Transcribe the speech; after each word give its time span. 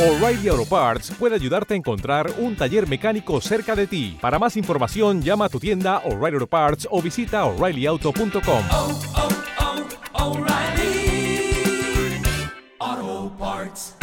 O'Reilly 0.00 0.48
Auto 0.48 0.64
Parts 0.64 1.10
puede 1.10 1.34
ayudarte 1.34 1.74
a 1.74 1.76
encontrar 1.76 2.32
un 2.38 2.56
taller 2.56 2.88
mecánico 2.88 3.38
cerca 3.42 3.76
de 3.76 3.86
ti. 3.86 4.16
Para 4.18 4.38
más 4.38 4.56
información, 4.56 5.20
llama 5.20 5.44
a 5.44 5.48
tu 5.50 5.60
tienda 5.60 5.98
O'Reilly 6.06 6.36
Auto 6.36 6.46
Parts 6.46 6.88
o 6.90 7.02
visita 7.02 7.44
oreillyauto.com. 7.44 8.64
oh, 8.70 9.00
oh, 12.80 13.36
Parts. 13.38 13.96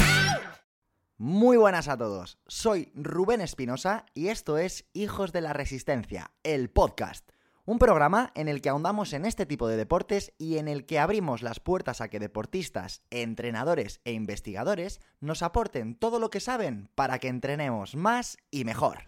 Muy 1.18 1.58
buenas 1.58 1.88
a 1.88 1.98
todos, 1.98 2.38
soy 2.46 2.92
Rubén 2.94 3.42
Espinosa 3.42 4.06
y 4.14 4.28
esto 4.28 4.60
es 4.60 4.86
Hijos 4.94 5.34
de 5.34 5.42
la 5.42 5.54
Resistencia, 5.54 6.29
el 6.44 6.70
podcast. 6.70 7.28
Un 7.70 7.79
programa 7.79 8.31
en 8.34 8.47
el 8.47 8.62
que 8.62 8.70
ahondamos 8.70 9.12
en 9.12 9.26
este 9.26 9.46
tipo 9.46 9.68
de 9.68 9.76
deportes 9.76 10.31
y 10.38 10.58
en 10.58 10.70
el 10.70 10.86
que 10.86 11.00
abrimos 11.00 11.42
las 11.42 11.60
puertas 11.60 12.00
a 12.00 12.08
que 12.08 12.18
deportistas, 12.18 13.01
entrenadores 13.10 14.00
e 14.06 14.13
investigadores 14.13 15.01
nos 15.20 15.44
aporten 15.44 15.94
todo 15.94 16.18
lo 16.18 16.30
que 16.30 16.40
saben 16.40 16.88
para 16.95 17.20
que 17.20 17.27
entrenemos 17.27 17.94
más 17.94 18.38
y 18.52 18.64
mejor. 18.64 19.00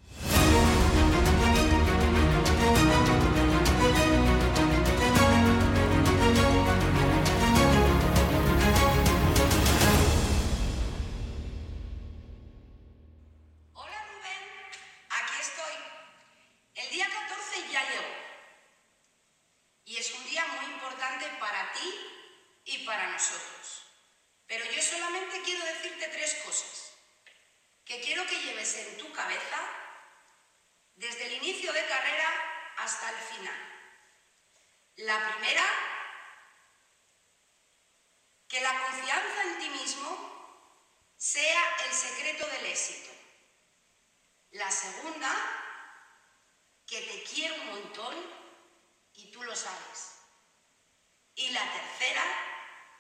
Y 51.50 51.52
la 51.52 51.64
tercera, 51.72 52.22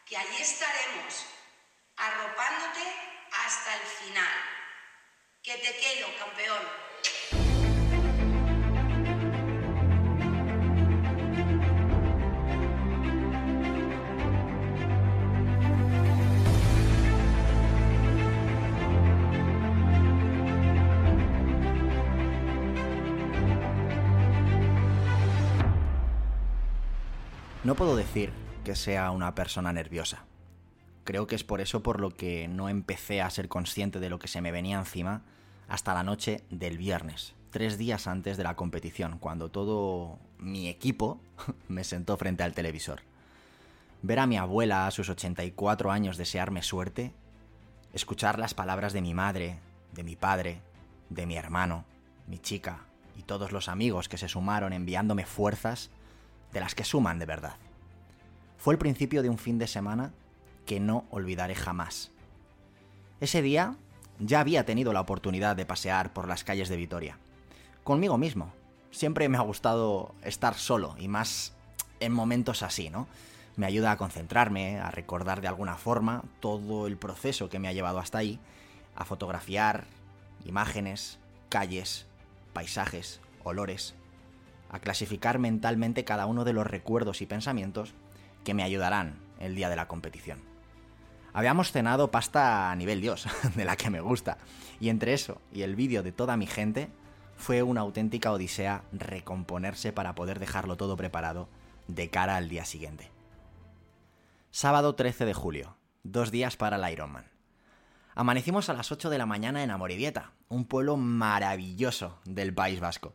que 0.07 0.17
allí 0.17 0.41
estaremos 0.41 1.25
arropándote 1.97 2.81
hasta 3.31 3.75
el 3.75 3.81
final. 3.81 4.37
Que 5.43 5.55
te 5.57 5.77
quiero, 5.77 6.07
campeón. 6.17 7.38
No 27.69 27.75
puedo 27.75 27.95
decir 27.95 28.31
que 28.65 28.75
sea 28.75 29.11
una 29.11 29.35
persona 29.35 29.71
nerviosa. 29.71 30.25
Creo 31.03 31.27
que 31.27 31.35
es 31.35 31.43
por 31.43 31.61
eso 31.61 31.83
por 31.83 32.01
lo 32.01 32.09
que 32.09 32.47
no 32.47 32.67
empecé 32.67 33.21
a 33.21 33.29
ser 33.29 33.47
consciente 33.47 33.99
de 33.99 34.09
lo 34.09 34.17
que 34.17 34.27
se 34.27 34.41
me 34.41 34.51
venía 34.51 34.79
encima 34.79 35.21
hasta 35.67 35.93
la 35.93 36.01
noche 36.01 36.43
del 36.49 36.79
viernes, 36.79 37.35
tres 37.51 37.77
días 37.77 38.07
antes 38.07 38.37
de 38.37 38.43
la 38.43 38.55
competición, 38.55 39.19
cuando 39.19 39.51
todo 39.51 40.17
mi 40.39 40.67
equipo 40.67 41.21
me 41.67 41.83
sentó 41.83 42.17
frente 42.17 42.41
al 42.41 42.55
televisor. 42.55 43.01
Ver 44.01 44.17
a 44.17 44.25
mi 44.25 44.37
abuela 44.37 44.87
a 44.87 44.91
sus 44.91 45.07
84 45.07 45.91
años 45.91 46.17
desearme 46.17 46.63
suerte, 46.63 47.13
escuchar 47.93 48.39
las 48.39 48.55
palabras 48.55 48.93
de 48.93 49.03
mi 49.03 49.13
madre, 49.13 49.59
de 49.93 50.03
mi 50.03 50.15
padre, 50.15 50.63
de 51.11 51.27
mi 51.27 51.35
hermano, 51.35 51.85
mi 52.25 52.39
chica 52.39 52.87
y 53.15 53.21
todos 53.21 53.51
los 53.51 53.69
amigos 53.69 54.09
que 54.09 54.17
se 54.17 54.27
sumaron 54.27 54.73
enviándome 54.73 55.27
fuerzas, 55.27 55.91
de 56.51 56.59
las 56.59 56.75
que 56.75 56.83
suman 56.83 57.19
de 57.19 57.25
verdad. 57.25 57.55
Fue 58.57 58.73
el 58.73 58.79
principio 58.79 59.21
de 59.23 59.29
un 59.29 59.37
fin 59.37 59.57
de 59.57 59.67
semana 59.67 60.11
que 60.65 60.79
no 60.79 61.05
olvidaré 61.11 61.55
jamás. 61.55 62.11
Ese 63.21 63.41
día 63.41 63.75
ya 64.19 64.39
había 64.39 64.65
tenido 64.65 64.93
la 64.93 65.01
oportunidad 65.01 65.55
de 65.55 65.65
pasear 65.65 66.13
por 66.13 66.27
las 66.27 66.43
calles 66.43 66.69
de 66.69 66.77
Vitoria. 66.77 67.17
Conmigo 67.83 68.17
mismo. 68.17 68.53
Siempre 68.91 69.29
me 69.29 69.37
ha 69.37 69.41
gustado 69.41 70.13
estar 70.23 70.55
solo 70.55 70.95
y 70.99 71.07
más 71.07 71.53
en 71.99 72.11
momentos 72.11 72.63
así, 72.63 72.89
¿no? 72.89 73.07
Me 73.55 73.65
ayuda 73.65 73.91
a 73.91 73.97
concentrarme, 73.97 74.79
a 74.79 74.89
recordar 74.89 75.41
de 75.41 75.47
alguna 75.47 75.75
forma 75.75 76.23
todo 76.39 76.87
el 76.87 76.97
proceso 76.97 77.49
que 77.49 77.59
me 77.59 77.67
ha 77.67 77.73
llevado 77.73 77.99
hasta 77.99 78.17
ahí, 78.17 78.39
a 78.95 79.05
fotografiar 79.05 79.85
imágenes, 80.45 81.19
calles, 81.49 82.05
paisajes, 82.53 83.19
olores, 83.43 83.95
a 84.69 84.79
clasificar 84.79 85.39
mentalmente 85.39 86.03
cada 86.05 86.25
uno 86.25 86.45
de 86.45 86.53
los 86.53 86.67
recuerdos 86.67 87.21
y 87.21 87.25
pensamientos 87.25 87.93
que 88.43 88.53
me 88.53 88.63
ayudarán 88.63 89.19
el 89.39 89.55
día 89.55 89.69
de 89.69 89.75
la 89.75 89.87
competición. 89.87 90.39
Habíamos 91.33 91.71
cenado 91.71 92.11
pasta 92.11 92.71
a 92.71 92.75
nivel 92.75 93.01
Dios, 93.01 93.27
de 93.55 93.65
la 93.65 93.75
que 93.75 93.89
me 93.89 94.01
gusta, 94.01 94.37
y 94.79 94.89
entre 94.89 95.13
eso 95.13 95.41
y 95.51 95.61
el 95.61 95.75
vídeo 95.75 96.03
de 96.03 96.11
toda 96.11 96.37
mi 96.37 96.47
gente, 96.47 96.89
fue 97.35 97.63
una 97.63 97.81
auténtica 97.81 98.31
odisea 98.31 98.83
recomponerse 98.91 99.93
para 99.93 100.13
poder 100.13 100.39
dejarlo 100.39 100.75
todo 100.75 100.97
preparado 100.97 101.47
de 101.87 102.09
cara 102.09 102.35
al 102.35 102.49
día 102.49 102.65
siguiente. 102.65 103.11
Sábado 104.51 104.95
13 104.95 105.25
de 105.25 105.33
julio, 105.33 105.77
dos 106.03 106.31
días 106.31 106.57
para 106.57 106.75
el 106.75 106.91
Ironman. 106.91 107.25
Amanecimos 108.15 108.67
a 108.67 108.73
las 108.73 108.91
8 108.91 109.09
de 109.09 109.17
la 109.17 109.25
mañana 109.25 109.63
en 109.63 109.71
Amorivieta, 109.71 110.33
un 110.49 110.65
pueblo 110.65 110.97
maravilloso 110.97 112.19
del 112.25 112.53
País 112.53 112.81
Vasco. 112.81 113.13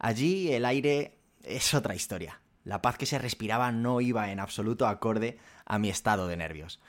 Allí 0.00 0.50
el 0.52 0.64
aire 0.64 1.18
es 1.44 1.74
otra 1.74 1.94
historia. 1.94 2.40
La 2.64 2.80
paz 2.80 2.96
que 2.96 3.04
se 3.04 3.18
respiraba 3.18 3.70
no 3.70 4.00
iba 4.00 4.32
en 4.32 4.40
absoluto 4.40 4.88
acorde 4.88 5.38
a 5.66 5.78
mi 5.78 5.90
estado 5.90 6.26
de 6.26 6.38
nervios. 6.38 6.80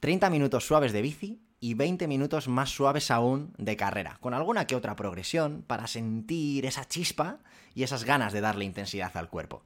30 0.00 0.30
minutos 0.30 0.66
suaves 0.66 0.92
de 0.94 1.02
bici 1.02 1.42
y 1.60 1.74
20 1.74 2.08
minutos 2.08 2.48
más 2.48 2.70
suaves 2.70 3.10
aún 3.10 3.52
de 3.58 3.76
carrera, 3.76 4.16
con 4.20 4.32
alguna 4.32 4.66
que 4.66 4.76
otra 4.76 4.96
progresión 4.96 5.62
para 5.66 5.86
sentir 5.86 6.64
esa 6.64 6.88
chispa 6.88 7.38
y 7.74 7.82
esas 7.82 8.04
ganas 8.04 8.32
de 8.32 8.40
darle 8.40 8.64
intensidad 8.64 9.14
al 9.14 9.28
cuerpo. 9.28 9.62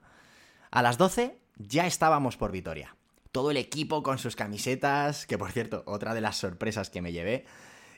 A 0.73 0.83
las 0.83 0.99
12 0.99 1.39
ya 1.57 1.87
estábamos 1.87 2.37
por 2.37 2.51
Vitoria. 2.51 2.97
Todo 3.31 3.53
el 3.53 3.57
equipo 3.59 4.03
con 4.03 4.19
sus 4.19 4.35
camisetas, 4.35 5.25
que 5.25 5.39
por 5.39 5.53
cierto, 5.53 5.85
otra 5.87 6.15
de 6.15 6.21
las 6.21 6.37
sorpresas 6.37 6.91
que 6.91 7.03
me 7.03 7.13
llevé, 7.13 7.45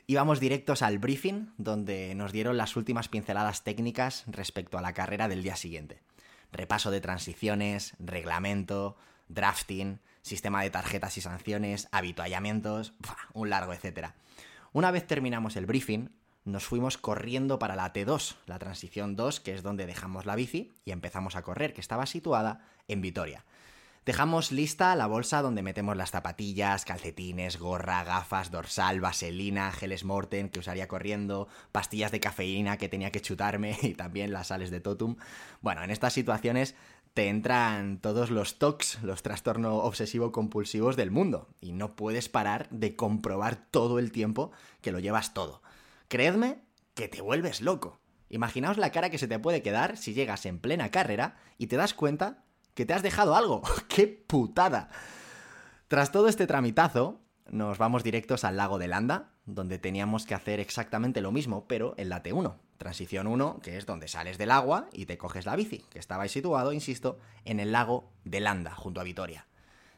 íbamos 0.07 0.39
directos 0.39 0.81
al 0.81 0.99
briefing, 0.99 1.53
donde 1.57 2.15
nos 2.15 2.31
dieron 2.31 2.57
las 2.57 2.75
últimas 2.75 3.07
pinceladas 3.07 3.63
técnicas 3.63 4.23
respecto 4.27 4.77
a 4.77 4.81
la 4.81 4.93
carrera 4.93 5.27
del 5.27 5.43
día 5.43 5.55
siguiente. 5.55 6.01
Repaso 6.51 6.91
de 6.91 7.01
transiciones, 7.01 7.93
reglamento, 7.99 8.97
drafting, 9.29 9.99
sistema 10.21 10.61
de 10.63 10.69
tarjetas 10.69 11.17
y 11.17 11.21
sanciones, 11.21 11.87
habituallamientos, 11.91 12.93
un 13.33 13.49
largo 13.49 13.73
etcétera. 13.73 14.15
Una 14.73 14.91
vez 14.91 15.07
terminamos 15.07 15.55
el 15.55 15.65
briefing, 15.65 16.09
nos 16.43 16.65
fuimos 16.65 16.97
corriendo 16.97 17.59
para 17.59 17.75
la 17.75 17.93
T2, 17.93 18.35
la 18.47 18.57
transición 18.57 19.15
2, 19.15 19.39
que 19.39 19.53
es 19.53 19.63
donde 19.63 19.85
dejamos 19.85 20.25
la 20.25 20.35
bici 20.35 20.73
y 20.85 20.91
empezamos 20.91 21.35
a 21.35 21.43
correr, 21.43 21.73
que 21.73 21.81
estaba 21.81 22.05
situada 22.05 22.65
en 22.87 23.01
Vitoria. 23.01 23.45
Dejamos 24.03 24.51
lista 24.51 24.95
la 24.95 25.05
bolsa 25.05 25.43
donde 25.43 25.61
metemos 25.61 25.95
las 25.95 26.09
zapatillas, 26.09 26.85
calcetines, 26.85 27.59
gorra, 27.59 28.03
gafas, 28.03 28.49
dorsal, 28.49 28.99
vaselina, 28.99 29.71
geles 29.71 30.05
Morten 30.05 30.49
que 30.49 30.57
usaría 30.57 30.87
corriendo, 30.87 31.47
pastillas 31.71 32.11
de 32.11 32.19
cafeína 32.19 32.77
que 32.77 32.89
tenía 32.89 33.11
que 33.11 33.21
chutarme 33.21 33.77
y 33.83 33.93
también 33.93 34.33
las 34.33 34.47
sales 34.47 34.71
de 34.71 34.79
Totum. 34.79 35.17
Bueno, 35.61 35.83
en 35.83 35.91
estas 35.91 36.13
situaciones 36.13 36.73
te 37.13 37.27
entran 37.27 37.99
todos 37.99 38.31
los 38.31 38.57
TOCs, 38.57 39.03
los 39.03 39.21
trastornos 39.21 39.83
obsesivo-compulsivos 39.83 40.95
del 40.95 41.11
mundo, 41.11 41.49
y 41.59 41.71
no 41.71 41.95
puedes 41.95 42.27
parar 42.27 42.69
de 42.71 42.95
comprobar 42.95 43.67
todo 43.69 43.99
el 43.99 44.11
tiempo 44.11 44.51
que 44.81 44.91
lo 44.91 44.97
llevas 44.97 45.35
todo. 45.35 45.61
Creedme 46.07 46.63
que 46.95 47.07
te 47.07 47.21
vuelves 47.21 47.61
loco. 47.61 47.99
Imaginaos 48.29 48.77
la 48.77 48.91
cara 48.91 49.11
que 49.11 49.19
se 49.19 49.27
te 49.27 49.37
puede 49.37 49.61
quedar 49.61 49.95
si 49.95 50.15
llegas 50.15 50.47
en 50.47 50.57
plena 50.57 50.89
carrera 50.89 51.35
y 51.59 51.67
te 51.67 51.75
das 51.75 51.93
cuenta 51.93 52.45
que 52.73 52.85
te 52.85 52.93
has 52.93 53.03
dejado 53.03 53.35
algo. 53.35 53.61
¡Qué 53.87 54.07
putada! 54.07 54.89
Tras 55.87 56.11
todo 56.11 56.27
este 56.27 56.47
tramitazo, 56.47 57.21
nos 57.49 57.77
vamos 57.77 58.03
directos 58.03 58.43
al 58.43 58.57
lago 58.57 58.79
de 58.79 58.87
Landa, 58.87 59.31
donde 59.45 59.77
teníamos 59.77 60.25
que 60.25 60.35
hacer 60.35 60.59
exactamente 60.59 61.21
lo 61.21 61.31
mismo, 61.31 61.67
pero 61.67 61.93
en 61.97 62.09
la 62.09 62.23
T1. 62.23 62.55
Transición 62.77 63.27
1, 63.27 63.59
que 63.61 63.77
es 63.77 63.85
donde 63.85 64.07
sales 64.07 64.37
del 64.37 64.51
agua 64.51 64.87
y 64.93 65.05
te 65.05 65.17
coges 65.17 65.45
la 65.45 65.55
bici, 65.55 65.85
que 65.89 65.99
estaba 65.99 66.27
situado, 66.27 66.73
insisto, 66.73 67.19
en 67.45 67.59
el 67.59 67.71
lago 67.71 68.11
de 68.23 68.39
Landa, 68.39 68.73
junto 68.73 69.01
a 69.01 69.03
Vitoria. 69.03 69.47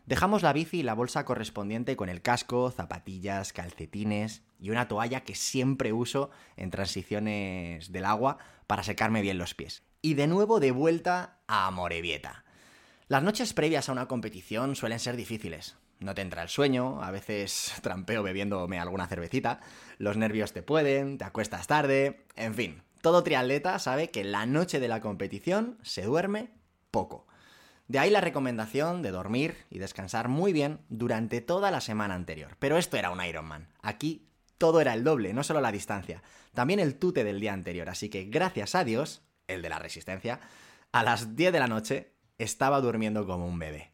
Dejamos 0.06 0.42
la 0.42 0.52
bici 0.52 0.80
y 0.80 0.84
la 0.84 0.96
bolsa 0.96 1.24
correspondiente 1.24 1.96
con 1.96 2.10
el 2.10 2.22
casco, 2.22 2.72
zapatillas, 2.72 3.54
calcetines 3.54 4.44
y 4.60 4.70
una 4.70 4.90
toalla 4.90 5.24
que 5.24 5.34
siempre 5.34 5.94
uso 5.94 6.30
en 6.58 6.72
transiciones 6.72 7.92
del 7.94 8.04
agua 8.04 8.38
para 8.68 8.84
secarme 8.84 9.22
bien 9.22 9.38
los 9.38 9.54
pies. 9.54 9.84
Y 10.02 10.16
de 10.16 10.28
nuevo 10.28 10.60
de 10.60 10.72
vuelta 10.72 11.40
a 11.48 11.72
Morevieta. 11.72 12.43
Las 13.08 13.22
noches 13.22 13.54
previas 13.54 13.90
a 13.90 13.92
una 13.92 14.08
competición 14.08 14.76
suelen 14.76 15.00
ser 15.00 15.18
difíciles. 15.18 15.76
No 16.00 16.16
te 16.16 16.22
entra 16.22 16.42
el 16.42 16.50
sueño, 16.50 17.04
a 17.04 17.12
veces 17.12 17.74
trampeo 17.82 18.24
bebiéndome 18.24 18.80
alguna 18.80 19.08
cervecita, 19.08 19.60
los 19.98 20.18
nervios 20.18 20.54
te 20.54 20.64
pueden, 20.64 21.18
te 21.18 21.26
acuestas 21.26 21.68
tarde, 21.68 22.26
en 22.36 22.56
fin, 22.56 22.84
todo 23.02 23.24
triatleta 23.24 23.78
sabe 23.80 24.10
que 24.10 24.24
la 24.24 24.46
noche 24.46 24.80
de 24.80 24.88
la 24.88 25.02
competición 25.02 25.78
se 25.82 26.04
duerme 26.04 26.52
poco. 26.92 27.28
De 27.90 28.00
ahí 28.00 28.10
la 28.10 28.22
recomendación 28.22 29.02
de 29.02 29.12
dormir 29.12 29.58
y 29.70 29.80
descansar 29.80 30.30
muy 30.30 30.54
bien 30.54 30.80
durante 30.88 31.42
toda 31.42 31.70
la 31.70 31.82
semana 31.82 32.16
anterior. 32.16 32.56
Pero 32.60 32.78
esto 32.78 32.96
era 32.96 33.12
un 33.12 33.22
Ironman. 33.22 33.68
Aquí 33.82 34.30
todo 34.58 34.80
era 34.80 34.94
el 34.94 35.04
doble, 35.04 35.34
no 35.34 35.44
solo 35.44 35.60
la 35.60 35.74
distancia, 35.74 36.24
también 36.54 36.80
el 36.80 36.96
tute 36.96 37.26
del 37.26 37.42
día 37.42 37.52
anterior. 37.52 37.90
Así 37.90 38.08
que 38.10 38.24
gracias 38.24 38.76
a 38.76 38.86
Dios, 38.86 39.22
el 39.48 39.62
de 39.62 39.70
la 39.70 39.80
resistencia, 39.80 40.40
a 40.94 41.04
las 41.04 41.36
10 41.36 41.52
de 41.52 41.60
la 41.60 41.68
noche 41.68 42.13
estaba 42.38 42.82
durmiendo 42.82 43.26
como 43.26 43.48
un 43.48 43.60
bebé. 43.60 43.92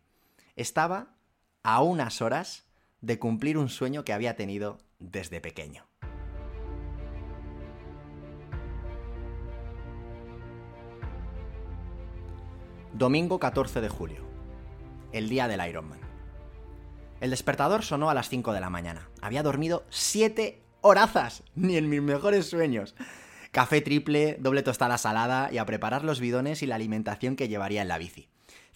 Estaba 0.55 1.15
a 1.63 1.81
unas 1.81 2.21
horas 2.21 2.65
de 3.01 3.19
cumplir 3.19 3.57
un 3.57 3.69
sueño 3.69 4.03
que 4.03 4.13
había 4.13 4.35
tenido 4.35 4.79
desde 4.99 5.41
pequeño. 5.41 5.85
Domingo 12.93 13.39
14 13.39 13.81
de 13.81 13.89
julio, 13.89 14.25
el 15.13 15.29
día 15.29 15.47
del 15.47 15.65
Ironman. 15.65 15.99
El 17.21 17.29
despertador 17.29 17.83
sonó 17.83 18.09
a 18.09 18.13
las 18.13 18.29
5 18.29 18.51
de 18.53 18.59
la 18.59 18.69
mañana. 18.69 19.09
Había 19.21 19.43
dormido 19.43 19.85
7 19.89 20.61
horazas, 20.81 21.43
ni 21.55 21.77
en 21.77 21.89
mis 21.89 22.01
mejores 22.01 22.49
sueños. 22.49 22.95
Café 23.51 23.81
triple, 23.81 24.37
doble 24.39 24.63
tostada 24.63 24.97
salada 24.97 25.49
y 25.51 25.57
a 25.57 25.65
preparar 25.65 26.03
los 26.03 26.19
bidones 26.19 26.61
y 26.63 26.65
la 26.65 26.75
alimentación 26.75 27.35
que 27.35 27.47
llevaría 27.47 27.81
en 27.81 27.87
la 27.87 27.97
bici. 27.97 28.28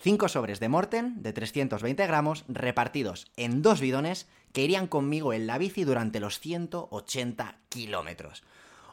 5 0.04 0.28
sobres 0.28 0.60
de 0.60 0.68
Morten 0.68 1.24
de 1.24 1.32
320 1.32 2.06
gramos 2.06 2.44
repartidos 2.50 3.32
en 3.38 3.62
dos 3.62 3.80
bidones 3.80 4.28
que 4.52 4.62
irían 4.62 4.88
conmigo 4.88 5.32
en 5.32 5.48
la 5.48 5.58
bici 5.58 5.86
durante 5.86 6.20
los 6.20 6.40
180 6.40 7.56
kilómetros 7.70 8.44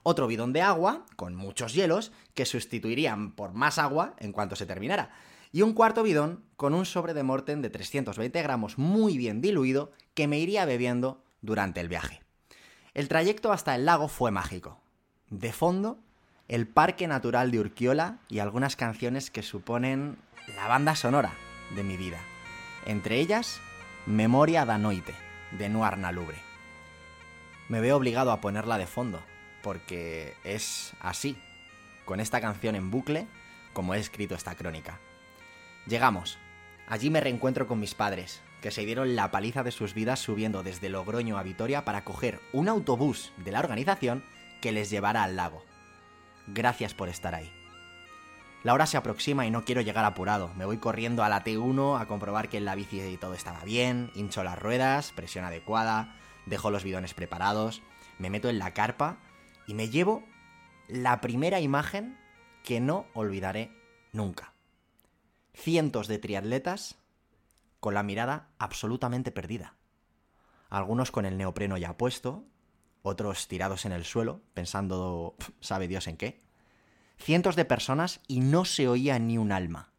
otro 0.02 0.26
bidón 0.26 0.52
de 0.52 0.62
agua, 0.62 1.04
con 1.16 1.34
muchos 1.34 1.74
hielos, 1.74 2.12
que 2.34 2.46
sustituirían 2.46 3.32
por 3.32 3.52
más 3.52 3.78
agua 3.78 4.14
en 4.18 4.32
cuanto 4.32 4.56
se 4.56 4.66
terminara, 4.66 5.10
y 5.52 5.62
un 5.62 5.74
cuarto 5.74 6.02
bidón 6.02 6.44
con 6.56 6.74
un 6.74 6.86
sobre 6.86 7.12
de 7.12 7.22
Morten 7.22 7.60
de 7.60 7.70
320 7.70 8.42
gramos 8.42 8.78
muy 8.78 9.18
bien 9.18 9.40
diluido 9.40 9.92
que 10.14 10.28
me 10.28 10.38
iría 10.38 10.64
bebiendo 10.64 11.22
durante 11.42 11.80
el 11.80 11.88
viaje. 11.88 12.22
El 12.94 13.08
trayecto 13.08 13.52
hasta 13.52 13.74
el 13.74 13.84
lago 13.84 14.08
fue 14.08 14.30
mágico. 14.30 14.80
De 15.28 15.52
fondo, 15.52 15.98
el 16.48 16.66
Parque 16.66 17.06
Natural 17.06 17.50
de 17.50 17.60
Urquiola 17.60 18.18
y 18.28 18.38
algunas 18.38 18.76
canciones 18.76 19.30
que 19.30 19.42
suponen 19.42 20.18
la 20.56 20.68
banda 20.68 20.94
sonora 20.94 21.32
de 21.74 21.82
mi 21.82 21.96
vida. 21.96 22.18
Entre 22.86 23.20
ellas, 23.20 23.60
Memoria 24.06 24.64
da 24.64 24.78
Noite, 24.78 25.14
de 25.52 25.68
Noir 25.68 25.98
Nalubre. 25.98 26.38
Me 27.68 27.80
veo 27.80 27.96
obligado 27.96 28.32
a 28.32 28.40
ponerla 28.40 28.78
de 28.78 28.86
fondo, 28.86 29.22
porque 29.62 30.34
es 30.44 30.94
así, 31.00 31.36
con 32.04 32.20
esta 32.20 32.40
canción 32.40 32.74
en 32.74 32.90
bucle, 32.90 33.26
como 33.72 33.94
he 33.94 33.98
escrito 33.98 34.34
esta 34.34 34.54
crónica. 34.54 34.98
Llegamos. 35.86 36.38
Allí 36.88 37.10
me 37.10 37.20
reencuentro 37.20 37.68
con 37.68 37.78
mis 37.78 37.94
padres, 37.94 38.42
que 38.60 38.70
se 38.70 38.84
dieron 38.84 39.14
la 39.14 39.30
paliza 39.30 39.62
de 39.62 39.70
sus 39.70 39.94
vidas 39.94 40.18
subiendo 40.18 40.62
desde 40.62 40.88
Logroño 40.88 41.38
a 41.38 41.42
Vitoria 41.42 41.84
para 41.84 42.04
coger 42.04 42.40
un 42.52 42.68
autobús 42.68 43.32
de 43.36 43.52
la 43.52 43.60
organización 43.60 44.24
que 44.60 44.72
les 44.72 44.90
llevara 44.90 45.22
al 45.22 45.36
lago. 45.36 45.64
Gracias 46.46 46.94
por 46.94 47.08
estar 47.08 47.34
ahí. 47.34 47.59
La 48.62 48.74
hora 48.74 48.86
se 48.86 48.98
aproxima 48.98 49.46
y 49.46 49.50
no 49.50 49.64
quiero 49.64 49.80
llegar 49.80 50.04
apurado. 50.04 50.52
Me 50.54 50.66
voy 50.66 50.76
corriendo 50.76 51.24
a 51.24 51.30
la 51.30 51.42
T1 51.42 51.98
a 51.98 52.06
comprobar 52.06 52.50
que 52.50 52.58
en 52.58 52.66
la 52.66 52.74
bici 52.74 53.16
todo 53.16 53.32
estaba 53.32 53.64
bien, 53.64 54.10
hincho 54.14 54.44
las 54.44 54.58
ruedas, 54.58 55.12
presión 55.12 55.46
adecuada, 55.46 56.14
dejo 56.44 56.70
los 56.70 56.84
bidones 56.84 57.14
preparados, 57.14 57.80
me 58.18 58.28
meto 58.28 58.50
en 58.50 58.58
la 58.58 58.74
carpa 58.74 59.16
y 59.66 59.72
me 59.72 59.88
llevo 59.88 60.24
la 60.88 61.22
primera 61.22 61.60
imagen 61.60 62.18
que 62.62 62.80
no 62.80 63.06
olvidaré 63.14 63.72
nunca. 64.12 64.52
Cientos 65.54 66.06
de 66.06 66.18
triatletas 66.18 66.98
con 67.80 67.94
la 67.94 68.02
mirada 68.02 68.48
absolutamente 68.58 69.32
perdida. 69.32 69.76
Algunos 70.68 71.10
con 71.10 71.24
el 71.24 71.38
neopreno 71.38 71.78
ya 71.78 71.96
puesto, 71.96 72.44
otros 73.00 73.48
tirados 73.48 73.86
en 73.86 73.92
el 73.92 74.04
suelo, 74.04 74.42
pensando, 74.52 75.34
sabe 75.60 75.88
Dios 75.88 76.06
en 76.06 76.18
qué. 76.18 76.49
Cientos 77.20 77.54
de 77.54 77.66
personas 77.66 78.20
y 78.28 78.40
no 78.40 78.64
se 78.64 78.88
oía 78.88 79.18
ni 79.18 79.36
un 79.36 79.52
alma. 79.52 79.92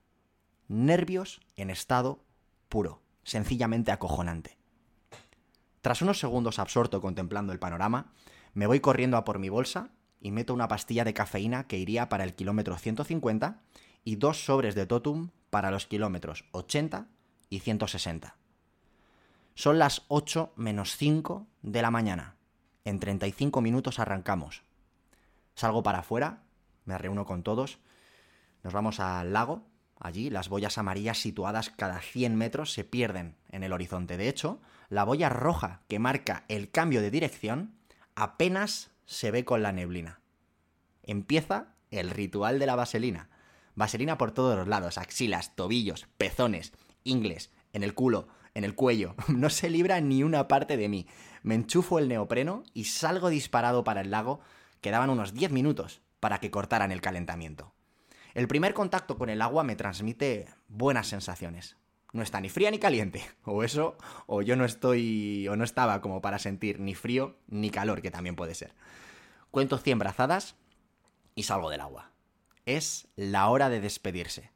Nervios 0.68 1.39
en 1.56 1.69
estado 1.69 2.25
puro, 2.68 3.03
sencillamente 3.23 3.91
acojonante. 3.91 4.57
Tras 5.81 6.01
unos 6.01 6.19
segundos 6.19 6.57
absorto 6.57 7.00
contemplando 7.00 7.53
el 7.53 7.59
panorama, 7.59 8.12
me 8.56 8.65
voy 8.65 8.79
corriendo 8.79 9.18
a 9.18 9.23
por 9.23 9.38
mi 9.38 9.50
bolsa 9.50 9.91
y 10.19 10.31
meto 10.31 10.51
una 10.51 10.68
pastilla 10.68 11.03
de 11.03 11.13
cafeína 11.13 11.68
que 11.68 11.77
iría 11.77 12.09
para 12.09 12.23
el 12.23 12.33
kilómetro 12.33 12.75
150 12.75 13.62
y 14.03 14.15
dos 14.15 14.44
sobres 14.44 14.74
de 14.74 14.88
totum 14.88 15.29
para 15.51 15.69
los 15.69 15.85
kilómetros 15.85 16.45
80 16.53 17.06
y 17.51 17.59
160. 17.59 18.35
Son 19.53 19.77
las 19.77 20.06
8 20.07 20.53
menos 20.56 20.97
5 20.97 21.45
de 21.62 21.81
la 21.83 21.91
mañana. 21.91 22.35
En 22.83 23.00
35 23.00 23.62
minutos 23.62 24.00
arrancamos. 24.00 24.63
Salgo 25.53 25.83
para 25.83 26.00
afuera, 26.00 26.41
me 26.86 26.98
reúno 26.98 27.25
con 27.25 27.44
todos, 27.44 27.80
nos 28.63 28.74
vamos 28.74 29.00
al 29.00 29.33
lago. 29.33 29.68
Allí 30.00 30.30
las 30.30 30.50
boyas 30.50 30.78
amarillas 30.78 31.19
situadas 31.19 31.69
cada 31.69 32.01
100 32.01 32.36
metros 32.36 32.74
se 32.74 32.83
pierden 32.83 33.36
en 33.50 33.63
el 33.63 33.74
horizonte. 33.74 34.18
De 34.18 34.30
hecho, 34.30 34.60
la 34.89 35.04
boya 35.04 35.30
roja 35.30 35.81
que 35.88 36.00
marca 36.00 36.44
el 36.48 36.72
cambio 36.72 37.01
de 37.01 37.12
dirección 37.12 37.75
apenas 38.16 38.92
se 39.06 39.30
ve 39.30 39.45
con 39.45 39.62
la 39.62 39.72
neblina. 39.72 40.19
Empieza 41.04 41.75
el 41.92 42.10
ritual 42.10 42.57
de 42.57 42.66
la 42.66 42.75
vaselina. 42.75 43.30
Vaselina 43.75 44.18
por 44.18 44.31
todos 44.31 44.57
los 44.57 44.68
lados, 44.68 44.98
axilas, 44.98 45.56
tobillos, 45.56 46.07
pezones, 46.18 46.74
ingles, 47.04 47.51
en 47.74 47.84
el 47.84 47.94
culo, 47.94 48.27
en 48.54 48.63
el 48.63 48.75
cuello. 48.75 49.16
No 49.27 49.50
se 49.50 49.69
libra 49.69 50.01
ni 50.01 50.24
una 50.24 50.48
parte 50.48 50.77
de 50.77 50.89
mí. 50.89 51.07
Me 51.44 51.56
enchufo 51.56 52.00
el 52.00 52.07
neopreno 52.07 52.63
y 52.74 52.86
salgo 52.86 53.30
disparado 53.30 53.84
para 53.84 54.01
el 54.01 54.12
lago. 54.12 54.39
Quedaban 54.81 55.10
unos 55.10 55.34
10 55.34 55.51
minutos 55.51 56.01
para 56.22 56.40
que 56.40 56.51
cortaran 56.51 56.94
el 56.94 57.01
calentamiento. 57.01 57.74
El 58.34 58.48
primer 58.48 58.74
contacto 58.74 59.18
con 59.18 59.30
el 59.30 59.42
agua 59.42 59.66
me 59.66 59.75
transmite 59.75 60.48
buenas 60.70 61.08
sensaciones 61.08 61.75
no 62.13 62.24
está 62.24 62.42
ni 62.42 62.50
fría 62.50 62.72
ni 62.72 62.80
caliente. 62.80 63.25
O 63.46 63.63
eso, 63.63 63.98
o 64.28 64.42
yo 64.42 64.56
no 64.56 64.66
estoy, 64.66 65.48
o 65.48 65.56
no 65.56 65.63
estaba 65.63 66.01
como 66.01 66.22
para 66.22 66.40
sentir 66.40 66.80
ni 66.80 66.96
frío 66.96 67.38
ni 67.48 67.70
calor, 67.70 68.01
que 68.01 68.12
también 68.12 68.36
puede 68.36 68.56
ser. 68.56 68.74
Cuento 69.50 69.78
100 69.78 70.00
brazadas 70.00 70.56
y 71.36 71.44
salgo 71.44 71.70
del 71.70 71.82
agua. 71.82 72.12
Es 72.66 73.08
la 73.16 73.50
hora 73.50 73.70
de 73.70 73.82
despedirse. 73.82 74.51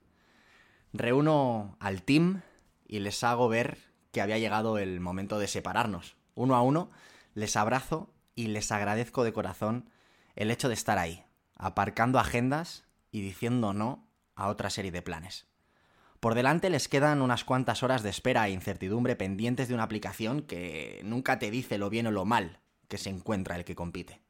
Reúno 0.93 1.75
al 1.79 2.03
team 2.03 2.41
y 2.87 2.99
les 2.99 3.23
hago 3.23 3.49
ver 3.49 3.77
que 4.11 4.21
había 4.21 4.37
llegado 4.37 4.77
el 4.77 5.01
momento 5.01 5.39
de 5.39 5.47
separarnos. 5.47 6.15
Uno 6.35 6.55
a 6.55 6.61
uno 6.61 6.91
les 7.33 7.57
abrazo 7.57 8.13
y 8.35 8.47
les 8.47 8.71
agradezco 8.71 9.23
de 9.23 9.33
corazón 9.33 9.89
el 10.35 10.51
hecho 10.51 10.69
de 10.69 10.73
estar 10.75 10.97
ahí, 10.97 11.24
aparcando 11.55 12.19
agendas 12.19 12.83
y 13.11 13.21
diciendo 13.21 13.73
no 13.73 14.07
a 14.35 14.47
otra 14.47 14.69
serie 14.69 14.91
de 14.91 15.01
planes. 15.01 15.47
Por 16.19 16.35
delante 16.35 16.69
les 16.69 16.87
quedan 16.87 17.21
unas 17.21 17.43
cuantas 17.43 17.83
horas 17.83 18.03
de 18.03 18.09
espera 18.09 18.47
e 18.47 18.51
incertidumbre 18.51 19.15
pendientes 19.15 19.67
de 19.67 19.73
una 19.73 19.83
aplicación 19.83 20.41
que 20.41 21.01
nunca 21.03 21.39
te 21.39 21.51
dice 21.51 21.77
lo 21.77 21.89
bien 21.89 22.07
o 22.07 22.11
lo 22.11 22.25
mal 22.25 22.59
que 22.87 22.97
se 22.97 23.09
encuentra 23.09 23.55
el 23.55 23.65
que 23.65 23.75
compite. 23.75 24.21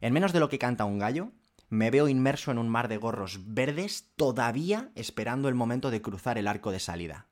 En 0.00 0.12
menos 0.12 0.32
de 0.32 0.40
lo 0.40 0.48
que 0.48 0.58
canta 0.58 0.84
un 0.84 0.98
gallo, 0.98 1.32
me 1.68 1.90
veo 1.90 2.08
inmerso 2.08 2.50
en 2.50 2.58
un 2.58 2.68
mar 2.68 2.88
de 2.88 2.96
gorros 2.96 3.40
verdes 3.54 4.10
todavía 4.16 4.90
esperando 4.94 5.48
el 5.48 5.54
momento 5.54 5.90
de 5.90 6.00
cruzar 6.00 6.38
el 6.38 6.48
arco 6.48 6.70
de 6.70 6.80
salida. 6.80 7.26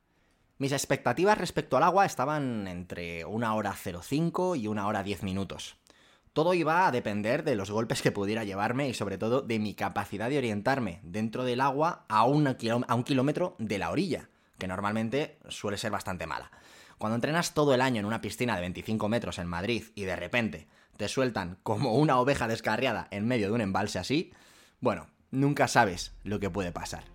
Mis 0.57 0.71
expectativas 0.71 1.37
respecto 1.37 1.77
al 1.77 1.83
agua 1.83 2.05
estaban 2.05 2.67
entre 2.67 3.25
una 3.25 3.53
hora 3.53 3.73
05 3.73 4.55
y 4.55 4.67
una 4.67 4.87
hora 4.87 5.03
10 5.03 5.23
minutos. 5.23 5.77
Todo 6.37 6.53
iba 6.53 6.85
a 6.85 6.91
depender 6.91 7.43
de 7.43 7.55
los 7.55 7.71
golpes 7.71 8.03
que 8.03 8.11
pudiera 8.11 8.43
llevarme 8.43 8.87
y 8.87 8.93
sobre 8.93 9.17
todo 9.17 9.41
de 9.41 9.57
mi 9.57 9.73
capacidad 9.73 10.29
de 10.29 10.37
orientarme 10.37 10.99
dentro 11.01 11.43
del 11.43 11.59
agua 11.59 12.05
a, 12.09 12.25
un 12.25 12.53
kilómetro 13.03 13.55
de 13.57 13.79
la 13.79 13.89
orilla, 13.89 14.29
que 14.59 14.67
normalmente 14.67 15.39
suele 15.49 15.79
ser 15.79 15.89
bastante 15.89 16.27
mala. 16.27 16.51
Cuando 16.99 17.15
entrenas 17.15 17.55
todo 17.55 17.73
el 17.73 17.81
año 17.81 18.01
en 18.01 18.05
una 18.05 18.21
piscina 18.21 18.53
de 18.53 18.61
25 18.61 19.09
metros 19.09 19.39
en 19.39 19.47
Madrid 19.47 19.85
y 19.95 20.03
de 20.03 20.15
repente 20.15 20.67
te 20.95 21.07
sueltan 21.07 21.57
como 21.63 21.95
una 21.95 22.19
oveja 22.19 22.47
descarriada 22.47 23.07
en 23.09 23.25
medio 23.25 23.47
de 23.47 23.53
un 23.53 23.61
embalse 23.61 23.97
así, 23.97 24.31
bueno, 24.79 25.07
nunca 25.31 25.67
sabes 25.67 26.13
lo 26.23 26.39
que 26.39 26.51
puede 26.51 26.71
pasar. 26.71 27.05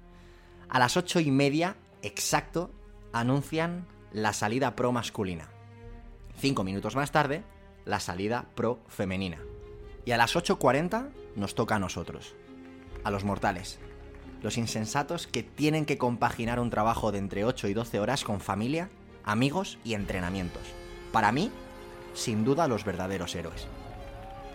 A 0.69 0.81
las 0.81 0.97
ocho 0.97 1.21
y 1.21 1.31
media, 1.31 1.77
exacto, 2.03 2.73
anuncian 3.13 3.87
la 4.11 4.33
salida 4.33 4.75
pro 4.75 4.91
masculina. 4.91 5.49
Cinco 6.41 6.65
minutos 6.65 6.97
más 6.97 7.13
tarde, 7.13 7.45
la 7.85 8.01
salida 8.01 8.47
pro 8.55 8.81
femenina. 8.89 9.39
Y 10.05 10.13
a 10.13 10.17
las 10.17 10.35
8.40 10.35 11.11
nos 11.37 11.55
toca 11.55 11.77
a 11.77 11.79
nosotros, 11.79 12.35
a 13.05 13.11
los 13.11 13.25
mortales, 13.25 13.79
los 14.43 14.59
insensatos 14.59 15.27
que 15.27 15.43
tienen 15.43 15.87
que 15.87 15.99
compaginar 15.99 16.59
un 16.59 16.71
trabajo 16.71 17.13
de 17.13 17.19
entre 17.19 17.45
8 17.45 17.69
y 17.69 17.75
12 17.75 18.01
horas 18.01 18.25
con 18.25 18.41
familia, 18.41 18.91
amigos 19.25 19.79
y 19.85 19.95
entrenamientos. 19.95 20.63
Para 21.13 21.33
mí, 21.33 21.51
sin 22.15 22.45
duda, 22.45 22.69
los 22.69 22.85
verdaderos 22.85 23.35
héroes. 23.35 23.67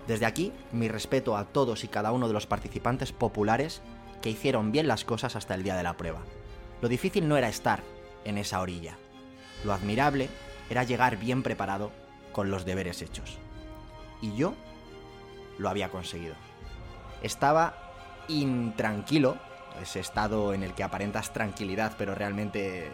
Desde 0.07 0.25
aquí, 0.25 0.53
mi 0.71 0.87
respeto 0.87 1.35
a 1.37 1.45
todos 1.45 1.83
y 1.83 1.87
cada 1.87 2.11
uno 2.11 2.27
de 2.27 2.33
los 2.33 2.47
participantes 2.47 3.11
populares 3.11 3.81
que 4.21 4.29
hicieron 4.29 4.71
bien 4.71 4.87
las 4.87 5.05
cosas 5.05 5.35
hasta 5.35 5.55
el 5.55 5.63
día 5.63 5.75
de 5.75 5.83
la 5.83 5.97
prueba. 5.97 6.21
Lo 6.81 6.89
difícil 6.89 7.27
no 7.27 7.37
era 7.37 7.49
estar 7.49 7.81
en 8.23 8.37
esa 8.37 8.61
orilla. 8.61 8.97
Lo 9.63 9.73
admirable 9.73 10.29
era 10.69 10.83
llegar 10.83 11.17
bien 11.17 11.43
preparado 11.43 11.91
con 12.37 12.51
los 12.51 12.65
deberes 12.65 13.01
hechos. 13.01 13.39
Y 14.21 14.35
yo 14.35 14.53
lo 15.57 15.69
había 15.69 15.89
conseguido. 15.89 16.35
Estaba 17.23 17.73
intranquilo, 18.27 19.39
ese 19.81 20.01
estado 20.01 20.53
en 20.53 20.61
el 20.61 20.75
que 20.75 20.83
aparentas 20.83 21.33
tranquilidad 21.33 21.95
pero 21.97 22.13
realmente 22.13 22.91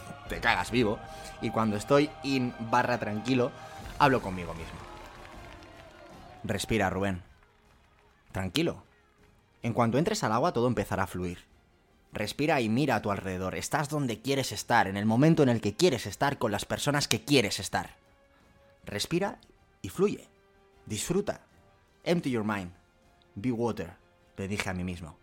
te 0.30 0.40
cagas 0.40 0.70
vivo, 0.70 0.98
y 1.42 1.50
cuando 1.50 1.76
estoy 1.76 2.08
in 2.22 2.54
barra 2.58 2.96
tranquilo, 2.96 3.52
hablo 3.98 4.22
conmigo 4.22 4.54
mismo. 4.54 4.78
Respira, 6.42 6.88
Rubén. 6.88 7.22
Tranquilo. 8.32 8.82
En 9.62 9.74
cuanto 9.74 9.98
entres 9.98 10.24
al 10.24 10.32
agua 10.32 10.54
todo 10.54 10.68
empezará 10.68 11.02
a 11.02 11.06
fluir. 11.06 11.44
Respira 12.14 12.62
y 12.62 12.70
mira 12.70 12.94
a 12.94 13.02
tu 13.02 13.10
alrededor. 13.10 13.56
Estás 13.56 13.90
donde 13.90 14.22
quieres 14.22 14.52
estar, 14.52 14.86
en 14.86 14.96
el 14.96 15.04
momento 15.04 15.42
en 15.42 15.50
el 15.50 15.60
que 15.60 15.74
quieres 15.74 16.06
estar, 16.06 16.38
con 16.38 16.50
las 16.50 16.64
personas 16.64 17.08
que 17.08 17.22
quieres 17.22 17.60
estar. 17.60 18.05
Respira 18.86 19.40
y 19.82 19.88
fluye. 19.88 20.28
Disfruta. 20.86 21.40
Empty 22.04 22.30
your 22.30 22.44
mind. 22.44 22.70
Be 23.34 23.50
water, 23.50 23.94
le 24.36 24.46
dije 24.46 24.70
a 24.70 24.74
mí 24.74 24.84
mismo. 24.84 25.18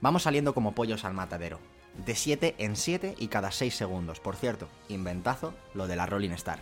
Vamos 0.00 0.22
saliendo 0.22 0.54
como 0.54 0.72
pollos 0.72 1.04
al 1.04 1.14
matadero. 1.14 1.58
De 2.06 2.14
7 2.14 2.54
en 2.58 2.76
7 2.76 3.16
y 3.18 3.26
cada 3.26 3.50
6 3.50 3.74
segundos. 3.74 4.20
Por 4.20 4.36
cierto, 4.36 4.68
inventazo 4.88 5.52
lo 5.74 5.88
de 5.88 5.96
la 5.96 6.06
Rolling 6.06 6.30
Star. 6.30 6.60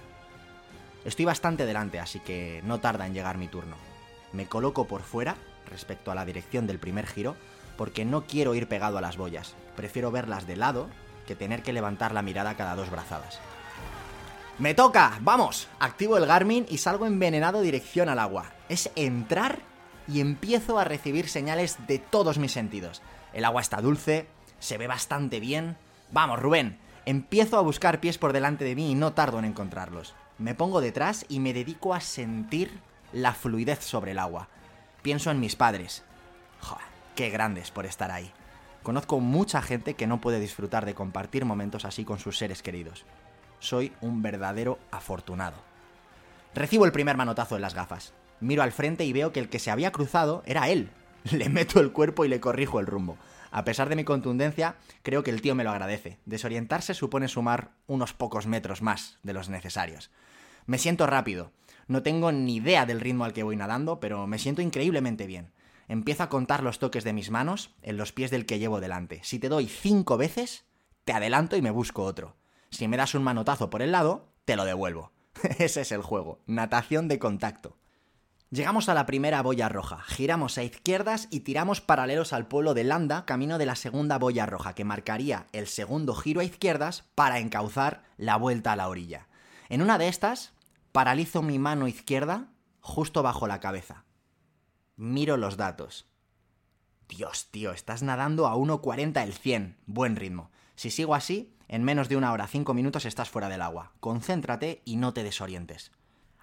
Estoy 1.04 1.26
bastante 1.26 1.66
delante, 1.66 2.00
así 2.00 2.21
que 2.21 2.62
no 2.64 2.80
tarda 2.80 3.06
en 3.06 3.12
llegar 3.12 3.37
mi 3.37 3.47
turno. 3.47 3.76
Me 4.33 4.47
coloco 4.47 4.87
por 4.87 5.02
fuera, 5.02 5.37
respecto 5.66 6.11
a 6.11 6.14
la 6.14 6.25
dirección 6.25 6.66
del 6.66 6.78
primer 6.78 7.06
giro, 7.06 7.37
porque 7.76 8.06
no 8.06 8.26
quiero 8.26 8.54
ir 8.54 8.66
pegado 8.66 8.97
a 8.97 9.02
las 9.02 9.18
boyas. 9.18 9.54
Prefiero 9.76 10.11
verlas 10.11 10.47
de 10.47 10.56
lado 10.56 10.88
que 11.26 11.37
tener 11.37 11.62
que 11.62 11.75
levantar 11.75 12.14
la 12.14 12.23
mirada 12.23 12.56
cada 12.56 12.75
dos 12.75 12.90
brazadas. 12.90 13.40
¡Me 14.59 14.73
toca! 14.73 15.19
¡Vamos! 15.21 15.69
Activo 15.81 16.17
el 16.17 16.25
Garmin 16.25 16.65
y 16.71 16.79
salgo 16.79 17.05
envenenado 17.05 17.61
dirección 17.61 18.09
al 18.09 18.19
agua. 18.19 18.53
Es 18.71 18.91
entrar 18.97 19.59
y 20.09 20.21
empiezo 20.21 20.79
a 20.79 20.85
recibir 20.85 21.29
señales 21.29 21.77
de 21.87 21.99
todos 21.99 22.39
mis 22.39 22.53
sentidos. 22.53 23.03
El 23.35 23.45
agua 23.45 23.61
está 23.61 23.83
dulce, 23.83 24.29
se 24.59 24.79
ve 24.79 24.87
bastante 24.87 25.41
bien. 25.41 25.77
Vamos, 26.11 26.41
Rubén, 26.41 26.79
empiezo 27.05 27.59
a 27.59 27.61
buscar 27.61 28.01
pies 28.01 28.17
por 28.17 28.33
delante 28.33 28.65
de 28.65 28.75
mí 28.75 28.93
y 28.93 28.95
no 28.95 29.13
tardo 29.13 29.39
en 29.39 29.45
encontrarlos. 29.45 30.15
Me 30.39 30.55
pongo 30.55 30.81
detrás 30.81 31.27
y 31.29 31.39
me 31.39 31.53
dedico 31.53 31.93
a 31.93 32.01
sentir 32.01 32.81
la 33.13 33.35
fluidez 33.35 33.85
sobre 33.85 34.13
el 34.13 34.19
agua. 34.19 34.49
Pienso 35.03 35.31
en 35.31 35.39
mis 35.39 35.55
padres. 35.55 36.03
Joder, 36.63 36.87
qué 37.15 37.29
grandes 37.29 37.71
por 37.71 37.85
estar 37.85 38.11
ahí. 38.11 38.33
Conozco 38.83 39.21
mucha 39.21 39.61
gente 39.61 39.95
que 39.95 40.07
no 40.07 40.23
puede 40.23 40.41
disfrutar 40.41 40.87
de 40.87 40.95
compartir 40.95 41.45
momentos 41.45 41.85
así 41.85 42.07
con 42.07 42.19
sus 42.19 42.39
seres 42.39 42.63
queridos. 42.63 43.05
Soy 43.67 43.91
un 44.01 44.23
verdadero 44.23 44.79
afortunado. 44.93 45.57
Recibo 46.55 46.85
el 46.85 46.93
primer 46.93 47.17
manotazo 47.17 47.57
en 47.57 47.63
las 47.63 47.75
gafas. 47.75 48.15
Miro 48.39 48.63
al 48.63 48.71
frente 48.71 49.05
y 49.05 49.13
veo 49.13 49.33
que 49.33 49.41
el 49.41 49.49
que 49.49 49.59
se 49.59 49.73
había 49.73 49.91
cruzado 49.91 50.45
era 50.47 50.69
él. 50.69 50.89
Le 51.33 51.49
meto 51.49 51.81
el 51.81 51.91
cuerpo 51.91 52.25
y 52.25 52.29
le 52.29 52.39
corrijo 52.39 52.79
el 52.79 52.87
rumbo. 52.87 53.19
A 53.51 53.65
pesar 53.65 53.89
de 53.89 53.97
mi 53.97 54.05
contundencia, 54.05 54.77
creo 55.03 55.25
que 55.25 55.33
el 55.33 55.43
tío 55.43 55.57
me 55.57 55.65
lo 55.65 55.71
agradece. 55.73 56.21
Desorientarse 56.27 56.95
supone 56.95 57.27
sumar 57.27 57.73
unos 57.89 58.13
pocos 58.13 58.47
metros 58.47 58.83
más 58.83 59.19
de 59.25 59.33
los 59.33 59.49
necesarios. 59.49 60.13
Me 60.67 60.79
siento 60.79 61.09
rápido. 61.09 61.51
No 61.89 62.05
tengo 62.05 62.31
ni 62.31 62.55
idea 62.55 62.87
del 62.87 63.01
ritmo 63.01 63.25
al 63.25 63.33
que 63.33 63.43
voy 63.43 63.57
nadando, 63.57 63.99
pero 63.99 64.29
me 64.29 64.39
siento 64.39 64.63
increíblemente 64.63 65.27
bien. 65.27 65.51
Empiezo 65.89 66.23
a 66.23 66.29
contar 66.29 66.63
los 66.63 66.79
toques 66.79 67.03
de 67.03 67.13
mis 67.13 67.33
manos 67.33 67.75
en 67.83 67.97
los 67.97 68.13
pies 68.13 68.31
del 68.31 68.47
que 68.47 68.61
llevo 68.61 68.79
delante. 68.79 69.23
Si 69.25 69.41
te 69.41 69.49
doy 69.49 69.67
cinco 69.67 70.17
veces, 70.17 70.67
te 71.05 71.13
adelanto 71.13 71.57
y 71.57 71.63
me 71.63 71.73
busco 71.73 72.05
otro. 72.05 72.37
Si 72.71 72.89
me 72.89 72.97
das 72.97 73.15
un 73.15 73.23
manotazo 73.23 73.71
por 73.71 73.83
el 73.83 73.93
lado, 73.93 74.29
te 74.45 74.57
lo 74.57 74.65
devuelvo. 74.65 75.13
Ese 75.59 75.83
es 75.83 75.93
el 75.93 76.03
juego. 76.03 76.41
Natación 76.47 77.09
de 77.09 77.19
contacto. 77.19 77.77
Llegamos 78.51 78.89
a 78.89 78.95
la 78.95 79.07
primera 79.07 79.43
boya 79.43 79.69
roja, 79.69 80.01
giramos 80.03 80.57
a 80.57 80.63
izquierdas 80.63 81.27
y 81.33 81.41
tiramos 81.41 81.81
paralelos 81.81 82.33
al 82.33 82.47
pueblo 82.47 82.75
de 82.75 82.85
Landa, 82.85 83.25
camino 83.27 83.59
de 83.59 83.67
la 83.67 83.75
segunda 83.75 84.19
boya 84.19 84.47
roja, 84.47 84.75
que 84.75 84.85
marcaría 84.85 85.49
el 85.53 85.67
segundo 85.67 86.15
giro 86.15 86.41
a 86.41 86.45
izquierdas 86.45 87.05
para 87.17 87.41
encauzar 87.41 88.05
la 88.17 88.37
vuelta 88.37 88.73
a 88.73 88.77
la 88.77 88.89
orilla. 88.89 89.27
En 89.69 89.83
una 89.83 89.99
de 89.99 90.07
estas, 90.07 90.53
paralizo 90.93 91.43
mi 91.43 91.59
mano 91.59 91.89
izquierda 91.89 92.53
justo 92.81 93.25
bajo 93.25 93.49
la 93.49 93.59
cabeza. 93.59 94.05
Miro 94.95 95.37
los 95.37 95.57
datos. 95.57 96.07
Dios, 97.09 97.49
tío, 97.51 97.73
estás 97.73 98.05
nadando 98.05 98.47
a 98.47 98.55
1.40 98.55 99.23
el 99.25 99.33
100. 99.33 99.77
Buen 99.87 100.15
ritmo. 100.15 100.51
Si 100.76 100.90
sigo 100.90 101.14
así, 101.14 101.52
en 101.68 101.83
menos 101.83 102.09
de 102.09 102.16
una 102.16 102.33
hora 102.33 102.47
cinco 102.47 102.75
minutos 102.75 103.06
estás 103.06 103.28
fuera 103.28 103.49
del 103.49 103.62
agua. 103.62 103.92
Concéntrate 104.00 104.83
y 104.85 104.97
no 104.97 105.12
te 105.12 105.25
desorientes. 105.25 105.90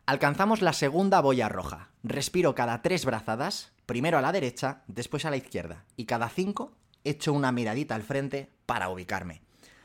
Alcanzamos 0.05 0.61
la 0.61 0.73
segunda 0.73 1.21
boya 1.21 1.47
roja. 1.47 1.91
Respiro 2.03 2.55
cada 2.55 2.81
tres 2.81 3.05
brazadas, 3.05 3.71
primero 3.85 4.17
a 4.17 4.21
la 4.21 4.33
derecha, 4.33 4.83
después 4.87 5.23
a 5.23 5.29
la 5.29 5.37
izquierda, 5.37 5.85
y 5.95 6.05
cada 6.05 6.27
cinco 6.27 6.73
echo 7.05 7.31
una 7.31 7.51
miradita 7.51 7.95
al 7.95 8.03
frente 8.03 8.49
para 8.65 8.89
ubicarme. 8.89 9.41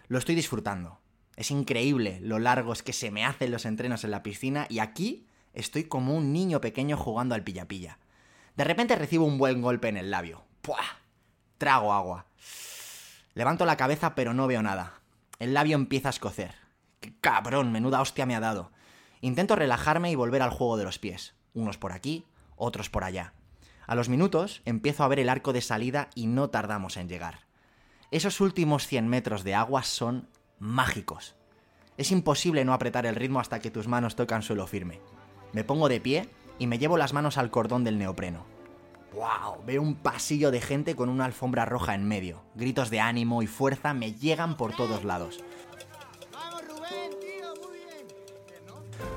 Lo 0.09 0.19
estoy 0.19 0.35
disfrutando. 0.35 0.99
Es 1.37 1.53
increíble 1.53 2.19
lo 2.21 2.41
largos 2.41 2.83
que 2.83 2.93
se 2.93 3.13
me 3.13 3.25
hacen 3.25 3.53
los 3.53 3.65
entrenos 3.65 4.03
en 4.03 4.11
la 4.11 4.25
piscina 4.25 4.67
y 4.69 4.81
aquí 4.81 5.29
estoy 5.53 5.85
como 5.85 6.17
un 6.17 6.33
niño 6.33 6.61
pequeño 6.61 6.97
jugando 6.97 7.35
al 7.37 7.45
pilla-pilla. 7.45 7.99
De 8.57 8.65
repente 8.65 8.97
recibo 8.97 9.25
un 9.25 9.39
buen 9.39 9.63
golpe 9.63 9.89
en 9.89 9.99
el 9.99 10.11
labio. 10.11 10.43
¡Puah! 10.63 10.99
Trago 11.59 11.93
agua. 11.93 12.27
Levanto 13.39 13.65
la 13.67 13.77
cabeza 13.77 14.17
pero 14.17 14.35
no 14.35 14.49
veo 14.49 14.65
nada. 14.65 14.95
El 15.39 15.55
labio 15.55 15.77
empieza 15.77 16.09
a 16.09 16.11
escocer. 16.11 16.57
¡Qué 16.99 17.15
cabrón! 17.21 17.71
Menuda 17.71 18.01
hostia 18.01 18.27
me 18.27 18.35
ha 18.35 18.41
dado. 18.41 18.73
Intento 19.21 19.55
relajarme 19.55 20.11
y 20.11 20.17
volver 20.17 20.43
al 20.43 20.51
juego 20.51 20.77
de 20.77 20.83
los 20.83 20.99
pies, 20.99 21.37
unos 21.55 21.79
por 21.79 21.93
aquí, 21.93 22.27
otros 22.57 22.91
por 22.91 23.05
allá. 23.05 23.35
A 23.87 23.95
los 23.95 24.09
minutos 24.09 24.61
empiezo 24.65 25.05
a 25.05 25.09
ver 25.09 25.21
el 25.21 25.29
arco 25.29 25.53
de 25.53 25.61
salida 25.61 26.11
y 26.17 26.27
no 26.27 26.51
tardamos 26.51 26.97
en 26.97 27.09
llegar. 27.09 27.47
Esos 28.11 28.41
últimos 28.41 28.89
100 28.89 29.07
metros 29.07 29.45
de 29.45 29.55
agua 29.55 29.85
son 29.85 30.29
mágicos. 30.59 31.37
Es 31.97 32.11
imposible 32.11 32.65
no 32.65 32.73
apretar 32.73 33.07
el 33.07 33.15
ritmo 33.15 33.39
hasta 33.39 33.61
que 33.61 33.71
tus 33.71 33.87
manos 33.87 34.17
tocan 34.17 34.43
suelo 34.43 34.67
firme. 34.67 35.01
Me 35.53 35.63
pongo 35.63 35.89
de 35.89 36.01
pie 36.01 36.29
y 36.59 36.67
me 36.67 36.79
llevo 36.81 36.97
las 36.97 37.13
manos 37.13 37.39
al 37.39 37.53
cordón 37.53 37.85
del 37.85 37.99
neopreno. 37.99 38.58
¡Wow! 39.13 39.65
Veo 39.67 39.83
un 39.83 39.95
pasillo 39.95 40.51
de 40.51 40.61
gente 40.61 40.95
con 40.95 41.09
una 41.09 41.25
alfombra 41.25 41.65
roja 41.65 41.95
en 41.95 42.07
medio. 42.07 42.43
Gritos 42.55 42.91
de 42.91 43.01
ánimo 43.01 43.43
y 43.43 43.47
fuerza 43.47 43.95
me 43.95 44.13
llegan 44.13 44.57
por 44.57 44.77
todos 44.77 45.05
lados. 45.05 45.43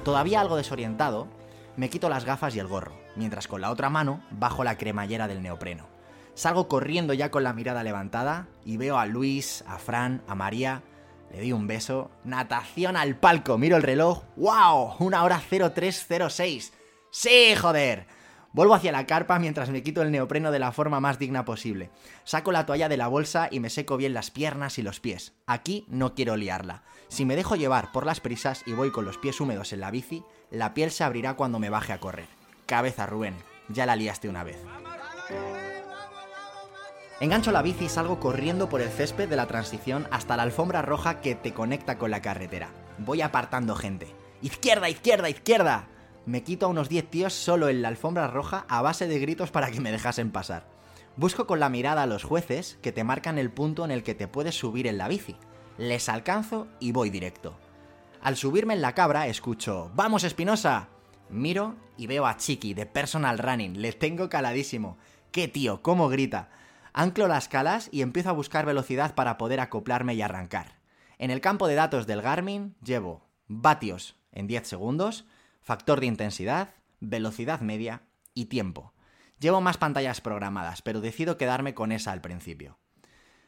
Todavía 0.03 0.41
algo 0.41 0.55
desorientado, 0.55 1.27
me 1.75 1.89
quito 1.89 2.09
las 2.09 2.25
gafas 2.25 2.55
y 2.55 2.59
el 2.59 2.67
gorro, 2.67 2.93
mientras 3.15 3.47
con 3.47 3.61
la 3.61 3.71
otra 3.71 3.89
mano 3.89 4.23
bajo 4.31 4.63
la 4.63 4.77
cremallera 4.77 5.27
del 5.27 5.41
neopreno. 5.41 5.87
Salgo 6.33 6.67
corriendo 6.67 7.13
ya 7.13 7.29
con 7.29 7.43
la 7.43 7.53
mirada 7.53 7.83
levantada 7.83 8.47
y 8.65 8.77
veo 8.77 8.97
a 8.97 9.05
Luis, 9.05 9.63
a 9.67 9.77
Fran, 9.77 10.23
a 10.27 10.35
María. 10.35 10.81
Le 11.31 11.39
doy 11.39 11.51
un 11.51 11.67
beso. 11.67 12.09
Natación 12.23 12.97
al 12.97 13.15
palco. 13.17 13.57
Miro 13.57 13.77
el 13.77 13.83
reloj. 13.83 14.23
¡Wow! 14.37 14.95
Una 14.99 15.23
hora 15.23 15.39
0306. 15.39 16.73
¡Sí, 17.09 17.55
joder! 17.55 18.07
Vuelvo 18.53 18.73
hacia 18.73 18.91
la 18.91 19.05
carpa 19.05 19.39
mientras 19.39 19.69
me 19.69 19.81
quito 19.81 20.01
el 20.01 20.11
neopreno 20.11 20.51
de 20.51 20.59
la 20.59 20.73
forma 20.73 20.99
más 20.99 21.17
digna 21.17 21.45
posible. 21.45 21.89
Saco 22.25 22.51
la 22.51 22.65
toalla 22.65 22.89
de 22.89 22.97
la 22.97 23.07
bolsa 23.07 23.47
y 23.49 23.61
me 23.61 23.69
seco 23.69 23.95
bien 23.95 24.13
las 24.13 24.29
piernas 24.29 24.77
y 24.77 24.81
los 24.81 24.99
pies. 24.99 25.33
Aquí 25.47 25.85
no 25.87 26.15
quiero 26.15 26.35
liarla. 26.35 26.83
Si 27.07 27.23
me 27.23 27.37
dejo 27.37 27.55
llevar 27.55 27.91
por 27.93 28.05
las 28.05 28.19
prisas 28.19 28.63
y 28.65 28.73
voy 28.73 28.91
con 28.91 29.05
los 29.05 29.17
pies 29.17 29.39
húmedos 29.39 29.71
en 29.71 29.79
la 29.79 29.91
bici, 29.91 30.23
la 30.49 30.73
piel 30.73 30.91
se 30.91 31.05
abrirá 31.05 31.35
cuando 31.35 31.59
me 31.59 31.69
baje 31.69 31.93
a 31.93 31.99
correr. 31.99 32.27
Cabeza, 32.65 33.05
Rubén. 33.05 33.35
Ya 33.69 33.85
la 33.85 33.95
liaste 33.95 34.27
una 34.27 34.43
vez. 34.43 34.57
Engancho 37.21 37.51
la 37.51 37.61
bici 37.61 37.85
y 37.85 37.89
salgo 37.89 38.19
corriendo 38.19 38.67
por 38.67 38.81
el 38.81 38.89
césped 38.89 39.29
de 39.29 39.35
la 39.35 39.47
transición 39.47 40.07
hasta 40.11 40.35
la 40.35 40.43
alfombra 40.43 40.81
roja 40.81 41.21
que 41.21 41.35
te 41.35 41.53
conecta 41.53 41.97
con 41.97 42.11
la 42.11 42.21
carretera. 42.21 42.69
Voy 42.97 43.21
apartando 43.21 43.75
gente. 43.75 44.07
¡Izquierda, 44.41 44.89
izquierda, 44.89 45.29
izquierda! 45.29 45.87
Me 46.25 46.43
quito 46.43 46.67
a 46.67 46.69
unos 46.69 46.89
10 46.89 47.09
tíos 47.09 47.33
solo 47.33 47.67
en 47.69 47.81
la 47.81 47.87
alfombra 47.87 48.27
roja 48.27 48.65
a 48.69 48.81
base 48.81 49.07
de 49.07 49.19
gritos 49.19 49.51
para 49.51 49.71
que 49.71 49.81
me 49.81 49.91
dejasen 49.91 50.31
pasar. 50.31 50.67
Busco 51.17 51.47
con 51.47 51.59
la 51.59 51.69
mirada 51.69 52.03
a 52.03 52.07
los 52.07 52.23
jueces 52.23 52.77
que 52.81 52.91
te 52.91 53.03
marcan 53.03 53.37
el 53.37 53.51
punto 53.51 53.83
en 53.83 53.91
el 53.91 54.03
que 54.03 54.15
te 54.15 54.27
puedes 54.27 54.57
subir 54.57 54.87
en 54.87 54.97
la 54.97 55.07
bici. 55.07 55.35
Les 55.77 56.09
alcanzo 56.09 56.67
y 56.79 56.91
voy 56.91 57.09
directo. 57.09 57.57
Al 58.21 58.37
subirme 58.37 58.75
en 58.75 58.81
la 58.81 58.93
cabra 58.93 59.27
escucho 59.27 59.91
¡Vamos, 59.95 60.23
Espinosa! 60.23 60.89
Miro 61.29 61.75
y 61.97 62.07
veo 62.07 62.27
a 62.27 62.37
Chiqui 62.37 62.73
de 62.73 62.85
Personal 62.85 63.39
Running. 63.39 63.81
Le 63.81 63.93
tengo 63.93 64.29
caladísimo. 64.29 64.97
¡Qué 65.31 65.47
tío! 65.47 65.81
¿Cómo 65.81 66.07
grita? 66.07 66.49
Anclo 66.93 67.27
las 67.27 67.47
calas 67.47 67.89
y 67.91 68.01
empiezo 68.01 68.29
a 68.29 68.33
buscar 68.33 68.65
velocidad 68.65 69.15
para 69.15 69.37
poder 69.37 69.59
acoplarme 69.59 70.13
y 70.13 70.21
arrancar. 70.21 70.79
En 71.17 71.31
el 71.31 71.41
campo 71.41 71.67
de 71.67 71.75
datos 71.75 72.05
del 72.05 72.21
Garmin 72.21 72.75
llevo 72.83 73.27
vatios 73.47 74.17
en 74.31 74.47
10 74.47 74.67
segundos, 74.67 75.25
factor 75.61 75.99
de 75.99 76.07
intensidad, 76.07 76.75
velocidad 76.99 77.61
media 77.61 78.03
y 78.33 78.45
tiempo. 78.45 78.93
Llevo 79.39 79.61
más 79.61 79.77
pantallas 79.77 80.21
programadas, 80.21 80.81
pero 80.81 81.01
decido 81.01 81.37
quedarme 81.37 81.73
con 81.73 81.91
esa 81.91 82.11
al 82.11 82.21
principio. 82.21 82.77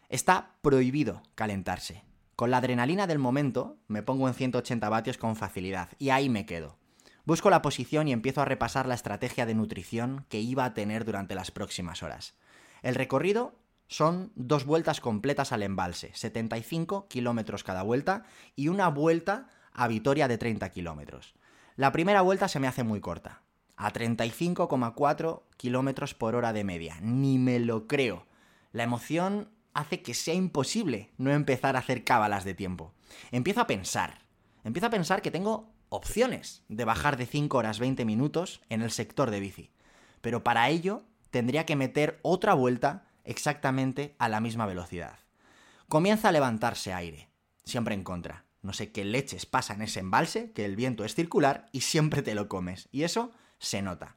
Está 0.09 0.55
prohibido 0.61 1.21
calentarse. 1.35 2.03
Con 2.35 2.51
la 2.51 2.57
adrenalina 2.57 3.05
del 3.07 3.19
momento 3.19 3.77
me 3.87 4.01
pongo 4.01 4.27
en 4.27 4.33
180 4.33 4.89
vatios 4.89 5.17
con 5.17 5.35
facilidad 5.35 5.89
y 5.99 6.09
ahí 6.09 6.29
me 6.29 6.45
quedo. 6.45 6.77
Busco 7.25 7.49
la 7.49 7.61
posición 7.61 8.07
y 8.07 8.11
empiezo 8.11 8.41
a 8.41 8.45
repasar 8.45 8.87
la 8.87 8.95
estrategia 8.95 9.45
de 9.45 9.53
nutrición 9.53 10.25
que 10.29 10.41
iba 10.41 10.65
a 10.65 10.73
tener 10.73 11.05
durante 11.05 11.35
las 11.35 11.51
próximas 11.51 12.03
horas. 12.03 12.35
El 12.81 12.95
recorrido 12.95 13.55
son 13.87 14.31
dos 14.35 14.65
vueltas 14.65 14.99
completas 14.99 15.51
al 15.51 15.63
embalse, 15.63 16.11
75 16.13 17.07
kilómetros 17.07 17.63
cada 17.63 17.83
vuelta 17.83 18.23
y 18.55 18.67
una 18.67 18.89
vuelta 18.89 19.47
a 19.71 19.87
Vitoria 19.87 20.27
de 20.27 20.37
30 20.37 20.69
kilómetros. 20.71 21.35
La 21.75 21.91
primera 21.91 22.21
vuelta 22.21 22.47
se 22.47 22.59
me 22.59 22.67
hace 22.67 22.83
muy 22.83 22.99
corta, 22.99 23.41
a 23.77 23.91
35,4 23.91 25.41
kilómetros 25.57 26.13
por 26.13 26.35
hora 26.35 26.53
de 26.53 26.63
media. 26.63 26.97
Ni 27.01 27.39
me 27.39 27.59
lo 27.59 27.87
creo. 27.87 28.27
La 28.71 28.83
emoción 28.83 29.49
hace 29.73 30.01
que 30.01 30.13
sea 30.13 30.35
imposible 30.35 31.11
no 31.17 31.31
empezar 31.31 31.75
a 31.75 31.79
hacer 31.79 32.03
cábalas 32.03 32.43
de 32.43 32.53
tiempo. 32.53 32.93
Empiezo 33.31 33.61
a 33.61 33.67
pensar. 33.67 34.19
Empiezo 34.63 34.87
a 34.87 34.91
pensar 34.91 35.21
que 35.21 35.31
tengo 35.31 35.73
opciones 35.89 36.63
de 36.69 36.85
bajar 36.85 37.17
de 37.17 37.25
5 37.25 37.57
horas 37.57 37.79
20 37.79 38.05
minutos 38.05 38.61
en 38.69 38.81
el 38.81 38.91
sector 38.91 39.31
de 39.31 39.39
bici. 39.39 39.71
Pero 40.21 40.43
para 40.43 40.69
ello 40.69 41.03
tendría 41.31 41.65
que 41.65 41.75
meter 41.75 42.19
otra 42.21 42.53
vuelta 42.53 43.07
exactamente 43.23 44.15
a 44.19 44.29
la 44.29 44.39
misma 44.39 44.65
velocidad. 44.65 45.19
Comienza 45.87 46.29
a 46.29 46.31
levantarse 46.31 46.93
aire, 46.93 47.29
siempre 47.65 47.95
en 47.95 48.03
contra. 48.03 48.42
No 48.63 48.73
sé 48.73 48.91
qué 48.91 49.05
leches 49.05 49.45
pasa 49.45 49.75
en 49.75 49.83
ese 49.83 49.99
embalse, 49.99 50.51
que 50.53 50.65
el 50.65 50.75
viento 50.75 51.05
es 51.05 51.13
circular 51.13 51.67
y 51.71 51.81
siempre 51.81 52.23
te 52.23 52.33
lo 52.33 52.47
comes. 52.47 52.89
Y 52.91 53.03
eso 53.03 53.31
se 53.59 53.81
nota. 53.81 54.15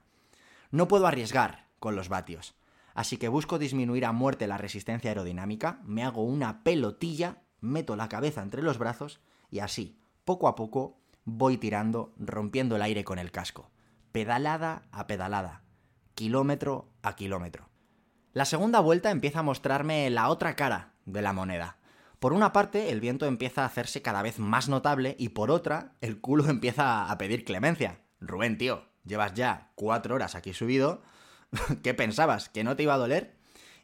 No 0.70 0.88
puedo 0.88 1.06
arriesgar 1.06 1.66
con 1.78 1.96
los 1.96 2.08
vatios. 2.08 2.54
Así 2.94 3.18
que 3.18 3.28
busco 3.28 3.58
disminuir 3.58 4.06
a 4.06 4.12
muerte 4.12 4.46
la 4.46 4.56
resistencia 4.56 5.10
aerodinámica, 5.10 5.80
me 5.84 6.02
hago 6.02 6.22
una 6.22 6.62
pelotilla, 6.62 7.42
meto 7.60 7.94
la 7.96 8.08
cabeza 8.08 8.40
entre 8.40 8.62
los 8.62 8.78
brazos 8.78 9.20
y 9.50 9.58
así, 9.58 9.98
poco 10.24 10.48
a 10.48 10.54
poco, 10.54 10.98
voy 11.24 11.58
tirando, 11.58 12.14
rompiendo 12.16 12.76
el 12.76 12.82
aire 12.82 13.04
con 13.04 13.18
el 13.18 13.32
casco. 13.32 13.70
Pedalada 14.12 14.82
a 14.92 15.06
pedalada, 15.06 15.62
kilómetro 16.14 16.88
a 17.02 17.16
kilómetro. 17.16 17.68
La 18.32 18.44
segunda 18.44 18.80
vuelta 18.80 19.10
empieza 19.10 19.40
a 19.40 19.42
mostrarme 19.42 20.08
la 20.08 20.28
otra 20.28 20.56
cara 20.56 20.94
de 21.04 21.20
la 21.20 21.32
moneda. 21.32 21.78
Por 22.26 22.32
una 22.32 22.52
parte, 22.52 22.90
el 22.90 23.00
viento 23.00 23.26
empieza 23.26 23.62
a 23.62 23.66
hacerse 23.66 24.02
cada 24.02 24.20
vez 24.20 24.40
más 24.40 24.68
notable 24.68 25.14
y 25.16 25.28
por 25.28 25.52
otra, 25.52 25.92
el 26.00 26.20
culo 26.20 26.46
empieza 26.50 27.08
a 27.08 27.18
pedir 27.18 27.44
clemencia. 27.44 28.00
Rubén, 28.18 28.58
tío, 28.58 28.82
llevas 29.04 29.34
ya 29.34 29.70
cuatro 29.76 30.16
horas 30.16 30.34
aquí 30.34 30.52
subido, 30.52 31.04
¿Qué 31.84 31.94
pensabas? 31.94 32.48
¿Que 32.48 32.64
no 32.64 32.74
te 32.74 32.82
iba 32.82 32.94
a 32.94 32.98
doler? 32.98 33.36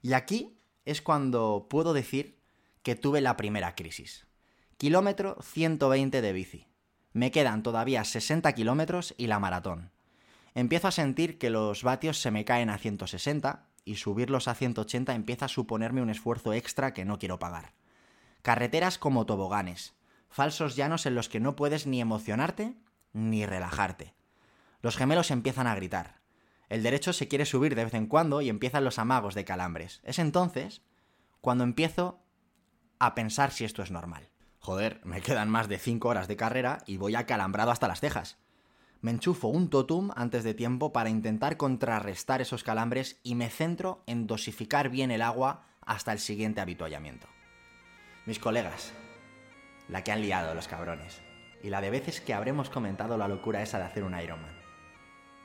Y 0.02 0.14
aquí 0.14 0.58
es 0.84 1.02
cuando 1.02 1.68
puedo 1.70 1.92
decir 1.92 2.40
que 2.82 2.96
tuve 2.96 3.20
la 3.20 3.37
primera 3.37 3.76
crisis. 3.76 4.26
Kilómetro 4.76 5.37
120 5.40 6.20
de 6.20 6.32
bici. 6.32 6.66
Me 7.12 7.30
quedan 7.30 7.62
todavía 7.62 8.02
60 8.02 8.52
kilómetros 8.54 9.14
y 9.18 9.28
la 9.28 9.38
maratón. 9.38 9.92
Empiezo 10.56 10.88
a 10.88 10.90
sentir 10.90 11.38
que 11.38 11.50
los 11.50 11.84
vatios 11.84 12.20
se 12.20 12.32
me 12.32 12.44
caen 12.44 12.70
a 12.70 12.78
160 12.78 13.69
y 13.84 13.95
subirlos 13.95 14.49
a 14.49 14.56
180 14.56 15.14
empieza 15.14 15.45
a 15.45 15.49
suponerme 15.49 16.02
un 16.02 16.10
esfuerzo 16.10 16.52
extra 16.52 16.93
que 16.93 17.04
no 17.04 17.21
quiero 17.21 17.38
pagar. 17.38 17.80
Carreteras 18.43 18.99
como 18.99 19.25
toboganes, 19.25 19.95
falsos 20.28 20.75
llanos 20.75 21.07
en 21.07 21.15
los 21.15 21.28
que 21.28 21.39
no 21.39 21.55
puedes 21.55 21.87
ni 21.87 22.00
emocionarte 22.00 22.75
ni 23.13 23.47
relajarte. 23.47 24.15
Los 24.81 24.97
gemelos 24.97 25.31
empiezan 25.31 25.69
a 25.69 25.76
gritar. 25.76 26.21
El 26.69 26.83
derecho 26.83 27.13
se 27.13 27.28
quiere 27.28 27.47
subir 27.47 27.76
de 27.76 27.85
vez 27.85 27.95
en 27.95 28.09
cuando 28.09 28.41
y 28.41 28.49
empiezan 28.49 28.83
los 28.83 28.99
amagos 28.99 29.37
de 29.37 29.45
calambres. 29.45 30.00
Es 30.02 30.19
entonces 30.19 30.83
cuando 31.41 31.63
empiezo 31.63 32.21
a 32.99 33.15
pensar 33.15 33.52
si 33.52 33.65
esto 33.65 33.81
es 33.83 33.93
normal. 33.93 34.28
Joder, 34.59 35.00
me 35.05 35.21
quedan 35.21 35.49
más 35.49 35.69
de 35.69 35.78
5 35.78 36.09
horas 36.09 36.26
de 36.26 36.37
carrera 36.37 36.78
y 36.85 36.97
voy 36.97 37.15
acalambrado 37.15 37.71
hasta 37.71 37.87
las 37.87 38.00
cejas. 38.00 38.39
Me 39.02 39.13
enchufo 39.13 39.49
un 39.49 39.71
totum 39.71 40.11
antes 40.17 40.43
de 40.43 40.55
tiempo 40.55 40.93
para 40.93 41.11
intentar 41.11 41.57
contrarrestar 41.57 42.41
esos 42.41 42.65
calambres 42.65 43.21
y 43.23 43.37
me 43.37 43.50
centro 43.50 44.02
en 44.07 44.26
dosificar 44.26 44.89
bien 44.89 45.13
el 45.13 45.23
agua 45.23 45.67
hasta 45.81 46.13
el 46.13 46.19
siguiente 46.19 46.61
habituallamiento. 46.61 47.28
Mis 48.25 48.39
colegas, 48.39 48.93
la 49.89 50.04
que 50.04 50.13
han 50.13 50.21
liado 50.21 50.54
los 50.54 50.69
cabrones, 50.69 51.21
y 51.61 51.71
la 51.71 51.80
de 51.80 51.91
veces 51.91 52.21
que 52.21 52.32
habremos 52.32 52.71
comentado 52.71 53.19
la 53.19 53.26
locura 53.26 53.63
esa 53.63 53.78
de 53.78 53.85
hacer 53.85 54.04
un 54.04 54.17
Ironman. 54.17 54.56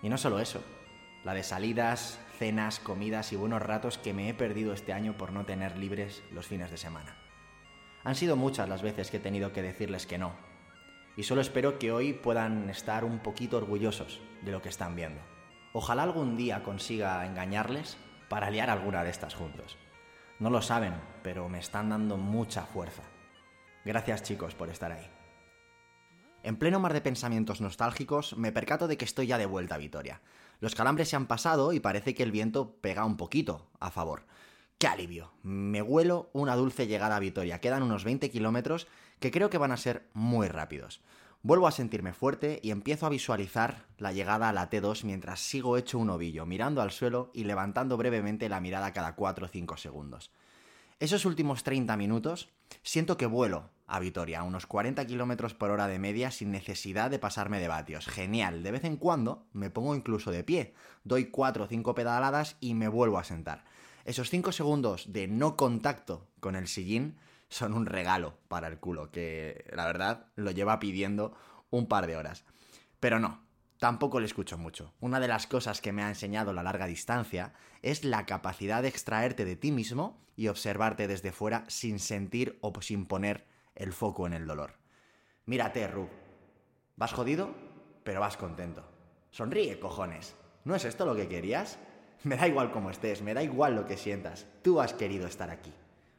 Y 0.04 0.10
no 0.10 0.18
solo 0.20 0.40
eso, 0.40 0.64
la 1.24 1.34
de 1.34 1.42
salidas, 1.42 2.20
cenas, 2.38 2.80
comidas 2.80 3.34
y 3.34 3.36
buenos 3.36 3.64
ratos 3.64 3.98
que 3.98 4.14
me 4.14 4.30
he 4.30 4.36
perdido 4.36 4.74
este 4.74 4.94
año 4.94 5.18
por 5.18 5.32
no 5.32 5.44
tener 5.44 5.76
libres 5.76 6.22
los 6.32 6.46
fines 6.46 6.70
de 6.70 6.78
semana. 6.78 7.18
Han 8.04 8.14
sido 8.14 8.36
muchas 8.36 8.70
las 8.70 8.84
veces 8.84 9.10
que 9.10 9.18
he 9.18 9.22
tenido 9.22 9.54
que 9.54 9.64
decirles 9.64 10.06
que 10.06 10.20
no, 10.20 10.34
y 11.16 11.24
solo 11.24 11.42
espero 11.42 11.80
que 11.80 11.92
hoy 11.92 12.14
puedan 12.14 12.70
estar 12.70 13.06
un 13.06 13.18
poquito 13.20 13.58
orgullosos 13.58 14.22
de 14.44 14.52
lo 14.52 14.62
que 14.62 14.70
están 14.70 14.96
viendo. 14.96 15.22
Ojalá 15.74 16.04
algún 16.04 16.38
día 16.38 16.62
consiga 16.62 17.26
engañarles 17.26 17.98
para 18.30 18.52
liar 18.52 18.70
alguna 18.70 19.04
de 19.04 19.10
estas 19.10 19.34
juntos. 19.34 19.80
No 20.40 20.52
lo 20.52 20.62
saben, 20.62 20.94
pero 21.24 21.50
me 21.50 21.58
están 21.58 21.90
dando 21.90 22.16
mucha 22.16 22.64
fuerza. 22.64 23.02
Gracias 23.84 24.22
chicos 24.22 24.54
por 24.54 24.70
estar 24.70 24.92
ahí. 24.92 25.10
En 26.44 26.58
pleno 26.58 26.80
mar 26.80 26.94
de 26.94 27.02
pensamientos 27.02 27.60
nostálgicos, 27.60 28.38
me 28.38 28.52
percato 28.52 28.88
de 28.88 28.98
que 28.98 29.06
estoy 29.06 29.28
ya 29.28 29.40
de 29.40 29.48
vuelta 29.48 29.76
a 29.76 29.80
Vitoria. 29.80 30.22
Los 30.60 30.76
calambres 30.76 31.10
se 31.10 31.16
han 31.16 31.26
pasado 31.26 31.74
y 31.74 31.80
parece 31.80 32.14
que 32.14 32.22
el 32.22 32.32
viento 32.32 32.76
pega 32.82 33.04
un 33.04 33.18
poquito 33.18 33.70
a 33.80 33.90
favor. 33.90 34.28
¡Qué 34.78 34.86
alivio! 34.86 35.34
Me 35.42 35.82
huelo 35.82 36.30
una 36.34 36.56
dulce 36.56 36.86
llegada 36.86 37.16
a 37.16 37.20
Vitoria. 37.20 37.60
Quedan 37.60 37.82
unos 37.82 38.04
20 38.04 38.30
kilómetros 38.30 38.88
que 39.20 39.32
creo 39.32 39.50
que 39.50 39.58
van 39.58 39.72
a 39.72 39.78
ser 39.78 40.08
muy 40.14 40.48
rápidos. 40.48 41.02
Vuelvo 41.48 41.66
a 41.66 41.72
sentirme 41.72 42.12
fuerte 42.12 42.60
y 42.62 42.72
empiezo 42.72 43.06
a 43.06 43.10
visualizar 43.10 43.86
la 44.00 44.12
llegada 44.12 44.50
a 44.50 44.52
la 44.52 44.70
T2 44.70 45.06
mientras 45.06 45.40
sigo 45.40 45.78
hecho 45.78 45.98
un 45.98 46.10
ovillo, 46.10 46.46
mirando 46.46 46.82
al 46.82 46.92
suelo 46.92 47.32
y 47.34 47.46
levantando 47.46 47.96
brevemente 47.96 48.50
la 48.50 48.60
mirada 48.60 48.92
cada 48.92 49.16
4 49.16 49.46
o 49.46 49.48
5 49.48 49.78
segundos. 49.78 50.30
Esos 51.00 51.24
últimos 51.24 51.64
30 51.64 51.96
minutos 51.96 52.50
siento 52.84 53.16
que 53.16 53.28
vuelo 53.28 53.70
a 53.88 54.02
Vitoria, 54.02 54.42
a 54.42 54.44
unos 54.44 54.68
40 54.68 55.08
km 55.08 55.54
por 55.54 55.72
hora 55.72 55.88
de 55.88 56.00
media 56.00 56.32
sin 56.32 56.52
necesidad 56.52 57.10
de 57.10 57.18
pasarme 57.18 57.62
de 57.62 57.70
vatios. 57.70 58.08
Genial, 58.08 58.62
de 58.62 58.72
vez 58.72 58.84
en 58.84 58.98
cuando 58.98 59.46
me 59.54 59.70
pongo 59.70 59.96
incluso 59.96 60.32
de 60.32 60.44
pie, 60.44 60.74
doy 61.06 61.28
4 61.28 61.64
o 61.64 61.68
5 61.68 61.96
pedaladas 61.96 62.58
y 62.60 62.74
me 62.74 62.90
vuelvo 62.90 63.20
a 63.20 63.24
sentar. 63.24 63.64
Esos 64.04 64.30
5 64.30 64.52
segundos 64.52 65.14
de 65.14 65.30
no 65.30 65.56
contacto 65.56 66.28
con 66.42 66.58
el 66.58 66.68
sillín 66.68 67.16
son 67.50 67.74
un 67.74 67.86
regalo 67.86 68.38
para 68.48 68.68
el 68.68 68.80
culo, 68.80 69.12
que 69.12 69.66
la 69.74 69.86
verdad 69.86 70.28
lo 70.36 70.52
lleva 70.52 70.80
pidiendo 70.80 71.36
un 71.70 71.88
par 71.88 72.08
de 72.08 72.18
horas. 72.18 72.46
Pero 73.00 73.20
no, 73.20 73.46
tampoco 73.78 74.20
le 74.20 74.26
escucho 74.26 74.58
mucho. 74.58 74.94
Una 75.00 75.20
de 75.20 75.28
las 75.28 75.48
cosas 75.48 75.82
que 75.82 75.92
me 75.92 76.04
ha 76.04 76.10
enseñado 76.10 76.54
la 76.54 76.64
larga 76.64 76.88
distancia 76.88 77.54
es 77.82 78.04
la 78.04 78.26
capacidad 78.26 78.82
de 78.82 78.90
extraerte 78.90 79.46
de 79.46 79.56
ti 79.56 79.72
mismo 79.72 80.20
y 80.36 80.48
observarte 80.48 81.08
desde 81.08 81.32
fuera 81.32 81.64
sin 81.68 82.00
sentir 82.00 82.58
o 82.62 82.74
sin 82.82 83.06
poner 83.06 83.48
el 83.76 83.94
foco 83.94 84.28
en 84.28 84.34
el 84.34 84.48
dolor. 84.48 84.74
Mírate, 85.46 85.88
Rub. 85.88 86.10
Vas 86.96 87.14
jodido, 87.14 87.54
pero 88.04 88.20
vas 88.20 88.38
contento. 88.38 88.84
Sonríe, 89.32 89.80
cojones. 89.80 90.36
¿No 90.64 90.76
es 90.76 90.86
esto 90.86 91.06
lo 91.06 91.16
que 91.16 91.28
querías? 91.28 91.80
Me 92.24 92.36
da 92.36 92.48
igual 92.48 92.72
cómo 92.72 92.90
estés, 92.90 93.22
me 93.22 93.34
da 93.34 93.44
igual 93.44 93.76
lo 93.76 93.86
que 93.86 93.98
sientas. 93.98 94.48
Tú 94.64 94.82
has 94.82 94.94
querido 94.94 95.28
estar 95.28 95.50
aquí. 95.50 95.72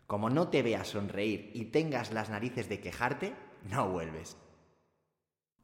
Como 0.08 0.30
no 0.30 0.48
te 0.48 0.62
veas 0.62 0.88
sonreír 0.88 1.50
y 1.52 1.66
tengas 1.66 2.12
las 2.12 2.30
narices 2.30 2.66
de 2.70 2.80
quejarte, 2.80 3.34
no 3.70 3.90
vuelves. 3.90 4.38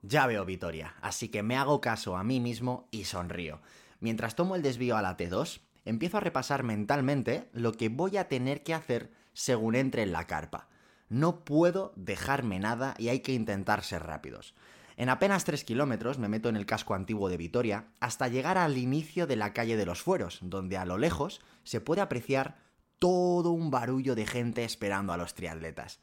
Ya 0.03 0.27
veo 0.27 0.45
Vitoria, 0.45 0.97
así 1.01 1.31
que 1.31 1.43
me 1.43 1.57
hago 1.57 1.81
caso 1.81 2.15
a 2.15 2.25
mí 2.25 2.41
mismo 2.41 2.87
y 2.91 3.05
sonrío. 3.05 3.63
Mientras 4.01 4.37
tomo 4.37 4.55
el 4.55 4.61
desvío 4.61 4.99
a 4.99 5.03
la 5.03 5.17
T2, 5.17 5.63
empiezo 5.87 6.19
a 6.19 6.21
repasar 6.21 6.63
mentalmente 6.63 7.49
lo 7.55 7.73
que 7.73 7.89
voy 7.89 8.19
a 8.19 8.29
tener 8.29 8.63
que 8.63 8.75
hacer 8.75 9.11
según 9.33 9.77
entre 9.77 10.03
en 10.03 10.13
la 10.13 10.27
carpa. 10.27 10.69
No 11.09 11.43
puedo 11.47 11.95
dejarme 11.97 12.59
nada 12.59 12.95
y 12.99 13.09
hay 13.09 13.21
que 13.21 13.33
intentar 13.33 13.83
ser 13.83 14.03
rápidos. 14.03 14.55
En 14.99 15.09
apenas 15.09 15.47
3 15.47 15.65
kilómetros 15.65 16.19
me 16.19 16.29
meto 16.29 16.51
en 16.51 16.57
el 16.57 16.67
casco 16.67 16.93
antiguo 16.93 17.31
de 17.31 17.39
Vitoria 17.39 17.87
hasta 17.99 18.29
llegar 18.29 18.59
al 18.59 18.77
inicio 18.77 19.27
de 19.27 19.37
la 19.37 19.55
calle 19.55 19.79
de 19.79 19.87
los 19.87 20.03
Fueros, 20.03 20.41
donde 20.43 20.77
a 20.77 20.85
lo 20.85 20.99
lejos 20.99 21.41
se 21.63 21.81
puede 21.81 22.03
apreciar 22.03 22.63
todo 23.05 23.51
un 23.51 23.71
barullo 23.71 24.15
de 24.15 24.25
gente 24.25 24.65
esperando 24.65 25.13
a 25.13 25.19
los 25.19 25.35
triatletas. 25.35 26.01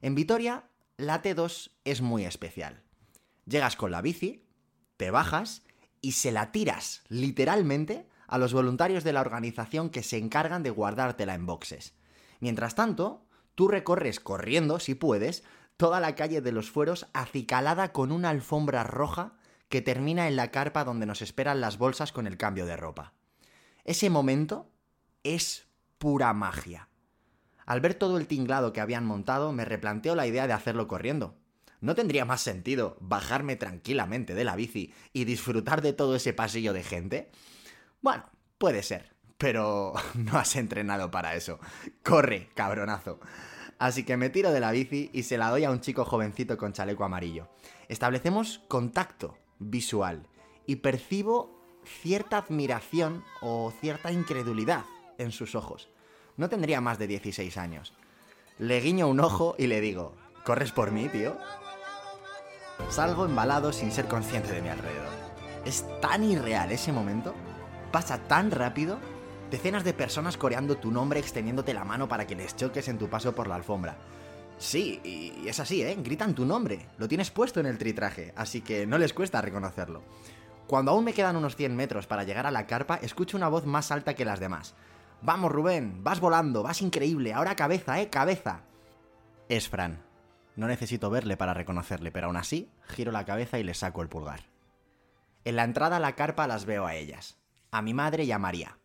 En 0.00 0.14
Vitoria, 0.14 0.68
la 0.96 1.20
T2 1.20 1.72
es 1.82 2.00
muy 2.00 2.26
especial. 2.26 2.84
Llegas 3.44 3.74
con 3.74 3.90
la 3.90 4.02
bici, 4.02 4.46
te 4.96 5.10
bajas 5.10 5.64
y 6.00 6.12
se 6.12 6.30
la 6.30 6.52
tiras, 6.52 7.02
literalmente, 7.08 8.06
a 8.28 8.38
los 8.38 8.52
voluntarios 8.52 9.02
de 9.02 9.12
la 9.12 9.20
organización 9.20 9.90
que 9.90 10.04
se 10.04 10.16
encargan 10.16 10.62
de 10.62 10.70
guardártela 10.70 11.34
en 11.34 11.44
boxes. 11.44 11.94
Mientras 12.38 12.76
tanto, 12.76 13.26
tú 13.56 13.66
recorres 13.66 14.20
corriendo, 14.20 14.78
si 14.78 14.94
puedes, 14.94 15.42
toda 15.76 15.98
la 15.98 16.14
calle 16.14 16.40
de 16.40 16.52
los 16.52 16.70
fueros 16.70 17.08
acicalada 17.14 17.90
con 17.90 18.12
una 18.12 18.30
alfombra 18.30 18.84
roja 18.84 19.32
que 19.68 19.82
termina 19.82 20.28
en 20.28 20.36
la 20.36 20.52
carpa 20.52 20.84
donde 20.84 21.04
nos 21.04 21.20
esperan 21.20 21.60
las 21.60 21.78
bolsas 21.78 22.12
con 22.12 22.28
el 22.28 22.36
cambio 22.36 22.64
de 22.64 22.76
ropa. 22.76 23.12
Ese 23.84 24.08
momento 24.08 24.70
es 25.24 25.67
pura 25.98 26.32
magia. 26.32 26.88
Al 27.66 27.80
ver 27.80 27.94
todo 27.94 28.16
el 28.16 28.26
tinglado 28.26 28.72
que 28.72 28.80
habían 28.80 29.04
montado, 29.04 29.52
me 29.52 29.64
replanteo 29.64 30.14
la 30.14 30.26
idea 30.26 30.46
de 30.46 30.54
hacerlo 30.54 30.88
corriendo. 30.88 31.36
¿No 31.80 31.94
tendría 31.94 32.24
más 32.24 32.40
sentido 32.40 32.96
bajarme 33.00 33.56
tranquilamente 33.56 34.34
de 34.34 34.44
la 34.44 34.56
bici 34.56 34.94
y 35.12 35.24
disfrutar 35.24 35.82
de 35.82 35.92
todo 35.92 36.16
ese 36.16 36.32
pasillo 36.32 36.72
de 36.72 36.82
gente? 36.82 37.30
Bueno, 38.00 38.24
puede 38.56 38.82
ser, 38.82 39.14
pero 39.36 39.92
no 40.14 40.38
has 40.38 40.56
entrenado 40.56 41.10
para 41.10 41.34
eso. 41.34 41.60
Corre, 42.02 42.48
cabronazo. 42.54 43.20
Así 43.78 44.02
que 44.02 44.16
me 44.16 44.30
tiro 44.30 44.50
de 44.50 44.60
la 44.60 44.72
bici 44.72 45.10
y 45.12 45.22
se 45.24 45.38
la 45.38 45.50
doy 45.50 45.64
a 45.64 45.70
un 45.70 45.80
chico 45.80 46.04
jovencito 46.04 46.56
con 46.56 46.72
chaleco 46.72 47.04
amarillo. 47.04 47.48
Establecemos 47.88 48.60
contacto 48.66 49.36
visual 49.58 50.26
y 50.66 50.76
percibo 50.76 51.60
cierta 51.84 52.38
admiración 52.38 53.24
o 53.40 53.72
cierta 53.80 54.10
incredulidad 54.10 54.84
en 55.18 55.32
sus 55.32 55.54
ojos. 55.54 55.88
No 56.36 56.48
tendría 56.48 56.80
más 56.80 56.98
de 56.98 57.06
16 57.06 57.56
años. 57.58 57.92
Le 58.58 58.80
guiño 58.80 59.08
un 59.08 59.20
ojo 59.20 59.54
y 59.58 59.66
le 59.66 59.80
digo, 59.80 60.14
¿corres 60.44 60.72
por 60.72 60.90
mí, 60.90 61.08
tío? 61.08 61.36
Salgo 62.90 63.26
embalado 63.26 63.72
sin 63.72 63.92
ser 63.92 64.06
consciente 64.06 64.52
de 64.52 64.62
mi 64.62 64.68
alrededor. 64.68 65.12
Es 65.64 65.84
tan 66.00 66.24
irreal 66.24 66.72
ese 66.72 66.92
momento, 66.92 67.34
pasa 67.92 68.18
tan 68.26 68.50
rápido, 68.50 68.98
decenas 69.50 69.84
de 69.84 69.92
personas 69.92 70.36
coreando 70.36 70.76
tu 70.76 70.90
nombre 70.90 71.20
extendiéndote 71.20 71.74
la 71.74 71.84
mano 71.84 72.08
para 72.08 72.26
que 72.26 72.36
les 72.36 72.56
choques 72.56 72.88
en 72.88 72.98
tu 72.98 73.08
paso 73.08 73.34
por 73.34 73.48
la 73.48 73.56
alfombra. 73.56 73.98
Sí, 74.58 75.00
y 75.04 75.46
es 75.46 75.60
así, 75.60 75.82
¿eh? 75.82 75.96
Gritan 76.02 76.34
tu 76.34 76.44
nombre, 76.44 76.88
lo 76.98 77.06
tienes 77.06 77.30
puesto 77.30 77.60
en 77.60 77.66
el 77.66 77.78
tritraje, 77.78 78.32
así 78.36 78.60
que 78.60 78.86
no 78.86 78.98
les 78.98 79.12
cuesta 79.12 79.40
reconocerlo. 79.40 80.02
Cuando 80.66 80.90
aún 80.90 81.04
me 81.04 81.14
quedan 81.14 81.36
unos 81.36 81.56
100 81.56 81.76
metros 81.76 82.06
para 82.06 82.24
llegar 82.24 82.46
a 82.46 82.50
la 82.50 82.66
carpa, 82.66 82.96
escucho 82.96 83.36
una 83.36 83.48
voz 83.48 83.66
más 83.66 83.90
alta 83.90 84.14
que 84.14 84.24
las 84.24 84.40
demás. 84.40 84.74
Vamos, 85.20 85.50
Rubén, 85.50 86.04
vas 86.04 86.20
volando, 86.20 86.62
vas 86.62 86.80
increíble, 86.80 87.32
ahora 87.32 87.56
cabeza, 87.56 88.00
¿eh? 88.00 88.08
Cabeza. 88.08 88.62
Es 89.48 89.68
Fran. 89.68 90.00
No 90.54 90.68
necesito 90.68 91.10
verle 91.10 91.36
para 91.36 91.54
reconocerle, 91.54 92.12
pero 92.12 92.26
aún 92.26 92.36
así 92.36 92.70
giro 92.86 93.10
la 93.10 93.24
cabeza 93.24 93.58
y 93.58 93.64
le 93.64 93.74
saco 93.74 94.02
el 94.02 94.08
pulgar. 94.08 94.42
En 95.44 95.56
la 95.56 95.64
entrada 95.64 95.96
a 95.96 96.00
la 96.00 96.14
carpa 96.14 96.46
las 96.46 96.66
veo 96.66 96.86
a 96.86 96.94
ellas, 96.94 97.38
a 97.70 97.82
mi 97.82 97.94
madre 97.94 98.24
y 98.24 98.32
a 98.32 98.38
María. 98.38 98.78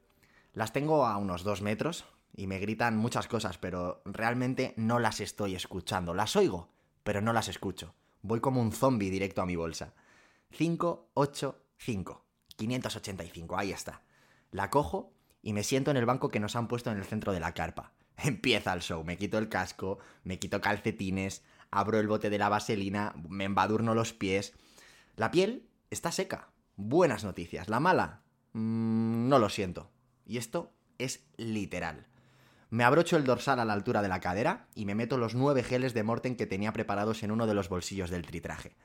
Las 0.54 0.74
tengo 0.74 1.06
a 1.06 1.18
unos 1.18 1.44
dos 1.44 1.62
metros 1.62 2.06
y 2.36 2.48
me 2.48 2.60
gritan 2.60 2.98
muchas 2.98 3.28
cosas, 3.28 3.58
pero 3.58 4.02
realmente 4.06 4.74
no 4.76 5.00
las 5.00 5.20
estoy 5.20 5.56
escuchando. 5.56 6.14
Las 6.14 6.36
oigo, 6.36 6.70
pero 7.04 7.22
no 7.22 7.34
las 7.34 7.48
escucho. 7.48 7.94
Voy 8.22 8.40
como 8.40 8.62
un 8.62 8.72
zombie 8.72 9.12
directo 9.12 9.42
a 9.42 9.46
mi 9.46 9.56
bolsa. 9.56 9.94
5, 10.52 11.10
8, 11.14 11.64
5. 11.78 12.26
585, 12.56 13.58
ahí 13.58 13.72
está. 13.72 14.02
La 14.52 14.70
cojo 14.70 15.13
y 15.44 15.54
me 15.54 15.64
siento 15.64 15.92
en 15.92 15.98
el 15.98 16.06
banco 16.06 16.30
que 16.30 16.40
nos 16.40 16.56
han 16.56 16.68
puesto 16.68 16.90
en 16.90 16.98
el 16.98 17.04
centro 17.04 17.34
de 17.34 17.40
la 17.40 17.54
carpa. 17.54 17.92
Empieza 18.18 18.74
el 18.74 18.82
show, 18.82 19.04
me 19.04 19.18
quito 19.18 19.38
el 19.38 19.50
casco, 19.50 20.00
me 20.24 20.40
quito 20.40 20.62
calcetines, 20.62 21.44
abro 21.70 22.00
el 22.00 22.08
bote 22.08 22.32
de 22.32 22.40
la 22.40 22.50
vaselina, 22.50 23.14
me 23.30 23.44
embadurno 23.44 23.94
los 23.94 24.14
pies. 24.14 24.54
La 25.18 25.30
piel 25.30 25.68
está 25.92 26.12
seca. 26.12 26.50
Buenas 26.76 27.24
noticias. 27.24 27.68
La 27.70 27.80
mala, 27.80 28.22
mm, 28.54 29.28
no 29.28 29.38
lo 29.38 29.50
siento. 29.50 29.92
Y 30.26 30.38
esto 30.38 30.72
es 30.98 31.26
literal. 31.38 32.08
Me 32.70 32.84
abrocho 32.84 33.18
el 33.18 33.26
dorsal 33.26 33.60
a 33.60 33.66
la 33.66 33.74
altura 33.74 34.02
de 34.02 34.08
la 34.08 34.20
cadera 34.20 34.66
y 34.74 34.86
me 34.86 34.96
meto 34.96 35.18
los 35.18 35.36
nueve 35.36 35.62
geles 35.62 35.94
de 35.94 36.02
Morten 36.02 36.36
que 36.36 36.48
tenía 36.48 36.74
preparados 36.74 37.22
en 37.22 37.30
uno 37.30 37.46
de 37.46 37.54
los 37.54 37.70
bolsillos 37.70 38.10
del 38.10 38.26
tritraje. 38.26 38.76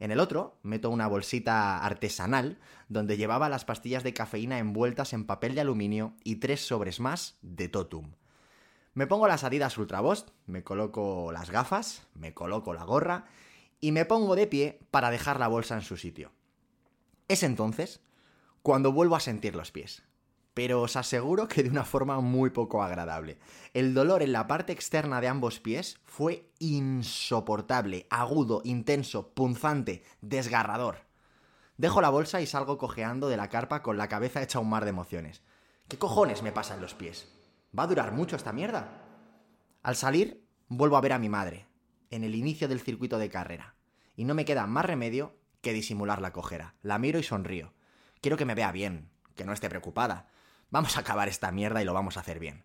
En 0.00 0.10
el 0.10 0.20
otro 0.20 0.58
meto 0.62 0.90
una 0.90 1.06
bolsita 1.06 1.78
artesanal 1.78 2.58
donde 2.88 3.16
llevaba 3.16 3.48
las 3.48 3.64
pastillas 3.64 4.02
de 4.02 4.14
cafeína 4.14 4.58
envueltas 4.58 5.12
en 5.12 5.26
papel 5.26 5.54
de 5.54 5.60
aluminio 5.60 6.14
y 6.24 6.36
tres 6.36 6.66
sobres 6.66 7.00
más 7.00 7.38
de 7.42 7.68
Totum. 7.68 8.12
Me 8.94 9.06
pongo 9.06 9.26
las 9.26 9.42
Adidas 9.44 9.76
Ultra 9.76 10.02
me 10.46 10.62
coloco 10.62 11.32
las 11.32 11.50
gafas, 11.50 12.06
me 12.14 12.32
coloco 12.32 12.74
la 12.74 12.84
gorra 12.84 13.26
y 13.80 13.92
me 13.92 14.04
pongo 14.04 14.36
de 14.36 14.46
pie 14.46 14.80
para 14.90 15.10
dejar 15.10 15.40
la 15.40 15.48
bolsa 15.48 15.74
en 15.74 15.82
su 15.82 15.96
sitio. 15.96 16.30
Es 17.28 17.42
entonces 17.42 18.00
cuando 18.62 18.92
vuelvo 18.92 19.16
a 19.16 19.20
sentir 19.20 19.56
los 19.56 19.72
pies. 19.72 20.04
Pero 20.54 20.82
os 20.82 20.96
aseguro 20.96 21.48
que 21.48 21.64
de 21.64 21.70
una 21.70 21.84
forma 21.84 22.20
muy 22.20 22.50
poco 22.50 22.82
agradable. 22.82 23.38
El 23.72 23.92
dolor 23.92 24.22
en 24.22 24.32
la 24.32 24.46
parte 24.46 24.72
externa 24.72 25.20
de 25.20 25.28
ambos 25.28 25.58
pies 25.60 25.98
fue 26.04 26.50
insoportable, 26.60 28.06
agudo, 28.08 28.62
intenso, 28.64 29.34
punzante, 29.34 30.04
desgarrador. 30.20 30.98
Dejo 31.76 32.00
la 32.00 32.08
bolsa 32.08 32.40
y 32.40 32.46
salgo 32.46 32.78
cojeando 32.78 33.28
de 33.28 33.36
la 33.36 33.48
carpa 33.48 33.82
con 33.82 33.98
la 33.98 34.08
cabeza 34.08 34.42
hecha 34.42 34.60
un 34.60 34.70
mar 34.70 34.84
de 34.84 34.90
emociones. 34.90 35.42
¿Qué 35.88 35.98
cojones 35.98 36.42
me 36.42 36.52
pasa 36.52 36.74
en 36.74 36.80
los 36.80 36.94
pies? 36.94 37.28
¿Va 37.76 37.82
a 37.82 37.88
durar 37.88 38.12
mucho 38.12 38.36
esta 38.36 38.52
mierda? 38.52 39.02
Al 39.82 39.96
salir, 39.96 40.46
vuelvo 40.68 40.96
a 40.96 41.00
ver 41.00 41.12
a 41.12 41.18
mi 41.18 41.28
madre, 41.28 41.66
en 42.10 42.22
el 42.22 42.36
inicio 42.36 42.68
del 42.68 42.80
circuito 42.80 43.18
de 43.18 43.28
carrera, 43.28 43.74
y 44.14 44.24
no 44.24 44.34
me 44.34 44.44
queda 44.44 44.68
más 44.68 44.84
remedio 44.84 45.36
que 45.60 45.72
disimular 45.72 46.20
la 46.22 46.32
cojera. 46.32 46.76
La 46.80 46.98
miro 46.98 47.18
y 47.18 47.24
sonrío. 47.24 47.74
Quiero 48.20 48.36
que 48.36 48.44
me 48.44 48.54
vea 48.54 48.70
bien, 48.70 49.10
que 49.34 49.44
no 49.44 49.52
esté 49.52 49.68
preocupada. 49.68 50.28
Vamos 50.74 50.96
a 50.96 51.00
acabar 51.02 51.28
esta 51.28 51.52
mierda 51.52 51.80
y 51.80 51.84
lo 51.84 51.94
vamos 51.94 52.16
a 52.16 52.20
hacer 52.20 52.40
bien. 52.40 52.64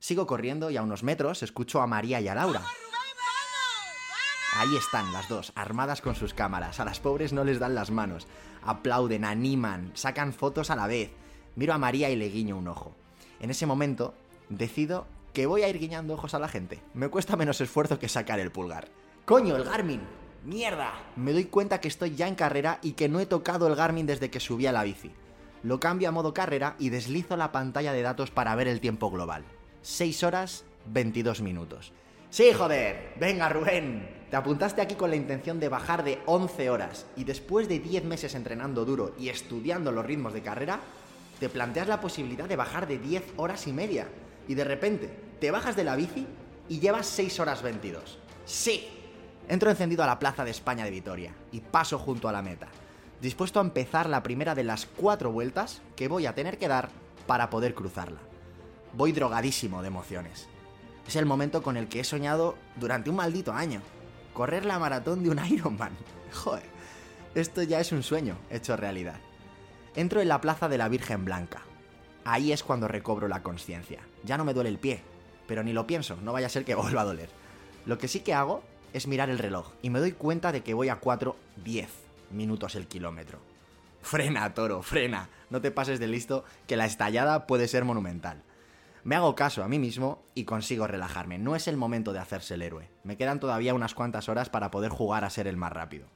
Sigo 0.00 0.26
corriendo 0.26 0.68
y 0.68 0.76
a 0.76 0.82
unos 0.82 1.04
metros 1.04 1.44
escucho 1.44 1.80
a 1.80 1.86
María 1.86 2.20
y 2.20 2.26
a 2.26 2.34
Laura. 2.34 2.60
Ahí 4.56 4.76
están 4.76 5.12
las 5.12 5.28
dos, 5.28 5.52
armadas 5.54 6.00
con 6.00 6.16
sus 6.16 6.34
cámaras. 6.34 6.80
A 6.80 6.84
las 6.84 6.98
pobres 6.98 7.32
no 7.32 7.44
les 7.44 7.60
dan 7.60 7.76
las 7.76 7.92
manos. 7.92 8.26
Aplauden, 8.64 9.24
animan, 9.24 9.92
sacan 9.94 10.32
fotos 10.32 10.70
a 10.70 10.74
la 10.74 10.88
vez. 10.88 11.12
Miro 11.54 11.72
a 11.72 11.78
María 11.78 12.10
y 12.10 12.16
le 12.16 12.30
guiño 12.30 12.56
un 12.56 12.66
ojo. 12.66 12.96
En 13.38 13.50
ese 13.50 13.64
momento, 13.64 14.12
decido 14.48 15.06
que 15.32 15.46
voy 15.46 15.62
a 15.62 15.68
ir 15.68 15.78
guiñando 15.78 16.14
ojos 16.14 16.34
a 16.34 16.40
la 16.40 16.48
gente. 16.48 16.82
Me 16.94 17.10
cuesta 17.10 17.36
menos 17.36 17.60
esfuerzo 17.60 18.00
que 18.00 18.08
sacar 18.08 18.40
el 18.40 18.50
pulgar. 18.50 18.88
¡Coño, 19.24 19.54
el 19.54 19.62
Garmin! 19.62 20.00
¡Mierda! 20.44 20.94
Me 21.14 21.32
doy 21.32 21.44
cuenta 21.44 21.80
que 21.80 21.86
estoy 21.86 22.16
ya 22.16 22.26
en 22.26 22.34
carrera 22.34 22.80
y 22.82 22.94
que 22.94 23.08
no 23.08 23.20
he 23.20 23.26
tocado 23.26 23.68
el 23.68 23.76
Garmin 23.76 24.08
desde 24.08 24.30
que 24.30 24.40
subí 24.40 24.66
a 24.66 24.72
la 24.72 24.82
bici. 24.82 25.12
Lo 25.62 25.78
cambio 25.78 26.08
a 26.08 26.12
modo 26.12 26.32
carrera 26.32 26.74
y 26.78 26.88
deslizo 26.88 27.36
la 27.36 27.52
pantalla 27.52 27.92
de 27.92 28.02
datos 28.02 28.30
para 28.30 28.54
ver 28.54 28.68
el 28.68 28.80
tiempo 28.80 29.10
global. 29.10 29.44
6 29.82 30.22
horas 30.24 30.64
22 30.86 31.42
minutos. 31.42 31.92
Sí, 32.30 32.52
joder. 32.52 33.14
Venga, 33.18 33.48
Rubén. 33.48 34.08
Te 34.30 34.36
apuntaste 34.36 34.80
aquí 34.80 34.94
con 34.94 35.10
la 35.10 35.16
intención 35.16 35.58
de 35.58 35.68
bajar 35.68 36.04
de 36.04 36.20
11 36.26 36.70
horas 36.70 37.06
y 37.16 37.24
después 37.24 37.68
de 37.68 37.80
10 37.80 38.04
meses 38.04 38.34
entrenando 38.34 38.84
duro 38.84 39.14
y 39.18 39.28
estudiando 39.28 39.90
los 39.90 40.06
ritmos 40.06 40.32
de 40.32 40.42
carrera, 40.42 40.80
te 41.40 41.48
planteas 41.48 41.88
la 41.88 42.00
posibilidad 42.00 42.48
de 42.48 42.56
bajar 42.56 42.86
de 42.86 42.98
10 42.98 43.24
horas 43.36 43.66
y 43.66 43.72
media. 43.72 44.06
Y 44.46 44.54
de 44.54 44.64
repente, 44.64 45.10
te 45.40 45.50
bajas 45.50 45.74
de 45.74 45.84
la 45.84 45.96
bici 45.96 46.26
y 46.68 46.78
llevas 46.78 47.06
6 47.06 47.40
horas 47.40 47.62
22. 47.62 48.18
¡Sí! 48.46 48.88
Entro 49.48 49.68
encendido 49.68 50.04
a 50.04 50.06
la 50.06 50.18
Plaza 50.18 50.44
de 50.44 50.52
España 50.52 50.84
de 50.84 50.92
Vitoria 50.92 51.34
y 51.50 51.60
paso 51.60 51.98
junto 51.98 52.28
a 52.28 52.32
la 52.32 52.40
meta, 52.40 52.68
dispuesto 53.20 53.60
a 53.60 53.62
empezar 53.62 54.08
la 54.08 54.22
primera 54.22 54.54
de 54.54 54.64
las 54.64 54.86
cuatro 54.86 55.30
vueltas 55.30 55.82
que 55.96 56.08
voy 56.08 56.26
a 56.26 56.34
tener 56.34 56.58
que 56.58 56.68
dar 56.68 56.88
para 57.26 57.50
poder 57.50 57.74
cruzarla. 57.74 58.18
Voy 58.92 59.12
drogadísimo 59.12 59.82
de 59.82 59.88
emociones. 59.88 60.48
Es 61.06 61.16
el 61.16 61.26
momento 61.26 61.62
con 61.62 61.76
el 61.76 61.88
que 61.88 62.00
he 62.00 62.04
soñado 62.04 62.56
durante 62.76 63.10
un 63.10 63.16
maldito 63.16 63.52
año. 63.52 63.82
Correr 64.32 64.64
la 64.64 64.78
maratón 64.78 65.22
de 65.22 65.30
un 65.30 65.44
Ironman. 65.50 65.96
Joder, 66.32 66.64
esto 67.34 67.62
ya 67.62 67.80
es 67.80 67.92
un 67.92 68.02
sueño 68.02 68.36
hecho 68.50 68.76
realidad. 68.76 69.20
Entro 69.94 70.20
en 70.20 70.28
la 70.28 70.40
plaza 70.40 70.68
de 70.68 70.78
la 70.78 70.88
Virgen 70.88 71.24
Blanca. 71.24 71.62
Ahí 72.24 72.52
es 72.52 72.62
cuando 72.62 72.88
recobro 72.88 73.28
la 73.28 73.42
conciencia. 73.42 74.00
Ya 74.24 74.36
no 74.36 74.44
me 74.44 74.54
duele 74.54 74.70
el 74.70 74.78
pie, 74.78 75.02
pero 75.46 75.62
ni 75.62 75.72
lo 75.72 75.86
pienso, 75.86 76.16
no 76.22 76.32
vaya 76.32 76.46
a 76.46 76.50
ser 76.50 76.64
que 76.64 76.74
vuelva 76.76 77.02
a 77.02 77.06
doler. 77.06 77.28
Lo 77.86 77.98
que 77.98 78.08
sí 78.08 78.20
que 78.20 78.34
hago 78.34 78.62
es 78.92 79.06
mirar 79.06 79.30
el 79.30 79.38
reloj 79.38 79.72
y 79.82 79.90
me 79.90 80.00
doy 80.00 80.12
cuenta 80.12 80.52
de 80.52 80.62
que 80.62 80.74
voy 80.74 80.88
a 80.88 81.00
4.10 81.00 81.86
minutos 82.30 82.74
el 82.74 82.86
kilómetro. 82.86 83.38
Frena, 84.02 84.54
toro, 84.54 84.82
frena. 84.82 85.28
No 85.50 85.60
te 85.60 85.70
pases 85.70 86.00
de 86.00 86.08
listo 86.08 86.44
que 86.66 86.76
la 86.76 86.86
estallada 86.86 87.46
puede 87.46 87.68
ser 87.68 87.84
monumental. 87.84 88.42
Me 89.02 89.16
hago 89.16 89.34
caso 89.34 89.62
a 89.62 89.68
mí 89.68 89.78
mismo 89.78 90.22
y 90.34 90.44
consigo 90.44 90.86
relajarme. 90.86 91.38
No 91.38 91.56
es 91.56 91.68
el 91.68 91.76
momento 91.76 92.12
de 92.12 92.18
hacerse 92.18 92.54
el 92.54 92.62
héroe. 92.62 92.90
Me 93.02 93.16
quedan 93.16 93.40
todavía 93.40 93.74
unas 93.74 93.94
cuantas 93.94 94.28
horas 94.28 94.50
para 94.50 94.70
poder 94.70 94.90
jugar 94.90 95.24
a 95.24 95.30
ser 95.30 95.46
el 95.46 95.56
más 95.56 95.72
rápido. 95.72 96.06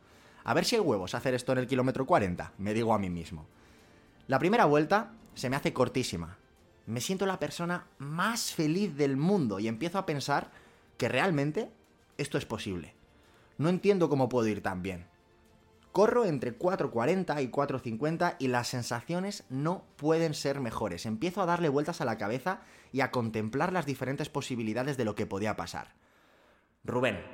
A 0.45 0.53
ver 0.53 0.67
si 0.67 0.77
hay 0.77 0.83
huevos 0.83 1.15
hacer 1.15 1.35
esto 1.35 1.53
en 1.53 1.59
el 1.59 1.67
kilómetro 1.67 2.05
40, 2.05 2.53
me 2.59 2.75
digo 2.75 2.93
a 2.93 2.99
mí 2.99 3.09
mismo. 3.09 3.47
La 4.27 4.39
primera 4.39 4.67
vuelta 4.67 5.13
se 5.35 5.49
me 5.49 5.57
hace 5.57 5.73
cortísima. 5.73 6.37
Me 6.87 7.01
siento 7.01 7.25
la 7.25 7.39
persona 7.39 7.87
más 7.99 8.53
feliz 8.53 8.95
del 8.97 9.17
mundo 9.17 9.59
y 9.59 9.69
empiezo 9.69 9.99
a 9.99 10.05
pensar 10.05 10.51
que 10.99 11.09
realmente 11.09 11.71
esto 12.19 12.37
es 12.37 12.45
posible. 12.45 12.95
No 13.57 13.71
entiendo 13.71 14.11
cómo 14.11 14.29
puedo 14.29 14.47
ir 14.49 14.63
tan 14.63 14.83
bien. 14.83 15.07
Corro 15.95 16.25
entre 16.25 16.59
4.40 16.59 17.41
y 17.41 17.47
4.50 17.53 18.35
y 18.41 18.49
las 18.49 18.67
sensaciones 18.67 19.45
no 19.49 19.85
pueden 19.95 20.35
ser 20.35 20.59
mejores. 20.59 21.07
Empiezo 21.07 21.41
a 21.41 21.47
darle 21.47 21.69
vueltas 21.69 22.01
a 22.01 22.05
la 22.05 22.19
cabeza 22.19 22.63
y 22.91 23.01
a 23.01 23.13
contemplar 23.13 23.73
las 23.73 23.87
diferentes 23.87 24.29
posibilidades 24.29 24.97
de 24.97 25.05
lo 25.05 25.15
que 25.15 25.27
podía 25.27 25.55
pasar. 25.55 25.95
Rubén, 26.83 27.25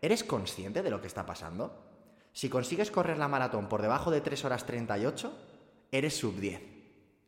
¿eres 0.00 0.22
consciente 0.22 0.84
de 0.84 0.90
lo 0.90 1.00
que 1.00 1.08
está 1.08 1.26
pasando? 1.26 1.76
Si 2.32 2.48
consigues 2.48 2.92
correr 2.92 3.18
la 3.18 3.26
maratón 3.26 3.68
por 3.68 3.82
debajo 3.82 4.12
de 4.12 4.20
3 4.20 4.44
horas 4.44 4.64
38, 4.64 5.36
eres 5.90 6.16
sub 6.16 6.36
10. 6.36 6.62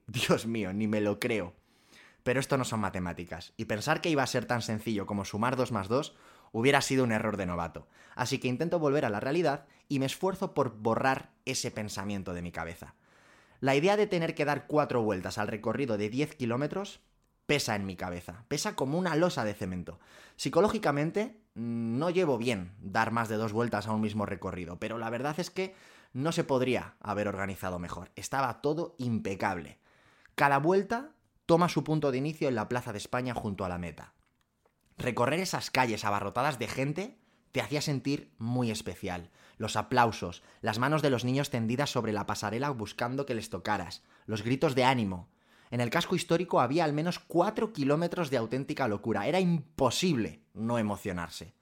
Dios 0.07 0.47
mío, 0.47 0.73
ni 0.73 0.87
me 0.87 1.01
lo 1.01 1.19
creo. 1.19 1.53
Pero 2.23 2.39
esto 2.39 2.57
no 2.59 2.65
son 2.65 2.79
matemáticas, 2.79 3.55
y 3.57 3.65
pensar 3.65 4.01
que 4.01 4.11
iba 4.11 4.23
a 4.23 4.29
ser 4.29 4.47
tan 4.47 4.63
sencillo 4.63 5.05
como 5.05 5.25
sumar 5.25 5.57
2 5.57 5.73
más 5.73 5.89
2 5.89 6.15
hubiera 6.53 6.81
sido 6.81 7.05
un 7.05 7.13
error 7.13 7.37
de 7.37 7.47
novato. 7.47 7.89
Así 8.15 8.39
que 8.39 8.49
intento 8.49 8.79
volver 8.79 9.05
a 9.05 9.11
la 9.11 9.21
realidad 9.21 9.67
y 9.89 9.99
me 9.99 10.07
esfuerzo 10.07 10.55
por 10.55 10.77
borrar 10.77 11.31
ese 11.45 11.71
pensamiento 11.71 12.35
de 12.35 12.43
mi 12.43 12.53
cabeza. 12.53 12.95
La 13.61 13.75
idea 13.75 13.97
de 13.97 14.07
tener 14.07 14.35
que 14.35 14.45
dar 14.45 14.67
cuatro 14.67 15.03
vueltas 15.03 15.39
al 15.39 15.49
recorrido 15.49 15.97
de 15.97 16.11
10 16.11 16.35
kilómetros 16.35 17.01
pesa 17.47 17.77
en 17.77 17.87
mi 17.87 17.97
cabeza, 17.97 18.45
pesa 18.49 18.75
como 18.75 18.99
una 18.99 19.15
losa 19.17 19.45
de 19.45 19.55
cemento. 19.55 19.99
Psicológicamente 20.37 21.41
mm, 21.55 21.99
no 21.99 22.11
llevo 22.11 22.39
bien 22.39 22.75
dar 22.81 23.13
más 23.13 23.29
de 23.29 23.37
dos 23.37 23.53
vueltas 23.53 23.87
a 23.87 23.93
un 23.93 24.01
mismo 24.01 24.27
recorrido, 24.27 24.79
pero 24.79 24.99
la 24.99 25.11
verdad 25.11 25.39
es 25.39 25.51
que 25.51 25.75
no 26.13 26.33
se 26.33 26.45
podría 26.45 26.95
haber 27.01 27.29
organizado 27.29 27.79
mejor. 27.79 28.11
Estaba 28.17 28.61
todo 28.61 28.95
impecable. 28.99 29.79
Cada 30.35 30.59
vuelta 30.59 31.11
toma 31.47 31.69
su 31.69 31.85
punto 31.85 32.11
de 32.11 32.19
inicio 32.19 32.49
en 32.49 32.57
la 32.57 32.69
Plaza 32.69 32.93
de 32.93 32.99
España 32.99 33.35
junto 33.35 33.65
a 33.65 33.69
la 33.69 33.79
meta. 33.79 34.13
Recorrer 34.97 35.41
esas 35.41 35.71
calles 35.71 36.05
abarrotadas 36.05 36.59
de 36.59 36.69
gente 36.69 37.19
te 37.53 37.61
hacía 37.61 37.81
sentir 37.81 38.35
muy 38.39 38.71
especial. 38.71 39.31
Los 39.57 39.77
aplausos, 39.77 40.43
las 40.61 40.79
manos 40.79 41.03
de 41.03 41.11
los 41.11 41.25
niños 41.25 41.51
tendidas 41.51 41.91
sobre 41.91 42.13
la 42.13 42.27
pasarela 42.27 42.71
buscando 42.71 43.27
que 43.27 43.35
les 43.35 43.51
tocaras, 43.51 44.03
los 44.27 44.43
gritos 44.43 44.75
de 44.75 44.85
ánimo. 44.85 45.29
En 45.71 45.81
el 45.81 45.91
casco 45.91 46.15
histórico 46.15 46.61
había 46.61 46.85
al 46.85 46.93
menos 46.93 47.19
cuatro 47.19 47.73
kilómetros 47.73 48.31
de 48.31 48.37
auténtica 48.37 48.89
locura. 48.89 49.27
Era 49.27 49.41
imposible 49.41 50.43
no 50.55 50.79
emocionarse. 50.79 51.55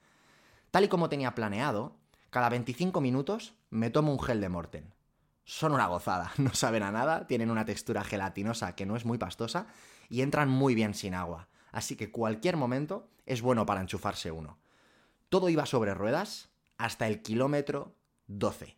Tal 0.71 0.83
y 0.83 0.87
como 0.87 1.09
tenía 1.09 1.35
planeado, 1.35 1.97
cada 2.29 2.49
25 2.49 3.01
minutos 3.01 3.55
me 3.69 3.89
tomo 3.89 4.11
un 4.11 4.19
gel 4.19 4.41
de 4.41 4.49
Morten 4.49 4.95
son 5.45 5.73
una 5.73 5.85
gozada, 5.85 6.31
no 6.37 6.53
saben 6.53 6.83
a 6.83 6.91
nada, 6.91 7.27
tienen 7.27 7.51
una 7.51 7.65
textura 7.65 8.03
gelatinosa 8.03 8.75
que 8.75 8.85
no 8.85 8.95
es 8.95 9.05
muy 9.05 9.17
pastosa 9.17 9.67
y 10.09 10.21
entran 10.21 10.49
muy 10.49 10.75
bien 10.75 10.93
sin 10.93 11.13
agua, 11.13 11.47
así 11.75 11.97
que 11.97 12.09
cualquier 12.09 12.55
momento 12.55 13.09
es 13.25 13.41
bueno 13.41 13.65
para 13.65 13.81
enchufarse 13.81 14.31
uno. 14.31 14.57
Todo 15.27 15.49
iba 15.49 15.65
sobre 15.65 15.93
ruedas 15.93 16.47
hasta 16.77 17.05
el 17.05 17.21
kilómetro 17.21 17.93
12. 18.27 18.77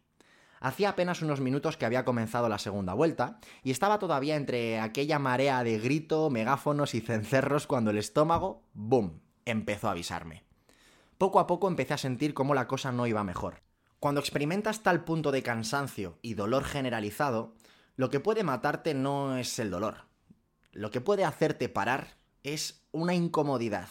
Hacía 0.60 0.89
apenas 0.89 1.21
unos 1.21 1.39
minutos 1.39 1.77
que 1.77 1.86
había 1.86 2.03
comenzado 2.03 2.49
la 2.49 2.57
segunda 2.57 2.95
vuelta 2.95 3.38
y 3.63 3.69
estaba 3.69 3.99
todavía 3.99 4.36
entre 4.36 4.79
aquella 4.79 5.19
marea 5.19 5.63
de 5.63 5.77
grito, 5.77 6.31
megáfonos 6.31 6.95
y 6.95 7.01
cencerros 7.01 7.67
cuando 7.67 7.91
el 7.91 7.99
estómago, 7.99 8.63
¡boom!, 8.73 9.21
empezó 9.45 9.89
a 9.89 9.91
avisarme. 9.91 10.43
Poco 11.19 11.39
a 11.39 11.45
poco 11.45 11.67
empecé 11.67 11.93
a 11.93 11.99
sentir 11.99 12.33
cómo 12.33 12.55
la 12.55 12.67
cosa 12.67 12.91
no 12.91 13.05
iba 13.05 13.23
mejor. 13.23 13.62
Cuando 13.99 14.21
experimentas 14.21 14.81
tal 14.81 15.03
punto 15.03 15.31
de 15.31 15.43
cansancio 15.43 16.17
y 16.23 16.33
dolor 16.33 16.63
generalizado, 16.63 17.53
lo 17.95 18.10
que 18.10 18.19
puede 18.19 18.43
matarte 18.43 18.95
no 18.95 19.38
es 19.38 19.60
el 19.60 19.69
dolor. 19.69 20.07
Lo 20.71 20.89
que 20.89 21.01
puede 21.01 21.25
hacerte 21.25 21.69
parar 21.69 22.17
es 22.43 22.82
una 22.91 23.13
incomodidad 23.13 23.89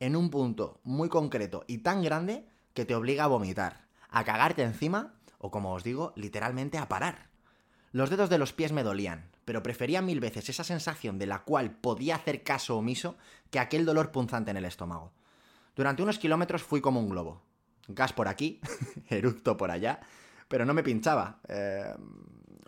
en 0.00 0.16
un 0.16 0.30
punto 0.30 0.80
muy 0.84 1.08
concreto 1.08 1.64
y 1.66 1.78
tan 1.78 2.02
grande 2.02 2.46
que 2.74 2.84
te 2.84 2.94
obliga 2.94 3.24
a 3.24 3.28
vomitar, 3.28 3.86
a 4.10 4.24
cagarte 4.24 4.62
encima 4.62 5.14
o, 5.38 5.50
como 5.50 5.72
os 5.72 5.84
digo, 5.84 6.12
literalmente 6.16 6.78
a 6.78 6.88
parar. 6.88 7.30
Los 7.92 8.10
dedos 8.10 8.28
de 8.28 8.38
los 8.38 8.52
pies 8.52 8.72
me 8.72 8.82
dolían, 8.82 9.30
pero 9.44 9.62
prefería 9.62 10.02
mil 10.02 10.20
veces 10.20 10.48
esa 10.48 10.64
sensación 10.64 11.18
de 11.18 11.26
la 11.26 11.44
cual 11.44 11.70
podía 11.70 12.16
hacer 12.16 12.42
caso 12.42 12.76
omiso 12.76 13.16
que 13.50 13.58
aquel 13.58 13.86
dolor 13.86 14.12
punzante 14.12 14.50
en 14.50 14.56
el 14.56 14.64
estómago. 14.64 15.12
Durante 15.74 16.02
unos 16.02 16.18
kilómetros 16.18 16.62
fui 16.62 16.80
como 16.80 17.00
un 17.00 17.08
globo, 17.08 17.42
gas 17.88 18.12
por 18.12 18.28
aquí, 18.28 18.60
eructo 19.08 19.56
por 19.56 19.70
allá, 19.70 20.00
pero 20.48 20.64
no 20.64 20.74
me 20.74 20.82
pinchaba. 20.82 21.40
Eh, 21.48 21.94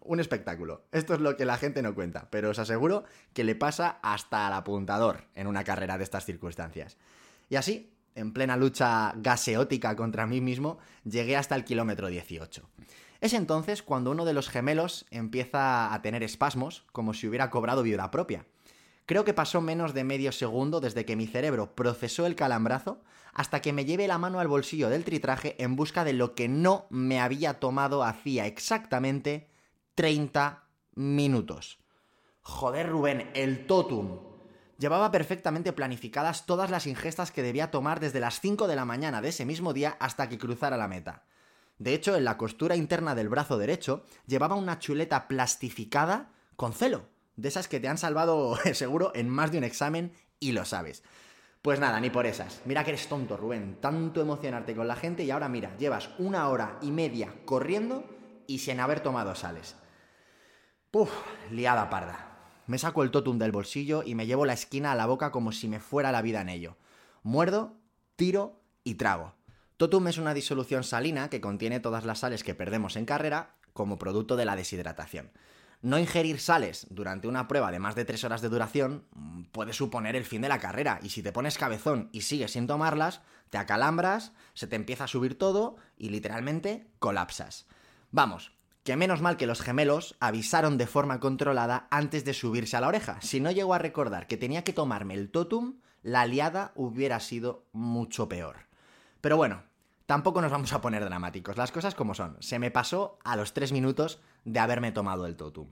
un 0.08 0.20
espectáculo. 0.20 0.82
Esto 0.90 1.14
es 1.14 1.20
lo 1.20 1.36
que 1.36 1.44
la 1.44 1.58
gente 1.58 1.82
no 1.82 1.94
cuenta, 1.94 2.28
pero 2.30 2.50
os 2.50 2.58
aseguro 2.58 3.04
que 3.34 3.44
le 3.44 3.54
pasa 3.54 3.98
hasta 4.02 4.46
al 4.46 4.54
apuntador 4.54 5.24
en 5.34 5.46
una 5.46 5.64
carrera 5.64 5.98
de 5.98 6.04
estas 6.04 6.24
circunstancias. 6.24 6.96
Y 7.48 7.56
así, 7.56 7.92
en 8.14 8.32
plena 8.32 8.56
lucha 8.56 9.12
gaseótica 9.16 9.94
contra 9.94 10.26
mí 10.26 10.40
mismo, 10.40 10.78
llegué 11.04 11.36
hasta 11.36 11.54
el 11.54 11.64
kilómetro 11.64 12.08
18. 12.08 12.68
Es 13.20 13.34
entonces 13.34 13.82
cuando 13.82 14.10
uno 14.10 14.24
de 14.24 14.32
los 14.32 14.48
gemelos 14.48 15.06
empieza 15.10 15.92
a 15.92 16.02
tener 16.02 16.22
espasmos, 16.22 16.84
como 16.92 17.14
si 17.14 17.28
hubiera 17.28 17.50
cobrado 17.50 17.82
vida 17.82 18.10
propia. 18.10 18.46
Creo 19.04 19.24
que 19.24 19.34
pasó 19.34 19.60
menos 19.60 19.94
de 19.94 20.04
medio 20.04 20.32
segundo 20.32 20.80
desde 20.80 21.04
que 21.04 21.16
mi 21.16 21.26
cerebro 21.26 21.74
procesó 21.74 22.26
el 22.26 22.34
calambrazo 22.34 23.02
hasta 23.34 23.60
que 23.60 23.72
me 23.72 23.84
llevé 23.84 24.08
la 24.08 24.18
mano 24.18 24.40
al 24.40 24.48
bolsillo 24.48 24.88
del 24.88 25.04
tritraje 25.04 25.54
en 25.62 25.76
busca 25.76 26.04
de 26.04 26.12
lo 26.12 26.34
que 26.34 26.48
no 26.48 26.86
me 26.90 27.20
había 27.20 27.60
tomado 27.60 28.04
hacía 28.04 28.46
exactamente 28.46 29.48
30 29.98 30.62
minutos. 30.94 31.80
Joder, 32.42 32.88
Rubén, 32.88 33.32
el 33.34 33.66
totum. 33.66 34.20
Llevaba 34.78 35.10
perfectamente 35.10 35.72
planificadas 35.72 36.46
todas 36.46 36.70
las 36.70 36.86
ingestas 36.86 37.32
que 37.32 37.42
debía 37.42 37.72
tomar 37.72 37.98
desde 37.98 38.20
las 38.20 38.38
5 38.38 38.68
de 38.68 38.76
la 38.76 38.84
mañana 38.84 39.20
de 39.20 39.30
ese 39.30 39.44
mismo 39.44 39.72
día 39.72 39.96
hasta 39.98 40.28
que 40.28 40.38
cruzara 40.38 40.76
la 40.76 40.86
meta. 40.86 41.24
De 41.78 41.94
hecho, 41.94 42.14
en 42.14 42.22
la 42.22 42.36
costura 42.36 42.76
interna 42.76 43.16
del 43.16 43.28
brazo 43.28 43.58
derecho 43.58 44.04
llevaba 44.28 44.54
una 44.54 44.78
chuleta 44.78 45.26
plastificada 45.26 46.30
con 46.54 46.74
celo 46.74 47.08
de 47.34 47.48
esas 47.48 47.66
que 47.66 47.80
te 47.80 47.88
han 47.88 47.98
salvado 47.98 48.56
seguro 48.74 49.10
en 49.16 49.28
más 49.28 49.50
de 49.50 49.58
un 49.58 49.64
examen 49.64 50.12
y 50.38 50.52
lo 50.52 50.64
sabes. 50.64 51.02
Pues 51.60 51.80
nada, 51.80 51.98
ni 51.98 52.10
por 52.10 52.26
esas. 52.26 52.60
Mira 52.66 52.84
que 52.84 52.90
eres 52.90 53.08
tonto, 53.08 53.36
Rubén. 53.36 53.78
Tanto 53.80 54.20
emocionarte 54.20 54.76
con 54.76 54.86
la 54.86 54.94
gente 54.94 55.24
y 55.24 55.32
ahora 55.32 55.48
mira, 55.48 55.76
llevas 55.76 56.10
una 56.18 56.48
hora 56.50 56.78
y 56.82 56.92
media 56.92 57.34
corriendo 57.44 58.04
y 58.46 58.60
sin 58.60 58.78
haber 58.78 59.00
tomado 59.00 59.34
sales. 59.34 59.74
Puf, 60.98 61.12
liada 61.52 61.88
parda. 61.90 62.26
Me 62.66 62.76
saco 62.76 63.04
el 63.04 63.12
totum 63.12 63.38
del 63.38 63.52
bolsillo 63.52 64.02
y 64.04 64.16
me 64.16 64.26
llevo 64.26 64.44
la 64.46 64.54
esquina 64.54 64.90
a 64.90 64.96
la 64.96 65.06
boca 65.06 65.30
como 65.30 65.52
si 65.52 65.68
me 65.68 65.78
fuera 65.78 66.10
la 66.10 66.22
vida 66.22 66.40
en 66.40 66.48
ello. 66.48 66.76
Muerdo, 67.22 67.76
tiro 68.16 68.60
y 68.82 68.94
trago. 68.94 69.36
Totum 69.76 70.08
es 70.08 70.18
una 70.18 70.34
disolución 70.34 70.82
salina 70.82 71.30
que 71.30 71.40
contiene 71.40 71.78
todas 71.78 72.04
las 72.04 72.18
sales 72.18 72.42
que 72.42 72.56
perdemos 72.56 72.96
en 72.96 73.04
carrera 73.04 73.54
como 73.74 73.96
producto 73.96 74.34
de 74.34 74.44
la 74.44 74.56
deshidratación. 74.56 75.30
No 75.82 76.00
ingerir 76.00 76.40
sales 76.40 76.88
durante 76.90 77.28
una 77.28 77.46
prueba 77.46 77.70
de 77.70 77.78
más 77.78 77.94
de 77.94 78.04
3 78.04 78.24
horas 78.24 78.42
de 78.42 78.48
duración 78.48 79.04
puede 79.52 79.74
suponer 79.74 80.16
el 80.16 80.24
fin 80.24 80.42
de 80.42 80.48
la 80.48 80.58
carrera, 80.58 80.98
y 81.00 81.10
si 81.10 81.22
te 81.22 81.30
pones 81.30 81.58
cabezón 81.58 82.08
y 82.10 82.22
sigues 82.22 82.50
sin 82.50 82.66
tomarlas, 82.66 83.20
te 83.50 83.58
acalambras, 83.58 84.32
se 84.54 84.66
te 84.66 84.74
empieza 84.74 85.04
a 85.04 85.06
subir 85.06 85.38
todo 85.38 85.76
y 85.96 86.08
literalmente 86.08 86.90
colapsas. 86.98 87.68
Vamos, 88.10 88.57
que 88.88 88.96
menos 88.96 89.20
mal 89.20 89.36
que 89.36 89.46
los 89.46 89.60
gemelos 89.60 90.16
avisaron 90.18 90.78
de 90.78 90.86
forma 90.86 91.20
controlada 91.20 91.88
antes 91.90 92.24
de 92.24 92.32
subirse 92.32 92.74
a 92.74 92.80
la 92.80 92.88
oreja. 92.88 93.20
Si 93.20 93.38
no 93.38 93.50
llego 93.50 93.74
a 93.74 93.78
recordar 93.78 94.26
que 94.26 94.38
tenía 94.38 94.64
que 94.64 94.72
tomarme 94.72 95.12
el 95.12 95.30
totum, 95.30 95.74
la 96.02 96.22
aliada 96.22 96.72
hubiera 96.74 97.20
sido 97.20 97.66
mucho 97.72 98.30
peor. 98.30 98.56
Pero 99.20 99.36
bueno, 99.36 99.62
tampoco 100.06 100.40
nos 100.40 100.50
vamos 100.50 100.72
a 100.72 100.80
poner 100.80 101.04
dramáticos, 101.04 101.58
las 101.58 101.70
cosas 101.70 101.94
como 101.94 102.14
son. 102.14 102.38
Se 102.40 102.58
me 102.58 102.70
pasó 102.70 103.18
a 103.24 103.36
los 103.36 103.52
3 103.52 103.72
minutos 103.72 104.22
de 104.46 104.58
haberme 104.58 104.90
tomado 104.90 105.26
el 105.26 105.36
totum. 105.36 105.68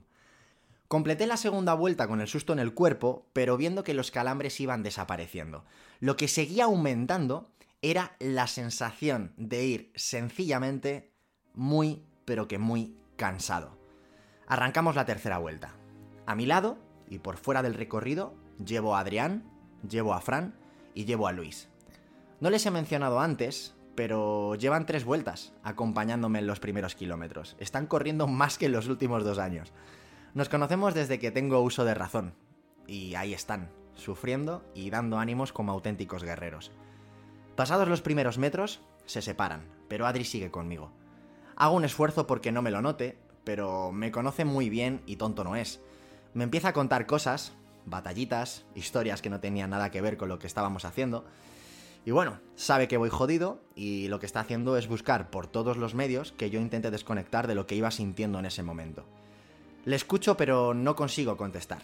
Completé 0.87 1.25
la 1.25 1.37
segunda 1.37 1.73
vuelta 1.73 2.07
con 2.07 2.21
el 2.21 2.27
susto 2.27 2.53
en 2.53 2.59
el 2.59 2.75
cuerpo, 2.75 3.25
pero 3.33 3.57
viendo 3.57 3.83
que 3.83 3.95
los 3.95 4.11
calambres 4.11 4.59
iban 4.59 4.83
desapareciendo. 4.83 5.65
Lo 5.99 6.17
que 6.17 6.27
seguía 6.27 6.65
aumentando 6.65 7.49
era 7.81 8.15
la 8.19 8.45
sensación 8.45 9.33
de 9.37 9.65
ir 9.65 9.91
sencillamente 9.95 11.13
muy, 11.55 12.03
pero 12.23 12.47
que 12.47 12.59
muy 12.59 12.95
cansado. 13.17 13.77
Arrancamos 14.47 14.95
la 14.95 15.05
tercera 15.05 15.37
vuelta. 15.39 15.75
A 16.25 16.35
mi 16.35 16.45
lado, 16.45 16.77
y 17.09 17.19
por 17.19 17.37
fuera 17.37 17.61
del 17.61 17.73
recorrido, 17.73 18.35
llevo 18.63 18.95
a 18.95 19.01
Adrián, 19.01 19.43
llevo 19.87 20.13
a 20.13 20.21
Fran 20.21 20.55
y 20.93 21.05
llevo 21.05 21.27
a 21.27 21.33
Luis. 21.33 21.69
No 22.39 22.49
les 22.49 22.65
he 22.65 22.71
mencionado 22.71 23.19
antes, 23.19 23.75
pero 23.95 24.55
llevan 24.55 24.85
tres 24.85 25.03
vueltas 25.03 25.53
acompañándome 25.63 26.39
en 26.39 26.47
los 26.47 26.59
primeros 26.59 26.95
kilómetros. 26.95 27.55
Están 27.59 27.87
corriendo 27.87 28.27
más 28.27 28.57
que 28.57 28.67
en 28.67 28.71
los 28.71 28.87
últimos 28.87 29.23
dos 29.23 29.39
años. 29.39 29.73
Nos 30.33 30.49
conocemos 30.49 30.93
desde 30.93 31.19
que 31.19 31.31
tengo 31.31 31.61
uso 31.61 31.83
de 31.83 31.95
razón. 31.95 32.35
Y 32.85 33.15
ahí 33.15 33.33
están, 33.33 33.71
sufriendo 33.95 34.63
y 34.75 34.91
dando 34.91 35.17
ánimos 35.17 35.51
como 35.51 35.71
auténticos 35.71 36.23
guerreros. 36.23 36.71
Pasados 37.55 37.87
los 37.87 38.01
primeros 38.01 38.37
metros, 38.37 38.81
se 39.07 39.21
separan, 39.23 39.67
pero 39.87 40.05
Adri 40.05 40.25
sigue 40.25 40.51
conmigo. 40.51 40.91
Hago 41.59 41.75
un 41.75 41.85
esfuerzo 41.85 42.27
porque 42.27 42.51
no 42.51 42.61
me 42.61 42.69
lo 42.69 42.83
note, 42.83 43.17
pero 43.43 43.91
me 43.91 44.11
conoce 44.11 44.45
muy 44.45 44.69
bien 44.69 45.01
y 45.07 45.15
tonto 45.15 45.43
no 45.43 45.55
es. 45.55 45.81
Me 46.35 46.43
empieza 46.43 46.67
a 46.67 46.73
contar 46.73 47.07
cosas, 47.07 47.53
batallitas, 47.87 48.63
historias 48.75 49.23
que 49.23 49.31
no 49.31 49.39
tenían 49.39 49.71
nada 49.71 49.89
que 49.89 49.99
ver 49.99 50.17
con 50.17 50.29
lo 50.29 50.37
que 50.37 50.45
estábamos 50.45 50.85
haciendo, 50.85 51.25
Y 52.05 52.11
bueno, 52.11 52.39
sabe 52.55 52.87
que 52.87 52.95
voy 52.95 53.09
jodido 53.09 53.59
y 53.75 54.07
lo 54.07 54.19
que 54.19 54.27
está 54.27 54.39
haciendo 54.39 54.77
es 54.77 54.87
buscar 54.87 55.29
por 55.29 55.47
todos 55.47 55.75
los 55.75 55.93
medios 55.93 56.31
que 56.31 56.49
yo 56.49 56.61
intente 56.61 56.91
desconectar 56.91 57.47
de 57.47 57.55
lo 57.55 57.67
que 57.67 57.75
iba 57.75 57.91
sintiendo 57.91 58.39
en 58.39 58.45
ese 58.45 58.63
momento. 58.63 59.03
Le 59.83 59.95
escucho 59.95 60.37
pero 60.37 60.73
no 60.73 60.95
consigo 60.95 61.35
contestar. 61.37 61.81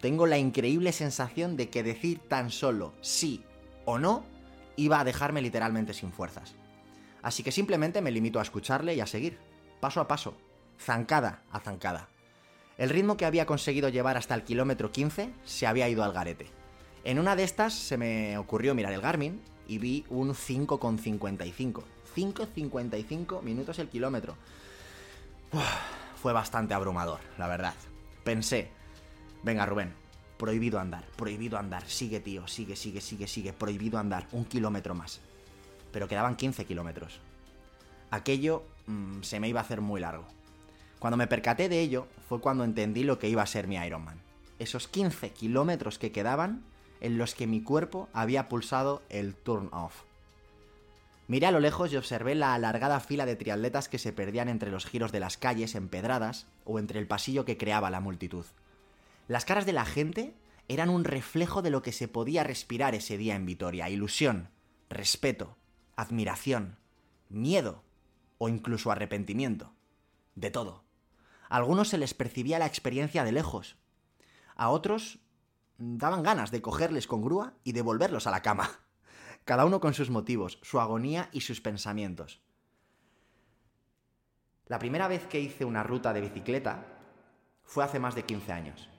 Tengo 0.00 0.26
la 0.26 0.38
increíble 0.38 0.92
sensación 0.92 1.56
de 1.56 1.68
que 1.68 1.82
decir 1.82 2.20
tan 2.20 2.50
solo 2.50 2.94
sí 3.02 3.42
o 3.84 3.98
no 3.98 4.24
iba 4.76 5.00
a 5.00 5.04
dejarme 5.04 5.42
literalmente 5.42 5.92
sin 5.92 6.12
fuerzas. 6.12 6.54
Así 7.26 7.42
que 7.42 7.50
simplemente 7.50 8.00
me 8.02 8.12
limito 8.12 8.38
a 8.38 8.42
escucharle 8.42 8.94
y 8.94 9.00
a 9.00 9.06
seguir, 9.08 9.36
paso 9.80 10.00
a 10.00 10.06
paso, 10.06 10.36
zancada 10.78 11.42
a 11.50 11.58
zancada. 11.58 12.08
El 12.78 12.88
ritmo 12.88 13.16
que 13.16 13.26
había 13.26 13.46
conseguido 13.46 13.88
llevar 13.88 14.16
hasta 14.16 14.36
el 14.36 14.44
kilómetro 14.44 14.92
15 14.92 15.32
se 15.44 15.66
había 15.66 15.88
ido 15.88 16.04
al 16.04 16.12
garete. 16.12 16.46
En 17.02 17.18
una 17.18 17.34
de 17.34 17.42
estas 17.42 17.74
se 17.74 17.96
me 17.96 18.38
ocurrió 18.38 18.76
mirar 18.76 18.92
el 18.92 19.00
Garmin 19.00 19.42
y 19.66 19.78
vi 19.78 20.04
un 20.08 20.34
5,55. 20.34 21.82
5,55 22.14 23.42
minutos 23.42 23.80
el 23.80 23.88
kilómetro. 23.88 24.36
Fue 26.22 26.32
bastante 26.32 26.74
abrumador, 26.74 27.18
la 27.38 27.48
verdad. 27.48 27.74
Pensé, 28.22 28.70
venga 29.42 29.66
Rubén, 29.66 29.94
prohibido 30.38 30.78
andar, 30.78 31.04
prohibido 31.16 31.58
andar, 31.58 31.88
sigue 31.88 32.20
tío, 32.20 32.46
sigue, 32.46 32.76
sigue, 32.76 33.00
sigue, 33.00 33.26
sigue, 33.26 33.52
prohibido 33.52 33.98
andar, 33.98 34.28
un 34.30 34.44
kilómetro 34.44 34.94
más. 34.94 35.20
Pero 35.96 36.08
quedaban 36.08 36.36
15 36.36 36.66
kilómetros. 36.66 37.20
Aquello 38.10 38.64
mmm, 38.84 39.22
se 39.22 39.40
me 39.40 39.48
iba 39.48 39.60
a 39.60 39.62
hacer 39.62 39.80
muy 39.80 39.98
largo. 39.98 40.26
Cuando 40.98 41.16
me 41.16 41.26
percaté 41.26 41.70
de 41.70 41.80
ello 41.80 42.06
fue 42.28 42.38
cuando 42.38 42.64
entendí 42.64 43.02
lo 43.02 43.18
que 43.18 43.30
iba 43.30 43.40
a 43.40 43.46
ser 43.46 43.66
mi 43.66 43.76
Ironman. 43.76 44.20
Esos 44.58 44.88
15 44.88 45.30
kilómetros 45.30 45.98
que 45.98 46.12
quedaban 46.12 46.62
en 47.00 47.16
los 47.16 47.34
que 47.34 47.46
mi 47.46 47.62
cuerpo 47.62 48.10
había 48.12 48.46
pulsado 48.50 49.00
el 49.08 49.34
turn 49.34 49.70
off. 49.72 50.02
Miré 51.28 51.46
a 51.46 51.50
lo 51.50 51.60
lejos 51.60 51.90
y 51.90 51.96
observé 51.96 52.34
la 52.34 52.52
alargada 52.52 53.00
fila 53.00 53.24
de 53.24 53.36
triatletas 53.36 53.88
que 53.88 53.96
se 53.96 54.12
perdían 54.12 54.50
entre 54.50 54.70
los 54.70 54.84
giros 54.84 55.12
de 55.12 55.20
las 55.20 55.38
calles 55.38 55.74
empedradas 55.74 56.46
o 56.66 56.78
entre 56.78 56.98
el 56.98 57.06
pasillo 57.06 57.46
que 57.46 57.56
creaba 57.56 57.88
la 57.88 58.00
multitud. 58.00 58.44
Las 59.28 59.46
caras 59.46 59.64
de 59.64 59.72
la 59.72 59.86
gente 59.86 60.34
eran 60.68 60.90
un 60.90 61.04
reflejo 61.04 61.62
de 61.62 61.70
lo 61.70 61.80
que 61.80 61.92
se 61.92 62.06
podía 62.06 62.44
respirar 62.44 62.94
ese 62.94 63.16
día 63.16 63.34
en 63.34 63.46
Vitoria. 63.46 63.88
Ilusión, 63.88 64.50
respeto, 64.90 65.56
admiración, 65.96 66.78
miedo 67.28 67.82
o 68.38 68.48
incluso 68.48 68.90
arrepentimiento. 68.90 69.72
De 70.34 70.50
todo. 70.50 70.84
A 71.48 71.56
algunos 71.56 71.88
se 71.88 71.98
les 71.98 72.14
percibía 72.14 72.58
la 72.58 72.66
experiencia 72.66 73.24
de 73.24 73.32
lejos. 73.32 73.76
A 74.54 74.68
otros 74.68 75.18
daban 75.78 76.22
ganas 76.22 76.50
de 76.50 76.62
cogerles 76.62 77.06
con 77.06 77.22
grúa 77.22 77.54
y 77.64 77.72
devolverlos 77.72 78.26
a 78.26 78.30
la 78.30 78.42
cama. 78.42 78.70
Cada 79.44 79.64
uno 79.64 79.80
con 79.80 79.94
sus 79.94 80.10
motivos, 80.10 80.58
su 80.62 80.80
agonía 80.80 81.28
y 81.32 81.40
sus 81.40 81.60
pensamientos. 81.60 82.40
La 84.66 84.78
primera 84.78 85.06
vez 85.06 85.26
que 85.26 85.40
hice 85.40 85.64
una 85.64 85.84
ruta 85.84 86.12
de 86.12 86.20
bicicleta 86.20 86.84
fue 87.64 87.84
hace 87.84 88.00
más 88.00 88.14
de 88.14 88.24
15 88.24 88.52
años. 88.52 88.90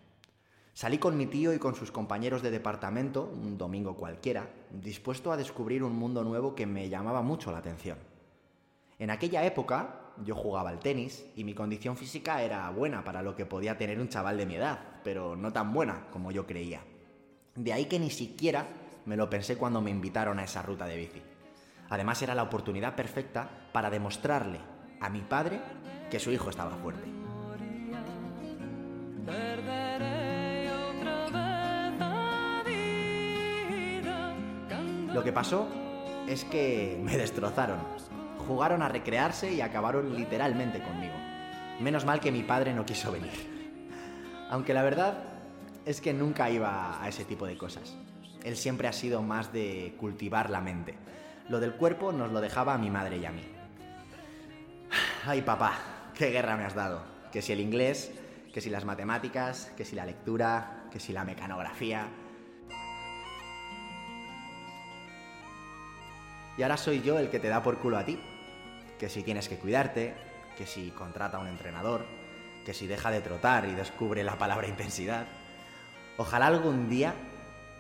Salí 0.78 1.00
con 1.00 1.18
mi 1.18 1.26
tío 1.26 1.56
y 1.56 1.58
con 1.58 1.74
sus 1.74 1.92
compañeros 1.92 2.44
de 2.44 2.52
departamento, 2.52 3.24
un 3.34 3.58
domingo 3.58 3.96
cualquiera, 3.96 4.48
dispuesto 4.70 5.32
a 5.32 5.36
descubrir 5.36 5.82
un 5.82 5.96
mundo 5.96 6.24
nuevo 6.24 6.54
que 6.54 6.68
me 6.68 6.88
llamaba 6.88 7.24
mucho 7.24 7.52
la 7.52 7.58
atención. 7.58 7.98
En 9.00 9.10
aquella 9.10 9.44
época 9.44 10.02
yo 10.24 10.36
jugaba 10.36 10.70
al 10.70 10.78
tenis 10.78 11.26
y 11.36 11.44
mi 11.44 11.56
condición 11.56 11.98
física 11.98 12.44
era 12.44 12.70
buena 12.70 13.04
para 13.04 13.24
lo 13.24 13.36
que 13.36 13.48
podía 13.48 13.76
tener 13.76 14.00
un 14.00 14.10
chaval 14.10 14.38
de 14.38 14.46
mi 14.46 14.54
edad, 14.54 15.02
pero 15.04 15.36
no 15.36 15.52
tan 15.52 15.74
buena 15.74 16.06
como 16.12 16.32
yo 16.32 16.46
creía. 16.46 16.82
De 17.56 17.74
ahí 17.74 17.86
que 17.86 17.98
ni 17.98 18.12
siquiera 18.12 18.68
me 19.08 19.18
lo 19.18 19.32
pensé 19.32 19.58
cuando 19.58 19.82
me 19.82 19.90
invitaron 19.90 20.38
a 20.38 20.44
esa 20.44 20.62
ruta 20.62 20.86
de 20.86 20.98
bici. 20.98 21.24
Además 21.90 22.22
era 22.22 22.36
la 22.36 22.44
oportunidad 22.44 22.96
perfecta 22.96 23.50
para 23.74 23.90
demostrarle 23.90 24.60
a 25.00 25.10
mi 25.10 25.22
padre 25.22 25.60
que 26.12 26.20
su 26.20 26.32
hijo 26.32 26.52
estaba 26.52 26.76
fuerte. 26.76 27.27
Lo 35.18 35.24
que 35.24 35.34
pasó 35.34 35.68
es 36.28 36.46
que 36.46 36.96
me 37.02 37.18
destrozaron. 37.18 37.80
Jugaron 38.48 38.84
a 38.84 38.88
recrearse 38.88 39.52
y 39.52 39.62
acabaron 39.62 40.16
literalmente 40.16 40.80
conmigo. 40.80 41.16
Menos 41.80 42.06
mal 42.06 42.20
que 42.20 42.32
mi 42.32 42.44
padre 42.44 42.72
no 42.72 42.86
quiso 42.86 43.12
venir. 43.12 43.32
Aunque 44.52 44.76
la 44.76 44.84
verdad 44.84 45.24
es 45.88 46.02
que 46.02 46.14
nunca 46.14 46.52
iba 46.52 47.04
a 47.04 47.10
ese 47.10 47.26
tipo 47.26 47.48
de 47.48 47.58
cosas. 47.58 47.98
Él 48.44 48.56
siempre 48.58 48.88
ha 48.88 48.94
sido 48.94 49.24
más 49.24 49.52
de 49.52 49.96
cultivar 50.00 50.52
la 50.52 50.62
mente. 50.62 50.94
Lo 51.50 51.60
del 51.60 51.74
cuerpo 51.74 52.12
nos 52.12 52.32
lo 52.32 52.40
dejaba 52.40 52.76
a 52.76 52.78
mi 52.78 52.92
madre 52.92 53.18
y 53.18 53.26
a 53.26 53.32
mí. 53.32 53.42
Ay 55.26 55.42
papá, 55.42 55.80
qué 56.14 56.30
guerra 56.30 56.58
me 56.58 56.64
has 56.64 56.76
dado. 56.76 57.02
Que 57.32 57.42
si 57.42 57.54
el 57.54 57.60
inglés, 57.60 58.12
que 58.54 58.62
si 58.62 58.70
las 58.70 58.86
matemáticas, 58.86 59.72
que 59.76 59.84
si 59.84 59.96
la 59.96 60.06
lectura, 60.06 60.84
que 60.92 61.00
si 61.00 61.12
la 61.12 61.24
mecanografía. 61.24 62.06
Y 66.58 66.64
ahora 66.64 66.78
soy 66.78 67.02
yo 67.02 67.20
el 67.20 67.30
que 67.30 67.40
te 67.40 67.50
da 67.50 67.62
por 67.62 67.78
culo 67.78 67.98
a 67.98 68.06
ti. 68.06 68.20
Que 69.00 69.10
si 69.10 69.22
tienes 69.24 69.48
que 69.48 69.58
cuidarte, 69.58 70.16
que 70.58 70.66
si 70.66 70.90
contrata 70.90 71.38
a 71.38 71.40
un 71.40 71.48
entrenador, 71.48 72.06
que 72.66 72.74
si 72.74 72.88
deja 72.88 73.12
de 73.12 73.22
trotar 73.22 73.66
y 73.66 73.74
descubre 73.74 74.24
la 74.24 74.38
palabra 74.38 74.68
intensidad. 74.68 75.28
Ojalá 76.18 76.48
algún 76.48 76.90
día 76.90 77.14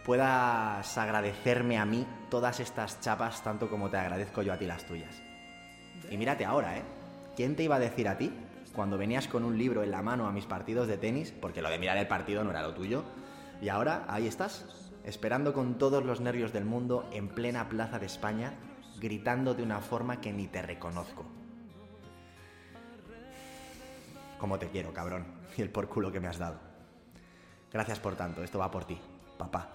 puedas 0.05 0.97
agradecerme 0.97 1.77
a 1.77 1.85
mí 1.85 2.05
todas 2.29 2.59
estas 2.59 3.01
chapas 3.01 3.43
tanto 3.43 3.69
como 3.69 3.89
te 3.89 3.97
agradezco 3.97 4.43
yo 4.43 4.53
a 4.53 4.57
ti 4.57 4.65
las 4.65 4.85
tuyas. 4.85 5.21
Y 6.09 6.17
mírate 6.17 6.45
ahora, 6.45 6.77
¿eh? 6.77 6.83
¿Quién 7.35 7.55
te 7.55 7.63
iba 7.63 7.75
a 7.75 7.79
decir 7.79 8.07
a 8.07 8.17
ti 8.17 8.31
cuando 8.73 8.97
venías 8.97 9.27
con 9.27 9.43
un 9.43 9.57
libro 9.57 9.83
en 9.83 9.91
la 9.91 10.03
mano 10.03 10.27
a 10.27 10.31
mis 10.31 10.45
partidos 10.45 10.87
de 10.87 10.97
tenis, 10.97 11.33
porque 11.41 11.63
lo 11.63 11.69
de 11.69 11.79
mirar 11.79 11.97
el 11.97 12.07
partido 12.07 12.43
no 12.43 12.51
era 12.51 12.61
lo 12.61 12.75
tuyo, 12.75 13.03
y 13.59 13.69
ahora 13.69 14.05
ahí 14.07 14.27
estás, 14.27 14.65
esperando 15.07 15.53
con 15.53 15.77
todos 15.77 16.03
los 16.03 16.19
nervios 16.19 16.51
del 16.51 16.65
mundo 16.65 17.07
en 17.13 17.29
plena 17.29 17.69
plaza 17.69 17.97
de 17.97 18.05
España, 18.05 18.55
gritando 18.99 19.53
de 19.53 19.63
una 19.63 19.79
forma 19.79 20.19
que 20.19 20.33
ni 20.33 20.47
te 20.47 20.61
reconozco. 20.61 21.25
Como 24.37 24.59
te 24.59 24.67
quiero, 24.67 24.93
cabrón, 24.93 25.25
y 25.55 25.61
el 25.61 25.69
por 25.69 25.87
culo 25.87 26.11
que 26.11 26.19
me 26.19 26.27
has 26.27 26.37
dado. 26.37 26.59
Gracias 27.71 27.99
por 27.99 28.15
tanto, 28.15 28.43
esto 28.43 28.59
va 28.59 28.69
por 28.69 28.83
ti, 28.83 28.99
papá. 29.37 29.69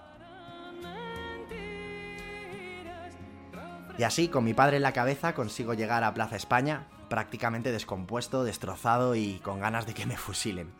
Y 3.97 4.03
así, 4.03 4.27
con 4.27 4.43
mi 4.43 4.53
padre 4.53 4.77
en 4.77 4.83
la 4.83 4.93
cabeza, 4.93 5.33
consigo 5.33 5.73
llegar 5.73 6.03
a 6.03 6.13
Plaza 6.13 6.35
España, 6.35 6.87
prácticamente 7.09 7.71
descompuesto, 7.71 8.43
destrozado 8.43 9.15
y 9.15 9.39
con 9.39 9.59
ganas 9.59 9.87
de 9.87 9.95
que 9.95 10.05
me 10.05 10.17
fusilen. 10.17 10.71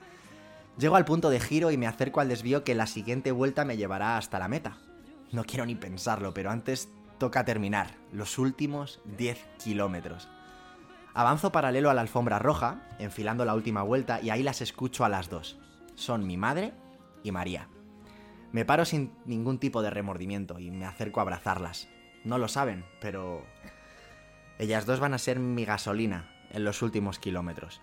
Llego 0.77 0.95
al 0.95 1.05
punto 1.05 1.29
de 1.29 1.39
giro 1.39 1.69
y 1.69 1.77
me 1.77 1.87
acerco 1.87 2.19
al 2.19 2.29
desvío 2.29 2.63
que 2.63 2.73
la 2.73 2.87
siguiente 2.87 3.31
vuelta 3.31 3.63
me 3.63 3.77
llevará 3.77 4.17
hasta 4.17 4.39
la 4.39 4.47
meta. 4.47 4.77
No 5.31 5.43
quiero 5.43 5.65
ni 5.65 5.75
pensarlo, 5.75 6.33
pero 6.33 6.49
antes 6.49 6.89
toca 7.19 7.45
terminar 7.45 7.95
los 8.11 8.39
últimos 8.39 8.99
10 9.17 9.37
kilómetros. 9.63 10.27
Avanzo 11.13 11.51
paralelo 11.51 11.91
a 11.91 11.93
la 11.93 12.01
alfombra 12.01 12.39
roja, 12.39 12.81
enfilando 12.97 13.45
la 13.45 13.53
última 13.53 13.83
vuelta, 13.83 14.19
y 14.19 14.31
ahí 14.31 14.41
las 14.41 14.61
escucho 14.61 15.05
a 15.05 15.09
las 15.09 15.29
dos. 15.29 15.59
Son 15.93 16.25
mi 16.25 16.37
madre 16.37 16.73
y 17.23 17.31
María. 17.31 17.69
Me 18.51 18.65
paro 18.65 18.83
sin 18.83 19.13
ningún 19.25 19.59
tipo 19.59 19.83
de 19.83 19.91
remordimiento 19.91 20.59
y 20.59 20.71
me 20.71 20.85
acerco 20.85 21.19
a 21.19 21.23
abrazarlas. 21.23 21.87
No 22.23 22.39
lo 22.39 22.47
saben, 22.47 22.83
pero 22.99 23.45
ellas 24.57 24.87
dos 24.87 24.99
van 24.99 25.13
a 25.13 25.19
ser 25.19 25.39
mi 25.39 25.65
gasolina 25.65 26.31
en 26.49 26.63
los 26.63 26.81
últimos 26.81 27.19
kilómetros. 27.19 27.81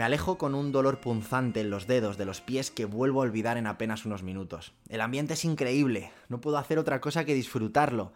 Me 0.00 0.06
alejo 0.06 0.38
con 0.38 0.54
un 0.54 0.72
dolor 0.72 0.98
punzante 0.98 1.60
en 1.60 1.68
los 1.68 1.86
dedos 1.86 2.16
de 2.16 2.24
los 2.24 2.40
pies 2.40 2.70
que 2.70 2.86
vuelvo 2.86 3.20
a 3.20 3.24
olvidar 3.24 3.58
en 3.58 3.66
apenas 3.66 4.06
unos 4.06 4.22
minutos. 4.22 4.72
El 4.88 5.02
ambiente 5.02 5.34
es 5.34 5.44
increíble, 5.44 6.10
no 6.30 6.40
puedo 6.40 6.56
hacer 6.56 6.78
otra 6.78 7.02
cosa 7.02 7.26
que 7.26 7.34
disfrutarlo. 7.34 8.14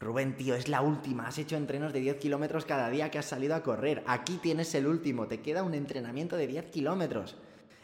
Rubén, 0.00 0.38
tío, 0.38 0.54
es 0.54 0.68
la 0.68 0.80
última. 0.80 1.26
Has 1.26 1.36
hecho 1.36 1.58
entrenos 1.58 1.92
de 1.92 2.00
10 2.00 2.16
kilómetros 2.16 2.64
cada 2.64 2.88
día 2.88 3.10
que 3.10 3.18
has 3.18 3.26
salido 3.26 3.54
a 3.54 3.62
correr. 3.62 4.02
Aquí 4.06 4.38
tienes 4.38 4.74
el 4.74 4.86
último. 4.86 5.26
Te 5.26 5.42
queda 5.42 5.64
un 5.64 5.74
entrenamiento 5.74 6.36
de 6.36 6.46
10 6.46 6.70
kilómetros. 6.70 7.36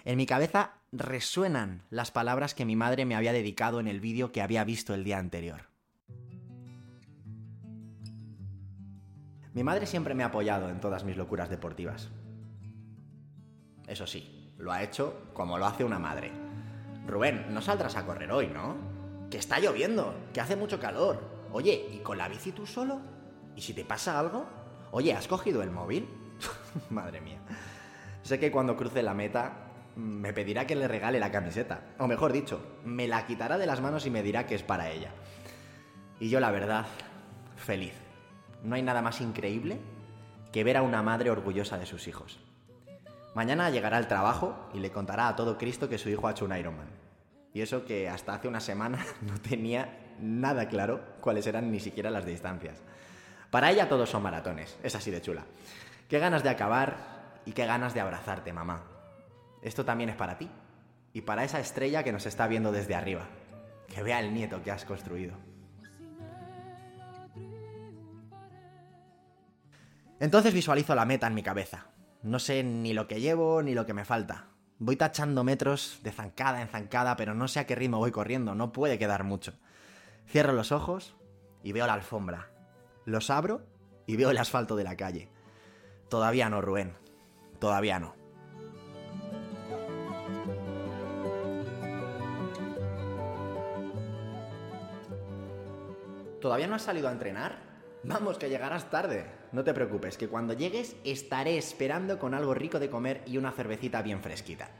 En 0.06 0.16
mi 0.16 0.24
cabeza 0.24 0.72
resuenan 0.90 1.82
las 1.90 2.10
palabras 2.10 2.54
que 2.54 2.64
mi 2.64 2.76
madre 2.76 3.04
me 3.04 3.14
había 3.14 3.34
dedicado 3.34 3.78
en 3.78 3.88
el 3.88 4.00
vídeo 4.00 4.32
que 4.32 4.40
había 4.40 4.64
visto 4.64 4.94
el 4.94 5.04
día 5.04 5.18
anterior. 5.18 5.64
Mi 9.52 9.62
madre 9.62 9.84
siempre 9.84 10.14
me 10.14 10.22
ha 10.22 10.28
apoyado 10.28 10.70
en 10.70 10.80
todas 10.80 11.04
mis 11.04 11.18
locuras 11.18 11.50
deportivas. 11.50 12.08
Eso 13.88 14.06
sí, 14.06 14.52
lo 14.58 14.70
ha 14.70 14.82
hecho 14.82 15.30
como 15.32 15.58
lo 15.58 15.66
hace 15.66 15.84
una 15.84 15.98
madre. 15.98 16.30
Rubén, 17.06 17.46
no 17.50 17.62
saldrás 17.62 17.96
a 17.96 18.04
correr 18.04 18.30
hoy, 18.30 18.48
¿no? 18.48 18.76
Que 19.30 19.38
está 19.38 19.58
lloviendo, 19.58 20.14
que 20.32 20.40
hace 20.40 20.56
mucho 20.56 20.78
calor. 20.78 21.20
Oye, 21.52 21.88
¿y 21.92 21.98
con 21.98 22.18
la 22.18 22.28
bici 22.28 22.52
tú 22.52 22.66
solo? 22.66 23.00
¿Y 23.56 23.62
si 23.62 23.72
te 23.72 23.84
pasa 23.84 24.18
algo? 24.18 24.46
Oye, 24.90 25.14
¿has 25.14 25.26
cogido 25.26 25.62
el 25.62 25.70
móvil? 25.70 26.06
Madre 26.90 27.20
mía. 27.20 27.40
Sé 28.22 28.38
que 28.38 28.50
cuando 28.50 28.76
cruce 28.76 29.02
la 29.02 29.14
meta 29.14 29.68
me 29.96 30.32
pedirá 30.32 30.66
que 30.66 30.76
le 30.76 30.86
regale 30.86 31.18
la 31.18 31.32
camiseta. 31.32 31.80
O 31.98 32.06
mejor 32.06 32.32
dicho, 32.32 32.60
me 32.84 33.08
la 33.08 33.26
quitará 33.26 33.58
de 33.58 33.66
las 33.66 33.80
manos 33.80 34.06
y 34.06 34.10
me 34.10 34.22
dirá 34.22 34.46
que 34.46 34.54
es 34.54 34.62
para 34.62 34.90
ella. 34.90 35.10
Y 36.20 36.28
yo 36.28 36.40
la 36.40 36.50
verdad, 36.50 36.86
feliz. 37.56 37.94
No 38.62 38.74
hay 38.74 38.82
nada 38.82 39.02
más 39.02 39.20
increíble 39.20 39.78
que 40.52 40.62
ver 40.62 40.76
a 40.76 40.82
una 40.82 41.02
madre 41.02 41.30
orgullosa 41.30 41.78
de 41.78 41.86
sus 41.86 42.06
hijos. 42.06 42.38
Mañana 43.34 43.70
llegará 43.70 43.96
al 43.96 44.08
trabajo 44.08 44.68
y 44.74 44.80
le 44.80 44.90
contará 44.90 45.28
a 45.28 45.36
todo 45.36 45.58
Cristo 45.58 45.88
que 45.88 45.98
su 45.98 46.08
hijo 46.08 46.26
ha 46.26 46.32
hecho 46.32 46.44
un 46.44 46.56
Ironman. 46.56 46.88
Y 47.52 47.60
eso 47.60 47.84
que 47.84 48.08
hasta 48.08 48.34
hace 48.34 48.48
una 48.48 48.60
semana 48.60 49.04
no 49.22 49.40
tenía 49.40 49.98
nada 50.20 50.68
claro 50.68 51.00
cuáles 51.20 51.46
eran 51.46 51.70
ni 51.70 51.80
siquiera 51.80 52.10
las 52.10 52.26
distancias. 52.26 52.78
Para 53.50 53.70
ella 53.70 53.88
todos 53.88 54.10
son 54.10 54.22
maratones, 54.22 54.78
es 54.82 54.94
así 54.94 55.10
de 55.10 55.22
chula. 55.22 55.44
Qué 56.08 56.18
ganas 56.18 56.42
de 56.42 56.50
acabar 56.50 57.40
y 57.46 57.52
qué 57.52 57.66
ganas 57.66 57.94
de 57.94 58.00
abrazarte, 58.00 58.52
mamá. 58.52 58.82
Esto 59.62 59.84
también 59.84 60.10
es 60.10 60.16
para 60.16 60.38
ti 60.38 60.48
y 61.12 61.22
para 61.22 61.44
esa 61.44 61.60
estrella 61.60 62.02
que 62.02 62.12
nos 62.12 62.26
está 62.26 62.46
viendo 62.46 62.72
desde 62.72 62.94
arriba. 62.94 63.26
Que 63.88 64.02
vea 64.02 64.20
el 64.20 64.34
nieto 64.34 64.62
que 64.62 64.70
has 64.70 64.84
construido. 64.84 65.34
Entonces 70.20 70.52
visualizo 70.52 70.94
la 70.94 71.04
meta 71.04 71.26
en 71.26 71.34
mi 71.34 71.42
cabeza. 71.42 71.86
No 72.22 72.40
sé 72.40 72.64
ni 72.64 72.92
lo 72.94 73.06
que 73.06 73.20
llevo 73.20 73.62
ni 73.62 73.74
lo 73.74 73.86
que 73.86 73.94
me 73.94 74.04
falta. 74.04 74.48
Voy 74.78 74.96
tachando 74.96 75.44
metros 75.44 76.00
de 76.02 76.10
zancada 76.10 76.60
en 76.60 76.68
zancada, 76.68 77.16
pero 77.16 77.34
no 77.34 77.46
sé 77.46 77.60
a 77.60 77.66
qué 77.66 77.74
ritmo 77.74 77.98
voy 77.98 78.10
corriendo, 78.10 78.54
no 78.54 78.72
puede 78.72 78.98
quedar 78.98 79.22
mucho. 79.22 79.54
Cierro 80.26 80.52
los 80.52 80.72
ojos 80.72 81.14
y 81.62 81.72
veo 81.72 81.86
la 81.86 81.94
alfombra. 81.94 82.50
Los 83.04 83.30
abro 83.30 83.62
y 84.06 84.16
veo 84.16 84.30
el 84.30 84.38
asfalto 84.38 84.74
de 84.74 84.84
la 84.84 84.96
calle. 84.96 85.28
Todavía 86.08 86.48
no, 86.48 86.60
Rubén. 86.60 86.96
Todavía 87.60 88.00
no. 88.00 88.14
¿Todavía 96.40 96.66
no 96.66 96.74
has 96.74 96.82
salido 96.82 97.08
a 97.08 97.12
entrenar? 97.12 97.67
Vamos, 98.04 98.38
que 98.38 98.48
llegarás 98.48 98.90
tarde. 98.90 99.26
No 99.52 99.64
te 99.64 99.74
preocupes, 99.74 100.16
que 100.16 100.28
cuando 100.28 100.52
llegues 100.52 100.96
estaré 101.04 101.58
esperando 101.58 102.18
con 102.18 102.34
algo 102.34 102.54
rico 102.54 102.78
de 102.78 102.90
comer 102.90 103.22
y 103.26 103.36
una 103.36 103.52
cervecita 103.52 104.02
bien 104.02 104.22
fresquita. 104.22 104.70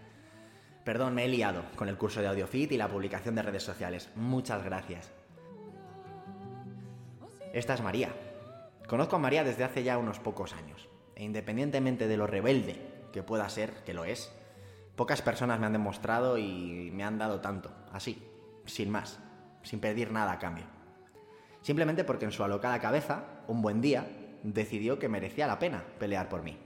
Perdón, 0.85 1.15
me 1.15 1.25
he 1.25 1.29
liado 1.29 1.65
con 1.77 1.89
el 1.89 1.99
curso 1.99 2.21
de 2.21 2.29
AudioFit 2.29 2.73
y 2.73 2.77
la 2.77 2.89
publicación 2.89 3.35
de 3.35 3.43
redes 3.43 3.63
sociales. 3.63 4.09
Muchas 4.15 4.65
gracias. 4.65 5.11
Esta 7.53 7.75
es 7.75 7.83
María. 7.83 8.15
Conozco 8.87 9.17
a 9.17 9.19
María 9.19 9.45
desde 9.45 9.65
hace 9.65 9.83
ya 9.83 9.99
unos 9.99 10.19
pocos 10.19 10.55
años. 10.55 10.89
E 11.15 11.25
independientemente 11.25 12.07
de 12.07 12.17
lo 12.17 12.27
rebelde 12.27 12.77
que 13.13 13.23
pueda 13.23 13.49
ser, 13.49 13.85
que 13.85 13.93
lo 13.93 14.05
es, 14.05 14.33
pocas 14.97 15.21
personas 15.21 15.59
me 15.59 15.67
han 15.67 15.73
demostrado 15.73 16.39
y 16.39 16.91
me 16.93 17.05
han 17.05 17.19
dado 17.19 17.41
tanto, 17.41 17.71
así, 17.93 18.23
sin 18.65 18.91
más, 18.91 19.19
sin 19.63 19.81
pedir 19.81 20.11
nada 20.13 20.33
a 20.33 20.39
cambio. 20.39 20.78
Simplemente 21.69 22.03
porque 22.03 22.25
en 22.25 22.33
su 22.33 22.43
alocada 22.43 22.81
cabeza, 22.81 23.25
un 23.47 23.61
buen 23.61 23.83
día, 23.83 24.07
decidió 24.43 24.99
que 24.99 25.07
merecía 25.07 25.47
la 25.47 25.59
pena 25.59 25.85
pelear 25.99 26.31
por 26.31 26.43
mí. 26.43 26.57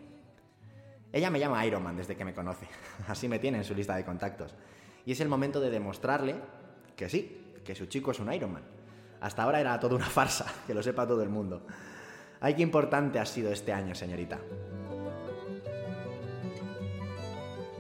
Ella 1.13 1.29
me 1.29 1.41
llama 1.41 1.67
Ironman 1.67 1.97
desde 1.97 2.15
que 2.15 2.25
me 2.25 2.33
conoce, 2.33 2.69
así 3.09 3.27
me 3.27 3.41
tiene 3.41 3.59
en 3.59 3.65
su 3.65 3.75
lista 3.75 3.97
de 3.97 4.05
contactos. 4.05 4.55
Y 5.05 5.11
es 5.11 5.21
el 5.21 5.29
momento 5.29 5.59
de 5.59 5.71
demostrarle 5.71 6.37
que 6.95 7.09
sí, 7.09 7.57
que 7.65 7.75
su 7.75 7.87
chico 7.87 8.13
es 8.13 8.21
un 8.21 8.33
Ironman. 8.33 8.63
Hasta 9.21 9.43
ahora 9.43 9.61
era 9.61 9.81
toda 9.81 9.97
una 9.97 10.07
farsa, 10.09 10.47
que 10.69 10.73
lo 10.73 10.85
sepa 10.85 11.05
todo 11.05 11.25
el 11.25 11.31
mundo. 11.31 11.67
Ay, 12.41 12.55
qué 12.55 12.63
importante 12.63 13.19
ha 13.19 13.27
sido 13.27 13.51
este 13.51 13.73
año, 13.73 13.97
señorita. 13.97 14.39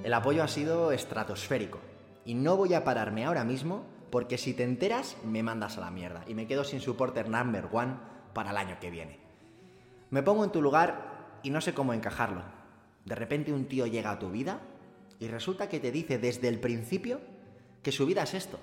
El 0.02 0.12
apoyo 0.12 0.42
ha 0.42 0.48
sido 0.48 0.90
estratosférico. 0.90 1.78
Y 2.24 2.34
no 2.34 2.56
voy 2.56 2.74
a 2.74 2.82
pararme 2.82 3.24
ahora 3.24 3.44
mismo 3.44 3.91
porque 4.12 4.36
si 4.36 4.52
te 4.52 4.62
enteras 4.62 5.16
me 5.24 5.42
mandas 5.42 5.78
a 5.78 5.80
la 5.80 5.90
mierda 5.90 6.22
y 6.26 6.34
me 6.34 6.46
quedo 6.46 6.64
sin 6.64 6.82
supporter 6.82 7.30
number 7.30 7.70
one 7.72 7.94
para 8.34 8.50
el 8.50 8.58
año 8.58 8.76
que 8.78 8.90
viene. 8.90 9.18
Me 10.10 10.22
pongo 10.22 10.44
en 10.44 10.52
tu 10.52 10.60
lugar 10.60 11.38
y 11.42 11.48
no 11.48 11.62
sé 11.62 11.72
cómo 11.72 11.94
encajarlo. 11.94 12.42
De 13.06 13.14
repente 13.14 13.54
un 13.54 13.64
tío 13.64 13.86
llega 13.86 14.10
a 14.10 14.18
tu 14.18 14.30
vida 14.30 14.60
y 15.18 15.28
resulta 15.28 15.70
que 15.70 15.80
te 15.80 15.90
dice 15.90 16.18
desde 16.18 16.48
el 16.48 16.60
principio 16.60 17.22
que 17.82 17.90
su 17.90 18.04
vida 18.04 18.24
es 18.24 18.34
esto. 18.34 18.60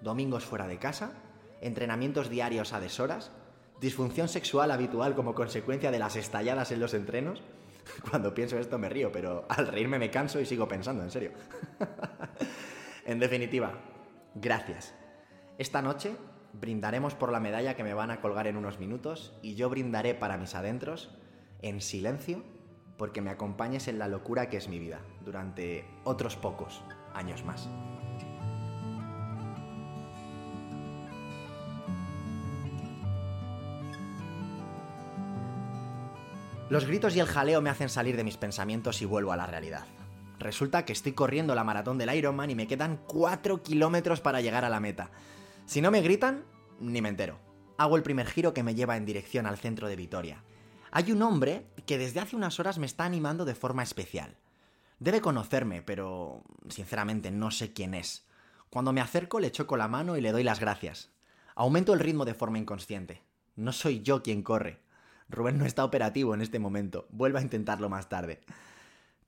Domingos 0.00 0.44
fuera 0.44 0.66
de 0.66 0.80
casa, 0.80 1.12
entrenamientos 1.60 2.28
diarios 2.28 2.72
a 2.72 2.80
deshoras, 2.80 3.30
disfunción 3.80 4.26
sexual 4.26 4.72
habitual 4.72 5.14
como 5.14 5.32
consecuencia 5.32 5.92
de 5.92 6.00
las 6.00 6.16
estalladas 6.16 6.72
en 6.72 6.80
los 6.80 6.92
entrenos. 6.92 7.40
Cuando 8.10 8.34
pienso 8.34 8.58
esto 8.58 8.78
me 8.78 8.88
río, 8.88 9.12
pero 9.12 9.46
al 9.48 9.68
reírme 9.68 10.00
me 10.00 10.10
canso 10.10 10.40
y 10.40 10.44
sigo 10.44 10.66
pensando, 10.66 11.04
en 11.04 11.12
serio. 11.12 11.30
en 13.06 13.20
definitiva, 13.20 13.78
gracias. 14.34 14.94
Esta 15.58 15.82
noche 15.82 16.16
brindaremos 16.52 17.14
por 17.14 17.32
la 17.32 17.40
medalla 17.40 17.74
que 17.74 17.84
me 17.84 17.94
van 17.94 18.10
a 18.10 18.20
colgar 18.20 18.46
en 18.46 18.56
unos 18.56 18.78
minutos 18.78 19.38
y 19.42 19.54
yo 19.54 19.68
brindaré 19.70 20.14
para 20.14 20.36
mis 20.36 20.54
adentros 20.54 21.10
en 21.62 21.80
silencio 21.80 22.42
porque 22.96 23.20
me 23.20 23.30
acompañes 23.30 23.88
en 23.88 23.98
la 23.98 24.08
locura 24.08 24.48
que 24.48 24.56
es 24.56 24.68
mi 24.68 24.78
vida 24.78 25.00
durante 25.24 25.84
otros 26.04 26.36
pocos 26.36 26.82
años 27.14 27.44
más. 27.44 27.68
Los 36.68 36.84
gritos 36.84 37.16
y 37.16 37.20
el 37.20 37.26
jaleo 37.26 37.62
me 37.62 37.70
hacen 37.70 37.88
salir 37.88 38.16
de 38.16 38.24
mis 38.24 38.36
pensamientos 38.36 39.00
y 39.00 39.06
vuelvo 39.06 39.32
a 39.32 39.36
la 39.36 39.46
realidad. 39.46 39.86
Resulta 40.38 40.84
que 40.84 40.92
estoy 40.92 41.12
corriendo 41.12 41.54
la 41.54 41.64
maratón 41.64 41.98
del 41.98 42.14
Ironman 42.14 42.50
y 42.50 42.54
me 42.54 42.66
quedan 42.66 43.00
4 43.06 43.62
kilómetros 43.62 44.20
para 44.20 44.40
llegar 44.40 44.64
a 44.64 44.68
la 44.68 44.80
meta. 44.80 45.10
Si 45.66 45.80
no 45.80 45.90
me 45.90 46.00
gritan, 46.00 46.44
ni 46.80 47.02
me 47.02 47.08
entero. 47.08 47.38
Hago 47.76 47.96
el 47.96 48.02
primer 48.02 48.26
giro 48.26 48.54
que 48.54 48.62
me 48.62 48.74
lleva 48.74 48.96
en 48.96 49.04
dirección 49.04 49.46
al 49.46 49.58
centro 49.58 49.88
de 49.88 49.96
Vitoria. 49.96 50.44
Hay 50.90 51.12
un 51.12 51.22
hombre 51.22 51.66
que 51.86 51.98
desde 51.98 52.20
hace 52.20 52.36
unas 52.36 52.58
horas 52.60 52.78
me 52.78 52.86
está 52.86 53.04
animando 53.04 53.44
de 53.44 53.54
forma 53.54 53.82
especial. 53.82 54.36
Debe 55.00 55.20
conocerme, 55.20 55.82
pero 55.82 56.42
sinceramente 56.68 57.30
no 57.30 57.50
sé 57.50 57.72
quién 57.72 57.94
es. 57.94 58.26
Cuando 58.70 58.92
me 58.92 59.00
acerco 59.00 59.40
le 59.40 59.52
choco 59.52 59.76
la 59.76 59.88
mano 59.88 60.16
y 60.16 60.20
le 60.20 60.32
doy 60.32 60.44
las 60.44 60.60
gracias. 60.60 61.10
Aumento 61.54 61.92
el 61.92 62.00
ritmo 62.00 62.24
de 62.24 62.34
forma 62.34 62.58
inconsciente. 62.58 63.22
No 63.56 63.72
soy 63.72 64.02
yo 64.02 64.22
quien 64.22 64.42
corre. 64.42 64.80
Rubén 65.28 65.58
no 65.58 65.66
está 65.66 65.84
operativo 65.84 66.34
en 66.34 66.40
este 66.40 66.58
momento. 66.58 67.06
Vuelvo 67.10 67.38
a 67.38 67.42
intentarlo 67.42 67.88
más 67.88 68.08
tarde. 68.08 68.40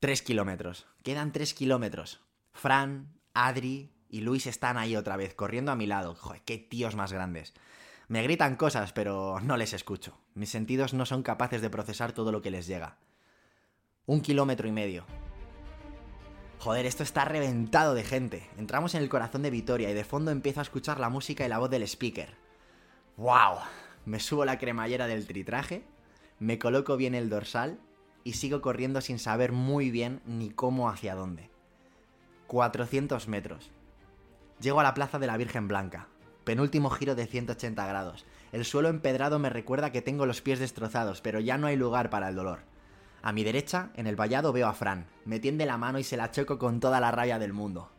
Tres 0.01 0.22
kilómetros. 0.22 0.86
Quedan 1.03 1.30
tres 1.30 1.53
kilómetros. 1.53 2.20
Fran, 2.55 3.12
Adri 3.34 3.92
y 4.09 4.22
Luis 4.22 4.46
están 4.46 4.78
ahí 4.78 4.96
otra 4.96 5.18
vez, 5.18 5.34
corriendo 5.34 5.72
a 5.72 5.76
mi 5.76 5.84
lado. 5.86 6.14
Joder, 6.14 6.40
qué 6.40 6.57
tíos 6.57 6.96
más 6.96 7.12
grandes. 7.12 7.53
Me 8.09 8.22
gritan 8.22 8.57
cosas, 8.57 8.94
pero 8.94 9.40
no 9.40 9.59
les 9.59 9.74
escucho. 9.74 10.18
Mis 10.32 10.48
sentidos 10.48 10.94
no 10.94 11.05
son 11.05 11.22
capaces 11.22 11.61
de 11.61 11.68
procesar 11.68 12.12
todo 12.12 12.32
lo 12.32 12.40
que 12.40 12.51
les 12.51 12.66
llega. 12.66 12.96
Un 14.07 14.22
kilómetro 14.22 14.66
y 14.66 14.72
medio. 14.72 15.05
Joder, 16.61 16.86
esto 16.86 17.03
está 17.03 17.26
reventado 17.26 17.92
de 17.92 18.03
gente. 18.03 18.48
Entramos 18.57 18.94
en 18.94 19.03
el 19.03 19.11
corazón 19.11 19.42
de 19.42 19.51
Vitoria 19.51 19.90
y 19.90 19.94
de 19.94 20.05
fondo 20.05 20.30
empiezo 20.30 20.61
a 20.61 20.62
escuchar 20.62 20.98
la 20.98 21.11
música 21.11 21.44
y 21.44 21.51
la 21.51 21.59
voz 21.59 21.68
del 21.68 21.82
speaker. 21.82 22.34
¡Wow! 23.18 23.59
Me 24.07 24.18
subo 24.18 24.46
la 24.46 24.59
cremallera 24.59 25.07
del 25.07 25.26
tritraje, 25.26 25.84
me 26.38 26.59
coloco 26.59 26.96
bien 26.96 27.14
el 27.14 27.28
dorsal 27.28 27.80
y 28.25 28.35
sigo 28.35 28.61
corriendo 28.61 29.01
sin 29.01 29.18
saber 29.18 29.53
muy 29.53 29.91
bien 29.91 30.21
ni 30.27 30.51
cómo 30.51 30.89
hacia 30.89 31.14
dónde. 31.14 31.51
400 32.47 33.29
metros. 33.29 33.71
Llego 34.61 34.81
a 34.81 34.83
la 34.83 34.95
plaza 34.95 35.18
de 35.18 35.27
la 35.27 35.37
Virgen 35.37 35.68
Blanca. 35.68 36.09
Penúltimo 36.45 36.91
giro 36.91 37.14
de 37.14 37.27
180 37.27 37.87
grados. 37.87 38.27
El 38.53 38.64
suelo 38.64 38.89
empedrado 38.89 39.39
me 39.39 39.51
recuerda 39.51 39.93
que 39.93 40.03
tengo 40.03 40.27
los 40.27 40.41
pies 40.41 40.59
destrozados, 40.59 41.21
pero 41.21 41.41
ya 41.41 41.59
no 41.59 41.66
hay 41.66 41.77
lugar 41.77 42.11
para 42.11 42.29
el 42.29 42.35
dolor. 42.35 42.61
A 43.23 43.33
mi 43.33 43.45
derecha, 43.45 43.91
en 43.95 44.07
el 44.07 44.16
vallado, 44.16 44.53
veo 44.53 44.66
a 44.66 44.73
Fran. 44.73 45.07
Me 45.25 45.39
tiende 45.39 45.66
la 45.66 45.77
mano 45.77 45.99
y 45.99 46.05
se 46.05 46.16
la 46.16 46.31
choco 46.31 46.59
con 46.59 46.81
toda 46.81 47.01
la 47.01 47.11
rabia 47.11 47.39
del 47.39 47.53
mundo. 47.53 47.91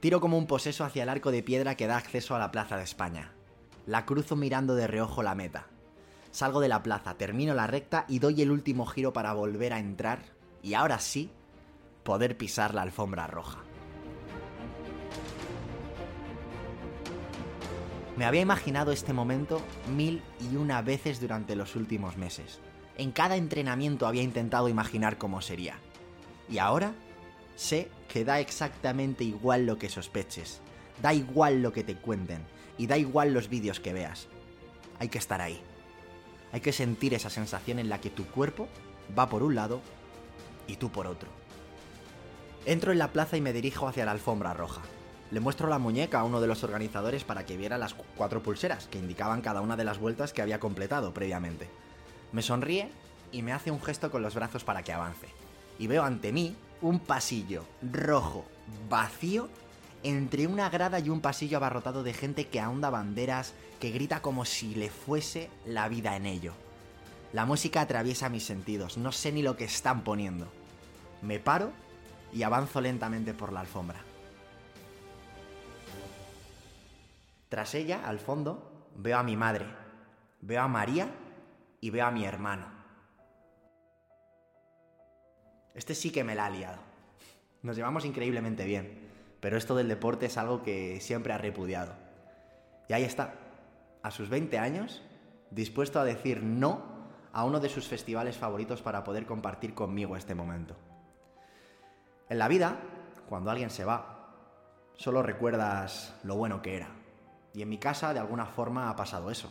Tiro 0.00 0.20
como 0.20 0.38
un 0.38 0.46
poseso 0.46 0.84
hacia 0.84 1.02
el 1.02 1.08
arco 1.08 1.30
de 1.30 1.42
piedra 1.42 1.76
que 1.76 1.86
da 1.86 1.96
acceso 1.96 2.34
a 2.34 2.38
la 2.38 2.50
Plaza 2.50 2.76
de 2.76 2.84
España. 2.84 3.32
La 3.86 4.06
cruzo 4.06 4.36
mirando 4.36 4.74
de 4.74 4.86
reojo 4.86 5.22
la 5.22 5.34
meta. 5.34 5.66
Salgo 6.32 6.60
de 6.60 6.68
la 6.68 6.82
plaza, 6.82 7.14
termino 7.14 7.52
la 7.52 7.66
recta 7.66 8.06
y 8.08 8.18
doy 8.18 8.40
el 8.40 8.50
último 8.50 8.86
giro 8.86 9.12
para 9.12 9.34
volver 9.34 9.74
a 9.74 9.78
entrar 9.78 10.20
y 10.62 10.72
ahora 10.72 10.98
sí 10.98 11.30
poder 12.02 12.38
pisar 12.38 12.74
la 12.74 12.82
alfombra 12.82 13.26
roja. 13.26 13.58
Me 18.16 18.24
había 18.24 18.40
imaginado 18.40 18.92
este 18.92 19.12
momento 19.12 19.60
mil 19.94 20.22
y 20.40 20.56
una 20.56 20.80
veces 20.80 21.20
durante 21.20 21.54
los 21.54 21.76
últimos 21.76 22.16
meses. 22.16 22.60
En 22.96 23.12
cada 23.12 23.36
entrenamiento 23.36 24.06
había 24.06 24.22
intentado 24.22 24.68
imaginar 24.68 25.18
cómo 25.18 25.42
sería. 25.42 25.76
Y 26.48 26.58
ahora 26.58 26.94
sé 27.56 27.90
que 28.08 28.24
da 28.24 28.40
exactamente 28.40 29.24
igual 29.24 29.66
lo 29.66 29.78
que 29.78 29.90
sospeches, 29.90 30.60
da 31.02 31.12
igual 31.12 31.62
lo 31.62 31.72
que 31.72 31.84
te 31.84 31.96
cuenten 31.96 32.42
y 32.78 32.86
da 32.86 32.96
igual 32.96 33.34
los 33.34 33.48
vídeos 33.48 33.80
que 33.80 33.92
veas. 33.92 34.28
Hay 34.98 35.08
que 35.08 35.18
estar 35.18 35.40
ahí. 35.40 35.60
Hay 36.52 36.60
que 36.60 36.72
sentir 36.72 37.14
esa 37.14 37.30
sensación 37.30 37.78
en 37.78 37.88
la 37.88 38.00
que 38.00 38.10
tu 38.10 38.26
cuerpo 38.26 38.68
va 39.18 39.28
por 39.28 39.42
un 39.42 39.54
lado 39.54 39.80
y 40.66 40.76
tú 40.76 40.90
por 40.90 41.06
otro. 41.06 41.28
Entro 42.66 42.92
en 42.92 42.98
la 42.98 43.08
plaza 43.08 43.36
y 43.36 43.40
me 43.40 43.52
dirijo 43.52 43.88
hacia 43.88 44.04
la 44.04 44.12
alfombra 44.12 44.54
roja. 44.54 44.82
Le 45.30 45.40
muestro 45.40 45.68
la 45.68 45.78
muñeca 45.78 46.20
a 46.20 46.24
uno 46.24 46.40
de 46.40 46.46
los 46.46 46.62
organizadores 46.62 47.24
para 47.24 47.46
que 47.46 47.56
viera 47.56 47.78
las 47.78 47.94
cuatro 47.94 48.42
pulseras 48.42 48.86
que 48.86 48.98
indicaban 48.98 49.40
cada 49.40 49.62
una 49.62 49.76
de 49.76 49.84
las 49.84 49.98
vueltas 49.98 50.32
que 50.32 50.42
había 50.42 50.60
completado 50.60 51.14
previamente. 51.14 51.68
Me 52.32 52.42
sonríe 52.42 52.90
y 53.32 53.42
me 53.42 53.52
hace 53.52 53.70
un 53.70 53.82
gesto 53.82 54.10
con 54.10 54.22
los 54.22 54.34
brazos 54.34 54.62
para 54.62 54.82
que 54.82 54.92
avance. 54.92 55.28
Y 55.78 55.86
veo 55.86 56.04
ante 56.04 56.32
mí 56.32 56.54
un 56.82 57.00
pasillo 57.00 57.64
rojo, 57.80 58.44
vacío, 58.90 59.48
entre 60.02 60.46
una 60.46 60.68
grada 60.68 60.98
y 60.98 61.08
un 61.08 61.20
pasillo 61.20 61.56
abarrotado 61.56 62.02
de 62.02 62.12
gente 62.12 62.48
que 62.48 62.60
ahonda 62.60 62.90
banderas, 62.90 63.54
que 63.80 63.90
grita 63.90 64.22
como 64.22 64.44
si 64.44 64.74
le 64.74 64.90
fuese 64.90 65.50
la 65.66 65.88
vida 65.88 66.16
en 66.16 66.26
ello. 66.26 66.54
La 67.32 67.46
música 67.46 67.80
atraviesa 67.80 68.28
mis 68.28 68.44
sentidos, 68.44 68.98
no 68.98 69.12
sé 69.12 69.32
ni 69.32 69.42
lo 69.42 69.56
que 69.56 69.64
están 69.64 70.04
poniendo. 70.04 70.48
Me 71.22 71.38
paro 71.38 71.72
y 72.32 72.42
avanzo 72.42 72.80
lentamente 72.80 73.32
por 73.32 73.52
la 73.52 73.60
alfombra. 73.60 74.00
Tras 77.48 77.74
ella, 77.74 78.02
al 78.06 78.18
fondo, 78.18 78.88
veo 78.96 79.18
a 79.18 79.22
mi 79.22 79.36
madre, 79.36 79.66
veo 80.40 80.62
a 80.62 80.68
María 80.68 81.08
y 81.80 81.90
veo 81.90 82.06
a 82.06 82.10
mi 82.10 82.24
hermano. 82.24 82.66
Este 85.74 85.94
sí 85.94 86.10
que 86.10 86.24
me 86.24 86.34
la 86.34 86.46
ha 86.46 86.50
liado. 86.50 86.78
Nos 87.62 87.76
llevamos 87.76 88.04
increíblemente 88.04 88.64
bien, 88.64 89.01
pero 89.42 89.56
esto 89.56 89.74
del 89.74 89.88
deporte 89.88 90.26
es 90.26 90.38
algo 90.38 90.62
que 90.62 91.00
siempre 91.00 91.32
ha 91.32 91.38
repudiado. 91.38 91.94
Y 92.88 92.92
ahí 92.92 93.02
está, 93.02 93.34
a 94.00 94.12
sus 94.12 94.28
20 94.28 94.56
años, 94.56 95.02
dispuesto 95.50 95.98
a 95.98 96.04
decir 96.04 96.44
no 96.44 96.80
a 97.32 97.44
uno 97.44 97.58
de 97.58 97.68
sus 97.68 97.88
festivales 97.88 98.38
favoritos 98.38 98.82
para 98.82 99.02
poder 99.02 99.26
compartir 99.26 99.74
conmigo 99.74 100.14
este 100.14 100.36
momento. 100.36 100.76
En 102.28 102.38
la 102.38 102.46
vida, 102.46 102.76
cuando 103.28 103.50
alguien 103.50 103.70
se 103.70 103.84
va, 103.84 104.30
solo 104.94 105.24
recuerdas 105.24 106.14
lo 106.22 106.36
bueno 106.36 106.62
que 106.62 106.76
era. 106.76 106.90
Y 107.52 107.62
en 107.62 107.68
mi 107.68 107.78
casa, 107.78 108.14
de 108.14 108.20
alguna 108.20 108.46
forma, 108.46 108.90
ha 108.90 108.94
pasado 108.94 109.28
eso. 109.28 109.50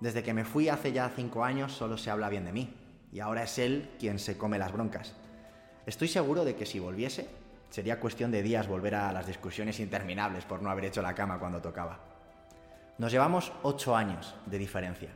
Desde 0.00 0.22
que 0.22 0.32
me 0.32 0.46
fui 0.46 0.70
hace 0.70 0.92
ya 0.92 1.12
cinco 1.14 1.44
años, 1.44 1.72
solo 1.72 1.98
se 1.98 2.10
habla 2.10 2.30
bien 2.30 2.46
de 2.46 2.52
mí. 2.52 2.74
Y 3.12 3.20
ahora 3.20 3.42
es 3.42 3.58
él 3.58 3.90
quien 3.98 4.18
se 4.18 4.38
come 4.38 4.58
las 4.58 4.72
broncas. 4.72 5.14
Estoy 5.84 6.08
seguro 6.08 6.46
de 6.46 6.56
que 6.56 6.64
si 6.64 6.78
volviese, 6.78 7.28
sería 7.70 8.00
cuestión 8.00 8.30
de 8.30 8.42
días 8.42 8.68
volver 8.68 8.94
a 8.94 9.12
las 9.12 9.26
discusiones 9.26 9.80
interminables 9.80 10.44
por 10.44 10.62
no 10.62 10.70
haber 10.70 10.86
hecho 10.86 11.02
la 11.02 11.14
cama 11.14 11.38
cuando 11.38 11.60
tocaba. 11.60 11.98
Nos 12.98 13.12
llevamos 13.12 13.52
ocho 13.62 13.94
años 13.94 14.34
de 14.46 14.58
diferencia. 14.58 15.10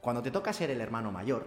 Cuando 0.00 0.22
te 0.22 0.30
toca 0.30 0.52
ser 0.52 0.70
el 0.70 0.80
hermano 0.80 1.12
mayor, 1.12 1.46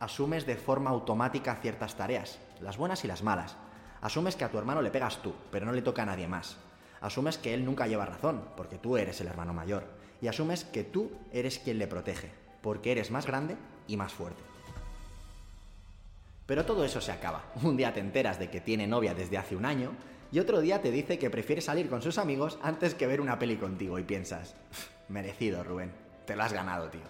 asumes 0.00 0.44
de 0.46 0.56
forma 0.56 0.90
automática 0.90 1.56
ciertas 1.56 1.94
tareas, 1.94 2.38
las 2.60 2.76
buenas 2.76 3.04
y 3.04 3.08
las 3.08 3.22
malas. 3.22 3.56
Asumes 4.02 4.36
que 4.36 4.44
a 4.44 4.50
tu 4.50 4.58
hermano 4.58 4.82
le 4.82 4.90
pegas 4.90 5.22
tú, 5.22 5.34
pero 5.50 5.66
no 5.66 5.72
le 5.72 5.82
toca 5.82 6.02
a 6.02 6.06
nadie 6.06 6.26
más. 6.26 6.56
Asumes 7.00 7.38
que 7.38 7.54
él 7.54 7.64
nunca 7.64 7.86
lleva 7.86 8.04
razón, 8.04 8.42
porque 8.56 8.78
tú 8.78 8.96
eres 8.96 9.20
el 9.20 9.28
hermano 9.28 9.54
mayor. 9.54 9.84
Y 10.20 10.28
asumes 10.28 10.64
que 10.64 10.84
tú 10.84 11.12
eres 11.32 11.58
quien 11.58 11.78
le 11.78 11.86
protege, 11.86 12.30
porque 12.60 12.92
eres 12.92 13.10
más 13.10 13.26
grande 13.26 13.56
y 13.86 13.96
más 13.96 14.12
fuerte. 14.12 14.42
Pero 16.50 16.64
todo 16.64 16.84
eso 16.84 17.00
se 17.00 17.12
acaba. 17.12 17.44
Un 17.62 17.76
día 17.76 17.94
te 17.94 18.00
enteras 18.00 18.40
de 18.40 18.50
que 18.50 18.60
tiene 18.60 18.88
novia 18.88 19.14
desde 19.14 19.38
hace 19.38 19.54
un 19.54 19.64
año 19.64 19.92
y 20.32 20.40
otro 20.40 20.60
día 20.60 20.82
te 20.82 20.90
dice 20.90 21.16
que 21.16 21.30
prefiere 21.30 21.62
salir 21.62 21.88
con 21.88 22.02
sus 22.02 22.18
amigos 22.18 22.58
antes 22.60 22.96
que 22.96 23.06
ver 23.06 23.20
una 23.20 23.38
peli 23.38 23.56
contigo 23.56 24.00
y 24.00 24.02
piensas, 24.02 24.56
merecido 25.08 25.62
Rubén, 25.62 25.92
te 26.26 26.34
lo 26.34 26.42
has 26.42 26.52
ganado, 26.52 26.88
tío. 26.88 27.02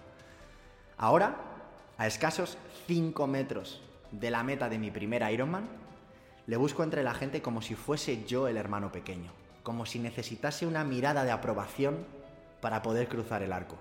Ahora, 0.95 1.37
a 1.97 2.05
escasos 2.05 2.55
5 2.85 3.25
metros 3.25 3.81
de 4.11 4.29
la 4.29 4.43
meta 4.43 4.69
de 4.69 4.77
mi 4.77 4.91
primer 4.91 5.27
Ironman, 5.31 5.67
le 6.45 6.57
busco 6.57 6.83
entre 6.83 7.01
la 7.01 7.15
gente 7.15 7.41
como 7.41 7.63
si 7.63 7.73
fuese 7.73 8.23
yo 8.25 8.47
el 8.47 8.57
hermano 8.57 8.91
pequeño, 8.91 9.31
como 9.63 9.87
si 9.87 9.97
necesitase 9.97 10.67
una 10.67 10.83
mirada 10.83 11.23
de 11.23 11.31
aprobación 11.31 12.05
para 12.61 12.83
poder 12.83 13.07
cruzar 13.07 13.41
el 13.41 13.53
arco. 13.53 13.79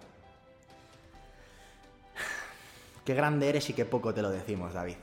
Qué 3.04 3.12
grande 3.12 3.50
eres 3.50 3.68
y 3.68 3.74
qué 3.74 3.84
poco 3.84 4.14
te 4.14 4.22
lo 4.22 4.30
decimos, 4.30 4.72
David. 4.72 4.96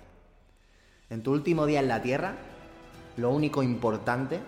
En 1.09 1.23
tu 1.23 1.31
último 1.31 1.65
día 1.65 1.79
en 1.79 1.87
la 1.87 2.01
Tierra, 2.01 2.35
lo 3.15 3.29
único 3.29 3.63
importante 3.63 4.41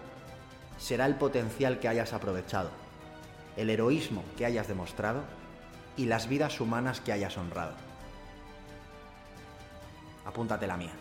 será 0.77 1.05
el 1.05 1.15
potencial 1.15 1.79
que 1.79 1.87
hayas 1.87 2.11
aprovechado, 2.11 2.69
el 3.55 3.69
heroísmo 3.69 4.23
que 4.37 4.45
hayas 4.45 4.67
demostrado 4.67 5.23
y 5.95 6.05
las 6.05 6.27
vidas 6.27 6.59
humanas 6.59 6.99
que 6.99 7.13
hayas 7.13 7.37
honrado. 7.37 7.73
Apúntate 10.25 10.67
la 10.67 10.77
mía. 10.77 10.91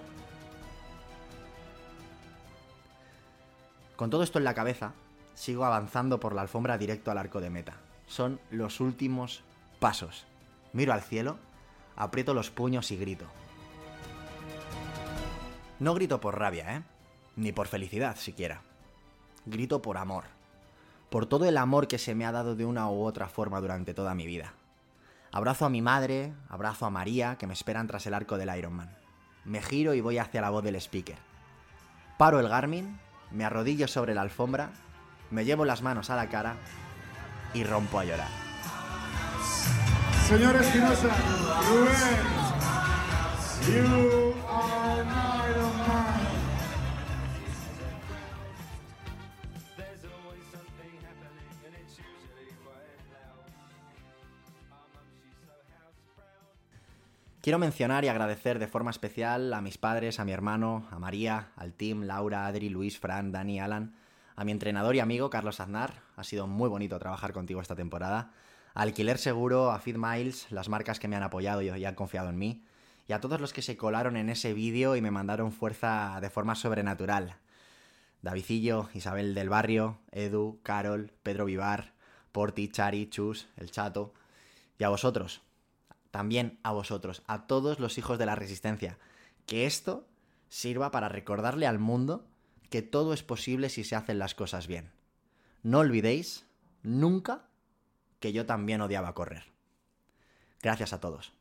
Con 3.96 4.10
todo 4.10 4.22
esto 4.22 4.38
en 4.38 4.44
la 4.44 4.54
cabeza, 4.54 4.92
sigo 5.34 5.64
avanzando 5.64 6.20
por 6.20 6.34
la 6.34 6.42
alfombra 6.42 6.78
directo 6.78 7.10
al 7.10 7.18
arco 7.18 7.40
de 7.40 7.50
meta. 7.50 7.74
Son 8.06 8.38
los 8.52 8.78
últimos 8.78 9.42
pasos. 9.80 10.24
Miro 10.72 10.92
al 10.92 11.02
cielo, 11.02 11.36
aprieto 11.96 12.32
los 12.32 12.50
puños 12.50 12.92
y 12.92 12.96
grito. 12.96 13.26
No 15.78 15.94
grito 15.94 16.20
por 16.20 16.38
rabia, 16.38 16.76
¿eh? 16.76 16.82
Ni 17.36 17.52
por 17.52 17.68
felicidad 17.68 18.16
siquiera. 18.16 18.62
Grito 19.46 19.80
por 19.80 19.96
amor. 19.96 20.24
Por 21.10 21.26
todo 21.26 21.44
el 21.44 21.56
amor 21.56 21.88
que 21.88 21.98
se 21.98 22.14
me 22.14 22.26
ha 22.26 22.32
dado 22.32 22.56
de 22.56 22.64
una 22.64 22.88
u 22.88 23.04
otra 23.04 23.28
forma 23.28 23.60
durante 23.60 23.94
toda 23.94 24.14
mi 24.14 24.26
vida. 24.26 24.54
Abrazo 25.30 25.66
a 25.66 25.70
mi 25.70 25.80
madre, 25.80 26.32
abrazo 26.48 26.86
a 26.86 26.90
María, 26.90 27.36
que 27.38 27.46
me 27.46 27.52
esperan 27.52 27.86
tras 27.86 28.06
el 28.06 28.14
arco 28.14 28.38
del 28.38 28.54
Ironman. 28.56 28.90
Me 29.44 29.62
giro 29.62 29.94
y 29.94 30.00
voy 30.00 30.18
hacia 30.18 30.40
la 30.40 30.50
voz 30.50 30.64
del 30.64 30.76
speaker. 30.76 31.18
Paro 32.18 32.40
el 32.40 32.48
Garmin, 32.48 32.98
me 33.30 33.44
arrodillo 33.44 33.88
sobre 33.88 34.14
la 34.14 34.22
alfombra, 34.22 34.70
me 35.30 35.44
llevo 35.44 35.64
las 35.64 35.82
manos 35.82 36.10
a 36.10 36.16
la 36.16 36.28
cara 36.28 36.56
y 37.54 37.64
rompo 37.64 37.98
a 37.98 38.04
llorar. 38.04 38.28
Señor 40.26 40.56
Espinosa, 40.56 41.08
you 43.68 45.37
Quiero 57.48 57.58
mencionar 57.58 58.04
y 58.04 58.08
agradecer 58.08 58.58
de 58.58 58.68
forma 58.68 58.90
especial 58.90 59.54
a 59.54 59.62
mis 59.62 59.78
padres, 59.78 60.20
a 60.20 60.26
mi 60.26 60.32
hermano, 60.32 60.86
a 60.90 60.98
María, 60.98 61.48
al 61.56 61.72
team, 61.72 62.02
Laura, 62.02 62.46
Adri, 62.46 62.68
Luis, 62.68 62.98
Fran, 62.98 63.32
Dani, 63.32 63.58
Alan, 63.58 63.94
a 64.36 64.44
mi 64.44 64.52
entrenador 64.52 64.94
y 64.94 65.00
amigo 65.00 65.30
Carlos 65.30 65.58
Aznar. 65.58 66.02
Ha 66.16 66.24
sido 66.24 66.46
muy 66.46 66.68
bonito 66.68 66.98
trabajar 66.98 67.32
contigo 67.32 67.62
esta 67.62 67.74
temporada. 67.74 68.32
A 68.74 68.82
Alquiler 68.82 69.16
Seguro, 69.16 69.70
a 69.70 69.78
Feed 69.78 69.96
Miles, 69.96 70.46
las 70.50 70.68
marcas 70.68 71.00
que 71.00 71.08
me 71.08 71.16
han 71.16 71.22
apoyado 71.22 71.62
y 71.62 71.86
han 71.86 71.94
confiado 71.94 72.28
en 72.28 72.36
mí. 72.36 72.66
Y 73.06 73.14
a 73.14 73.20
todos 73.22 73.40
los 73.40 73.54
que 73.54 73.62
se 73.62 73.78
colaron 73.78 74.18
en 74.18 74.28
ese 74.28 74.52
vídeo 74.52 74.94
y 74.94 75.00
me 75.00 75.10
mandaron 75.10 75.50
fuerza 75.50 76.18
de 76.20 76.28
forma 76.28 76.54
sobrenatural. 76.54 77.36
Davidillo, 78.20 78.90
Isabel 78.92 79.34
del 79.34 79.48
Barrio, 79.48 80.00
Edu, 80.12 80.60
Carol, 80.62 81.14
Pedro 81.22 81.46
Vivar, 81.46 81.94
Porti, 82.30 82.68
Chari, 82.68 83.08
Chus, 83.08 83.48
El 83.56 83.70
Chato. 83.70 84.12
Y 84.78 84.84
a 84.84 84.90
vosotros, 84.90 85.40
también 86.10 86.58
a 86.62 86.72
vosotros, 86.72 87.22
a 87.26 87.46
todos 87.46 87.80
los 87.80 87.98
hijos 87.98 88.18
de 88.18 88.26
la 88.26 88.34
resistencia, 88.34 88.98
que 89.46 89.66
esto 89.66 90.06
sirva 90.48 90.90
para 90.90 91.08
recordarle 91.08 91.66
al 91.66 91.78
mundo 91.78 92.26
que 92.70 92.82
todo 92.82 93.12
es 93.12 93.22
posible 93.22 93.68
si 93.68 93.84
se 93.84 93.96
hacen 93.96 94.18
las 94.18 94.34
cosas 94.34 94.66
bien. 94.66 94.90
No 95.62 95.78
olvidéis 95.78 96.46
nunca 96.82 97.44
que 98.20 98.32
yo 98.32 98.46
también 98.46 98.80
odiaba 98.80 99.14
correr. 99.14 99.44
Gracias 100.62 100.92
a 100.92 101.00
todos. 101.00 101.32